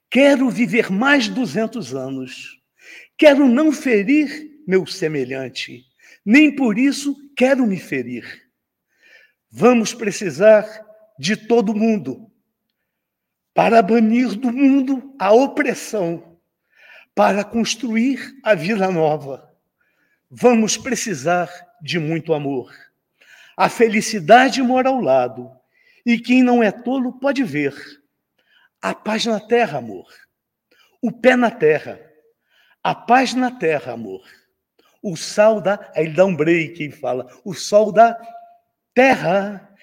quero 0.10 0.50
viver 0.50 0.92
mais 0.92 1.28
200 1.28 1.96
anos 1.96 2.55
Quero 3.18 3.48
não 3.48 3.72
ferir 3.72 4.62
meu 4.68 4.86
semelhante, 4.86 5.86
nem 6.26 6.54
por 6.54 6.78
isso 6.78 7.16
quero 7.36 7.66
me 7.66 7.80
ferir. 7.80 8.50
Vamos 9.50 9.94
precisar 9.94 10.66
de 11.18 11.38
todo 11.38 11.74
mundo 11.74 12.30
para 13.54 13.82
banir 13.82 14.36
do 14.36 14.52
mundo 14.52 15.16
a 15.18 15.32
opressão, 15.32 16.38
para 17.16 17.42
construir 17.42 18.38
a 18.44 18.54
vida 18.54 18.92
nova. 18.92 19.50
Vamos 20.30 20.76
precisar 20.76 21.50
de 21.82 21.98
muito 21.98 22.34
amor. 22.34 22.74
A 23.56 23.70
felicidade 23.70 24.62
mora 24.62 24.90
ao 24.90 25.00
lado, 25.00 25.50
e 26.06 26.20
quem 26.20 26.44
não 26.44 26.62
é 26.62 26.70
tolo 26.70 27.14
pode 27.14 27.44
ver. 27.44 27.74
A 28.82 28.94
paz 28.94 29.26
na 29.26 29.40
terra, 29.40 29.78
amor. 29.78 30.12
O 31.02 31.10
pé 31.14 31.38
na 31.38 31.50
terra 31.50 31.98
a 32.86 32.94
paz 32.94 33.34
na 33.34 33.50
terra, 33.50 33.94
amor. 33.94 34.22
O 35.02 35.16
sal 35.18 35.60
da. 35.60 35.92
Aí 35.96 36.06
ele 36.06 36.14
dá 36.14 36.24
um 36.24 36.36
break 36.36 36.84
e 36.84 36.92
fala: 36.92 37.28
o 37.44 37.52
sol 37.52 37.92
da 37.92 38.16
terra. 38.94 39.76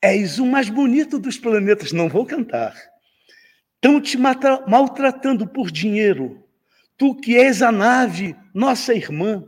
És 0.00 0.38
o 0.38 0.46
mais 0.46 0.68
bonito 0.68 1.18
dos 1.18 1.36
planetas. 1.36 1.90
Não 1.90 2.08
vou 2.08 2.24
cantar. 2.24 2.76
Estão 3.74 4.00
te 4.00 4.16
maltratando 4.16 5.48
por 5.48 5.68
dinheiro. 5.68 6.46
Tu 6.96 7.12
que 7.16 7.36
és 7.36 7.60
a 7.60 7.72
nave, 7.72 8.36
nossa 8.54 8.94
irmã. 8.94 9.42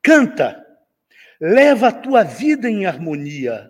Canta, 0.00 0.64
leva 1.40 1.88
a 1.88 1.92
tua 1.92 2.22
vida 2.22 2.70
em 2.70 2.86
harmonia 2.86 3.68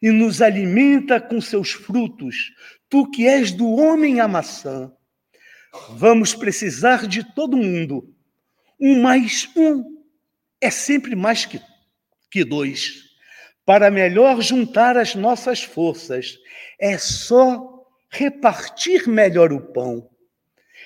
e 0.00 0.12
nos 0.12 0.40
alimenta 0.40 1.20
com 1.20 1.40
seus 1.40 1.72
frutos. 1.72 2.52
Tu 2.88 3.10
que 3.10 3.26
és 3.26 3.50
do 3.50 3.68
homem 3.68 4.20
a 4.20 4.28
maçã. 4.28 4.92
Vamos 5.90 6.34
precisar 6.34 7.06
de 7.06 7.22
todo 7.22 7.56
mundo. 7.56 8.12
Um 8.78 9.00
mais 9.00 9.48
um 9.56 10.02
é 10.60 10.70
sempre 10.70 11.14
mais 11.14 11.46
que, 11.46 11.60
que 12.30 12.44
dois. 12.44 13.10
Para 13.64 13.90
melhor 13.90 14.40
juntar 14.42 14.96
as 14.96 15.14
nossas 15.14 15.62
forças, 15.62 16.38
é 16.78 16.98
só 16.98 17.86
repartir 18.08 19.08
melhor 19.08 19.52
o 19.52 19.60
pão, 19.60 20.10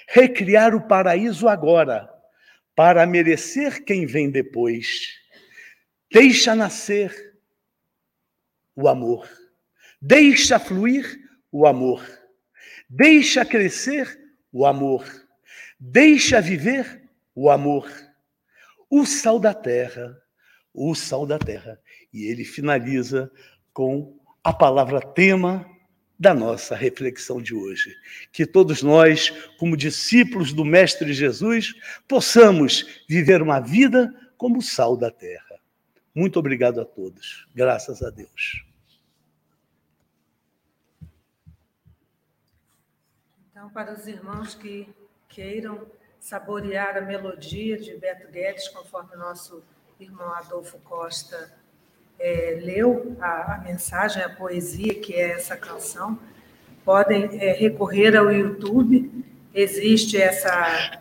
recriar 0.07 0.75
o 0.75 0.87
paraíso 0.87 1.49
agora, 1.49 2.11
para 2.75 3.07
merecer 3.07 3.85
quem 3.85 4.05
vem 4.05 4.31
depois. 4.31 5.09
Deixa 6.13 6.55
nascer 6.55 7.35
o 8.77 8.87
amor, 8.87 9.27
deixa 10.01 10.59
fluir 10.59 11.19
o 11.51 11.67
amor, 11.67 12.05
deixa 12.91 13.45
crescer 13.45 14.24
o 14.55 14.65
amor. 14.65 15.05
Deixa 15.81 16.41
viver 16.41 17.03
o 17.35 17.51
amor. 17.51 17.91
O 18.89 19.05
sal 19.05 19.41
da 19.41 19.53
terra, 19.53 20.17
o 20.73 20.95
sal 20.95 21.27
da 21.27 21.41
terra. 21.41 21.79
E 22.13 22.27
ele 22.27 22.45
finaliza 22.45 23.31
com 23.73 24.17
a 24.45 24.53
palavra 24.53 25.01
tema 25.01 25.69
da 26.17 26.33
nossa 26.33 26.77
reflexão 26.77 27.43
de 27.43 27.53
hoje. 27.53 27.93
Que 28.33 28.47
todos 28.47 28.81
nós, 28.81 29.31
como 29.59 29.77
discípulos 29.77 30.53
do 30.53 30.65
Mestre 30.65 31.13
Jesus, 31.13 31.75
possamos 32.07 33.03
viver 33.09 33.43
uma 33.43 33.59
vida 33.59 34.15
como 34.39 34.59
o 34.59 34.63
sal 34.63 34.97
da 34.97 35.11
terra. 35.11 35.59
Muito 36.15 36.39
obrigado 36.39 36.81
a 36.81 36.85
todos. 36.85 37.49
Graças 37.53 38.05
a 38.05 38.11
Deus. 38.11 38.65
Então, 43.65 43.73
para 43.73 43.95
os 43.95 44.07
irmãos 44.07 44.55
que 44.55 44.87
queiram 45.27 45.87
saborear 46.21 46.99
a 46.99 47.01
melodia 47.01 47.79
de 47.79 47.97
Beto 47.97 48.31
Guedes, 48.31 48.69
conforme 48.69 49.15
o 49.15 49.19
nosso 49.19 49.63
irmão 49.99 50.35
Adolfo 50.35 50.79
Costa 50.81 51.51
é, 52.19 52.61
leu 52.63 53.17
a, 53.19 53.55
a, 53.55 53.59
mensagem, 53.61 54.23
a 54.23 54.29
poesia 54.29 54.95
que 55.01 55.15
é 55.15 55.31
essa 55.31 55.57
canção, 55.57 56.19
podem 56.85 57.41
é, 57.41 57.55
recorrer 57.55 58.15
ao 58.15 58.31
YouTube. 58.31 59.25
Existe 59.55 60.21
essa, 60.21 60.99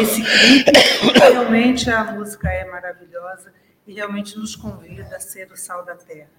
esse 0.00 0.22
clipe, 0.22 0.72
realmente 1.20 1.90
a 1.90 2.02
música 2.12 2.48
é 2.48 2.64
maravilhosa 2.64 3.52
e 3.86 3.92
realmente 3.92 4.38
nos 4.38 4.56
convida 4.56 5.16
a 5.16 5.20
ser 5.20 5.52
o 5.52 5.56
sal 5.56 5.84
da 5.84 5.94
terra, 5.94 6.30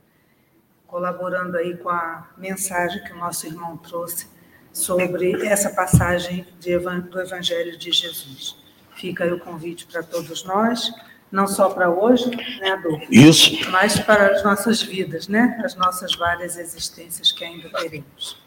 colaborando 0.87 1.55
aí 1.55 1.77
com 1.77 1.89
a 1.89 2.31
mensagem 2.35 3.03
que 3.03 3.13
o 3.13 3.17
nosso 3.17 3.45
irmão 3.45 3.77
trouxe 3.77 4.36
sobre 4.77 5.45
essa 5.45 5.69
passagem 5.69 6.45
do 6.61 7.19
Evangelho 7.19 7.77
de 7.77 7.91
Jesus. 7.91 8.55
Fica 8.95 9.23
aí 9.23 9.31
o 9.31 9.39
convite 9.39 9.85
para 9.85 10.01
todos 10.03 10.43
nós 10.43 10.91
não 11.31 11.47
só 11.47 11.69
para 11.69 11.89
hoje, 11.89 12.29
né, 12.59 12.71
Adolfo? 12.71 13.05
Isso. 13.11 13.69
Mas 13.69 13.99
para 13.99 14.31
as 14.31 14.43
nossas 14.43 14.81
vidas, 14.81 15.27
né? 15.27 15.59
As 15.63 15.75
nossas 15.75 16.15
várias 16.15 16.57
existências 16.57 17.31
que 17.31 17.43
ainda 17.43 17.69
teremos. 17.69 18.41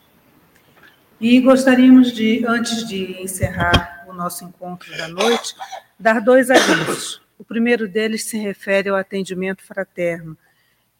E 1.21 1.39
gostaríamos 1.41 2.13
de, 2.13 2.45
antes 2.47 2.89
de 2.89 3.21
encerrar 3.21 4.07
o 4.09 4.13
nosso 4.13 4.45
encontro 4.45 4.97
da 4.97 5.09
noite, 5.09 5.55
dar 5.99 6.21
dois 6.21 6.51
avisos. 6.51 7.21
O 7.39 7.45
primeiro 7.45 7.87
deles 7.87 8.25
se 8.25 8.39
refere 8.39 8.89
ao 8.89 8.97
atendimento 8.97 9.63
fraterno, 9.63 10.37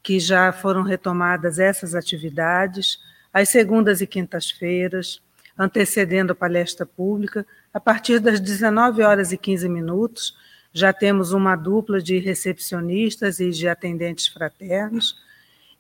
que 0.03 0.21
já 0.21 0.53
foram 0.53 0.83
retomadas 0.83 1.59
essas 1.59 1.95
atividades, 1.95 2.99
às 3.33 3.49
segundas 3.49 4.01
e 4.01 4.07
quintas-feiras, 4.07 5.21
antecedendo 5.59 6.33
a 6.33 6.35
palestra 6.35 6.87
pública, 6.87 7.47
a 7.73 7.79
partir 7.79 8.19
das 8.19 8.41
19 8.41 9.03
horas 9.03 9.33
e 9.33 9.37
15 9.37 9.69
minutos, 9.69 10.35
já 10.73 10.93
temos 10.93 11.33
uma 11.33 11.57
dupla 11.57 12.01
de 12.01 12.19
recepcionistas 12.19 13.41
e 13.41 13.51
de 13.51 13.69
atendentes 13.69 14.27
fraternos, 14.27 15.17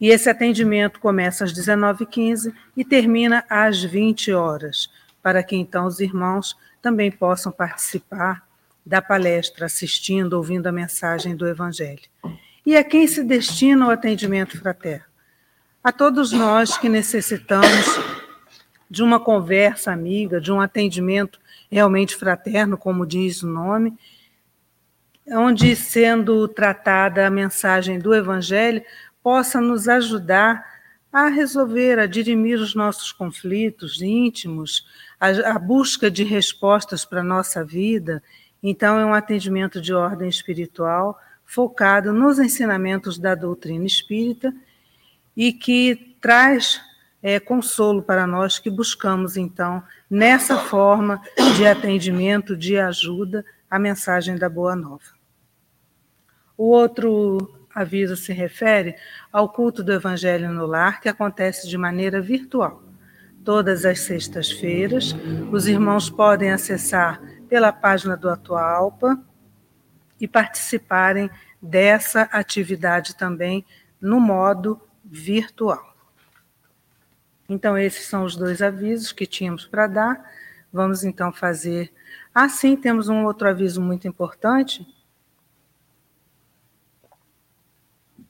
e 0.01 0.09
esse 0.09 0.31
atendimento 0.31 0.99
começa 0.99 1.45
às 1.45 1.53
19h15 1.53 2.53
e 2.77 2.85
termina 2.85 3.45
às 3.49 3.83
20 3.83 4.33
horas, 4.33 4.89
para 5.23 5.43
que 5.43 5.55
então 5.55 5.87
os 5.87 6.01
irmãos 6.01 6.57
também 6.81 7.11
possam 7.11 7.53
participar 7.53 8.49
da 8.85 9.03
palestra, 9.03 9.67
assistindo, 9.67 10.35
ouvindo 10.35 10.67
a 10.67 10.73
mensagem 10.73 11.37
do 11.37 11.47
Evangelho. 11.47 12.09
E 12.65 12.77
a 12.77 12.83
quem 12.83 13.07
se 13.07 13.23
destina 13.23 13.87
o 13.87 13.91
atendimento 13.91 14.59
fraterno? 14.59 15.10
A 15.83 15.91
todos 15.91 16.31
nós 16.31 16.77
que 16.77 16.91
necessitamos 16.91 17.87
de 18.91 19.03
uma 19.03 19.19
conversa 19.19 19.91
amiga, 19.91 20.39
de 20.39 20.53
um 20.53 20.61
atendimento 20.61 21.41
realmente 21.71 22.15
fraterno, 22.17 22.77
como 22.77 23.07
diz 23.07 23.43
o 23.43 23.49
nome, 23.49 23.97
onde, 25.27 25.75
sendo 25.75 26.47
tratada 26.49 27.27
a 27.27 27.31
mensagem 27.31 27.99
do 27.99 28.15
Evangelho, 28.15 28.83
possa 29.23 29.59
nos 29.59 29.89
ajudar 29.89 30.67
a 31.11 31.29
resolver, 31.29 31.99
a 31.99 32.05
dirimir 32.05 32.59
os 32.59 32.75
nossos 32.75 33.11
conflitos 33.11 34.03
íntimos, 34.03 34.87
a, 35.19 35.29
a 35.55 35.59
busca 35.59 36.11
de 36.11 36.25
respostas 36.25 37.07
para 37.07 37.21
a 37.23 37.25
nossa 37.25 37.65
vida. 37.65 38.23
Então, 38.63 38.99
é 38.99 39.07
um 39.07 39.15
atendimento 39.15 39.81
de 39.81 39.95
ordem 39.95 40.29
espiritual 40.29 41.19
focado 41.47 42.13
nos 42.13 42.39
ensinamentos 42.39 43.19
da 43.19 43.35
doutrina 43.35 43.87
espírita 43.87 44.53
e 45.41 45.55
que 45.55 46.19
traz 46.21 46.83
é, 47.23 47.41
consolo 47.41 48.03
para 48.03 48.27
nós 48.27 48.59
que 48.59 48.69
buscamos, 48.69 49.39
então, 49.39 49.83
nessa 50.11 50.59
forma 50.59 51.19
de 51.57 51.67
atendimento, 51.67 52.55
de 52.55 52.77
ajuda, 52.77 53.43
a 53.71 53.79
mensagem 53.79 54.37
da 54.37 54.51
Boa 54.51 54.77
Nova. 54.77 55.15
O 56.59 56.65
outro 56.65 57.59
aviso 57.75 58.17
se 58.17 58.35
refere 58.35 58.97
ao 59.33 59.49
culto 59.49 59.83
do 59.83 59.95
Evangelho 59.95 60.53
no 60.53 60.67
Lar, 60.67 61.01
que 61.01 61.09
acontece 61.09 61.67
de 61.67 61.79
maneira 61.79 62.21
virtual. 62.21 62.83
Todas 63.43 63.87
as 63.87 64.01
sextas-feiras, 64.01 65.17
os 65.51 65.67
irmãos 65.67 66.11
podem 66.11 66.53
acessar 66.53 67.19
pela 67.49 67.73
página 67.73 68.15
do 68.15 68.29
Atualpa 68.29 69.19
e 70.21 70.29
participarem 70.29 71.31
dessa 71.63 72.25
atividade 72.25 73.17
também 73.17 73.65
no 73.99 74.21
modo 74.21 74.79
virtual. 75.11 75.93
Então, 77.49 77.77
esses 77.77 78.07
são 78.07 78.25
os 78.25 78.37
dois 78.37 78.63
avisos 78.63 79.11
que 79.11 79.27
tínhamos 79.27 79.67
para 79.67 79.89
dar. 79.89 80.33
Vamos 80.73 81.03
então 81.03 81.33
fazer. 81.33 81.93
Ah, 82.33 82.49
sim, 82.49 82.77
temos 82.77 83.09
um 83.09 83.25
outro 83.25 83.49
aviso 83.49 83.83
muito 83.83 84.07
importante 84.07 84.87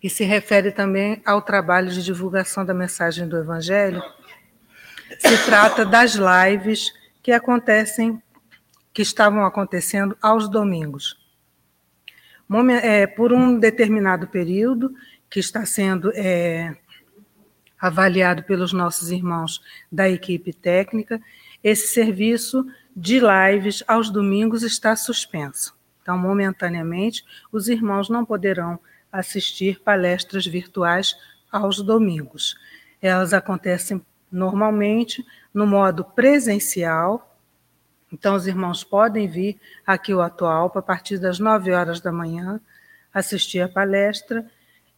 que 0.01 0.09
se 0.09 0.25
refere 0.25 0.73
também 0.73 1.21
ao 1.27 1.43
trabalho 1.43 1.91
de 1.91 2.03
divulgação 2.03 2.65
da 2.65 2.73
mensagem 2.73 3.29
do 3.29 3.37
Evangelho. 3.37 4.03
Se 5.19 5.45
trata 5.45 5.85
das 5.85 6.15
lives 6.15 6.91
que 7.23 7.31
acontecem, 7.31 8.23
que 8.95 9.03
estavam 9.03 9.45
acontecendo 9.45 10.17
aos 10.23 10.49
domingos. 10.49 11.21
É, 12.83 13.07
por 13.07 13.33
um 13.33 13.59
determinado 13.59 14.27
período, 14.27 14.93
que 15.31 15.39
está 15.39 15.65
sendo 15.65 16.11
é, 16.13 16.77
avaliado 17.81 18.43
pelos 18.43 18.73
nossos 18.73 19.11
irmãos 19.11 19.63
da 19.91 20.09
equipe 20.09 20.53
técnica, 20.53 21.23
esse 21.63 21.89
serviço 21.89 22.67
de 22.95 23.21
lives 23.21 23.85
aos 23.87 24.11
domingos 24.11 24.63
está 24.63 24.97
suspenso. 24.97 25.79
Então, 26.03 26.19
momentaneamente, 26.19 27.25
os 27.53 27.69
irmãos 27.69 28.09
não 28.09 28.25
poderão 28.25 28.81
assistir 29.13 29.81
palestras 29.81 30.47
virtuais 30.47 31.17
aos 31.51 31.81
domingos. 31.81 32.57
Elas 33.01 33.33
acontecem 33.33 34.05
normalmente 34.31 35.25
no 35.53 35.67
modo 35.67 36.05
presencial. 36.05 37.37
Então, 38.13 38.35
os 38.35 38.47
irmãos 38.47 38.83
podem 38.83 39.29
vir 39.29 39.61
aqui 39.87 40.13
ao 40.13 40.21
Atual 40.21 40.73
a 40.75 40.83
partir 40.83 41.19
das 41.19 41.39
9 41.39 41.73
horas 41.73 42.01
da 42.01 42.11
manhã, 42.11 42.61
assistir 43.13 43.61
a 43.61 43.69
palestra 43.69 44.47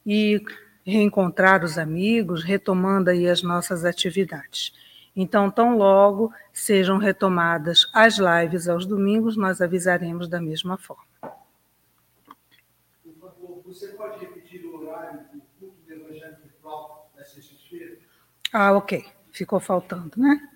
e 0.05 0.43
reencontrar 0.85 1.65
os 1.65 1.79
amigos, 1.79 2.43
retomando 2.43 3.11
aí 3.11 3.29
as 3.29 3.43
nossas 3.43 3.85
atividades. 3.85 4.73
Então, 5.15 5.51
tão 5.51 5.77
logo 5.77 6.33
sejam 6.53 6.97
retomadas 6.99 7.89
as 7.93 8.19
lives 8.19 8.69
aos 8.69 8.87
domingos, 8.87 9.37
nós 9.37 9.61
avisaremos 9.61 10.29
da 10.29 10.41
mesma 10.41 10.77
forma. 10.77 11.05
Você 13.65 13.89
pode 13.89 14.21
repetir 14.21 14.65
o 14.67 14.87
horário 14.87 15.21
do 15.33 15.41
culto 15.59 15.77
do 15.87 15.93
Evangelho 15.93 16.37
Virtual 16.43 17.11
da 17.17 17.25
sexta-feira? 17.25 17.97
Ah, 18.53 18.73
ok. 18.73 19.05
Ficou 19.31 19.61
faltando, 19.61 20.13
né? 20.17 20.49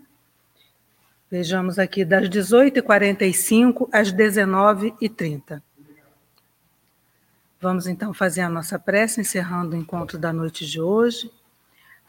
Vejamos 1.30 1.78
aqui, 1.78 2.04
das 2.04 2.28
18h45 2.28 3.88
às 3.90 4.12
19h30. 4.12 5.62
Vamos 7.68 7.88
então 7.88 8.14
fazer 8.14 8.42
a 8.42 8.48
nossa 8.48 8.78
prece, 8.78 9.20
encerrando 9.20 9.74
o 9.74 9.76
encontro 9.76 10.16
da 10.16 10.32
noite 10.32 10.64
de 10.64 10.80
hoje, 10.80 11.32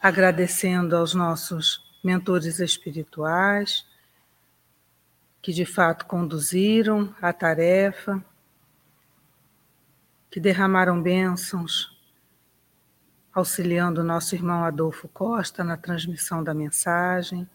agradecendo 0.00 0.94
aos 0.94 1.14
nossos 1.14 1.84
mentores 2.02 2.60
espirituais, 2.60 3.84
que 5.42 5.52
de 5.52 5.66
fato 5.66 6.06
conduziram 6.06 7.12
a 7.20 7.32
tarefa, 7.32 8.24
que 10.30 10.38
derramaram 10.38 11.02
bênçãos, 11.02 11.92
auxiliando 13.34 14.02
o 14.02 14.04
nosso 14.04 14.36
irmão 14.36 14.62
Adolfo 14.62 15.08
Costa 15.08 15.64
na 15.64 15.76
transmissão 15.76 16.44
da 16.44 16.54
mensagem, 16.54 17.50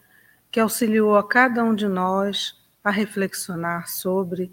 que 0.52 0.60
auxiliou 0.60 1.16
a 1.16 1.26
cada 1.26 1.64
um 1.64 1.74
de 1.74 1.88
nós 1.88 2.62
a 2.84 2.92
reflexionar 2.92 3.88
sobre 3.88 4.52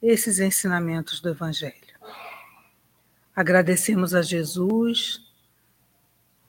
esses 0.00 0.38
ensinamentos 0.38 1.18
do 1.20 1.30
Evangelho. 1.30 1.83
Agradecemos 3.34 4.14
a 4.14 4.22
Jesus 4.22 5.22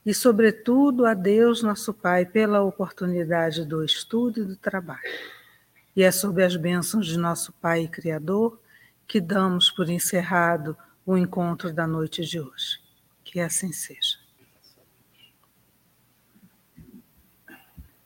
e, 0.04 0.14
sobretudo, 0.14 1.04
a 1.04 1.14
Deus, 1.14 1.62
nosso 1.62 1.92
Pai, 1.92 2.24
pela 2.24 2.62
oportunidade 2.62 3.64
do 3.64 3.84
estudo 3.84 4.40
e 4.40 4.44
do 4.44 4.56
trabalho. 4.56 5.00
e 5.96 6.02
é 6.02 6.12
sob 6.12 6.42
as 6.42 6.56
bênçãos 6.56 7.06
de 7.06 7.16
nosso 7.16 7.52
Pai 7.54 7.84
e 7.84 7.88
Criador 7.88 8.60
que 9.06 9.20
damos 9.20 9.70
por 9.70 9.88
encerrado 9.88 10.76
o 11.06 11.16
encontro 11.16 11.72
da 11.72 11.86
noite 11.86 12.24
de 12.24 12.40
hoje. 12.40 12.80
Que 13.24 13.40
assim 13.40 13.72
seja. 13.72 14.25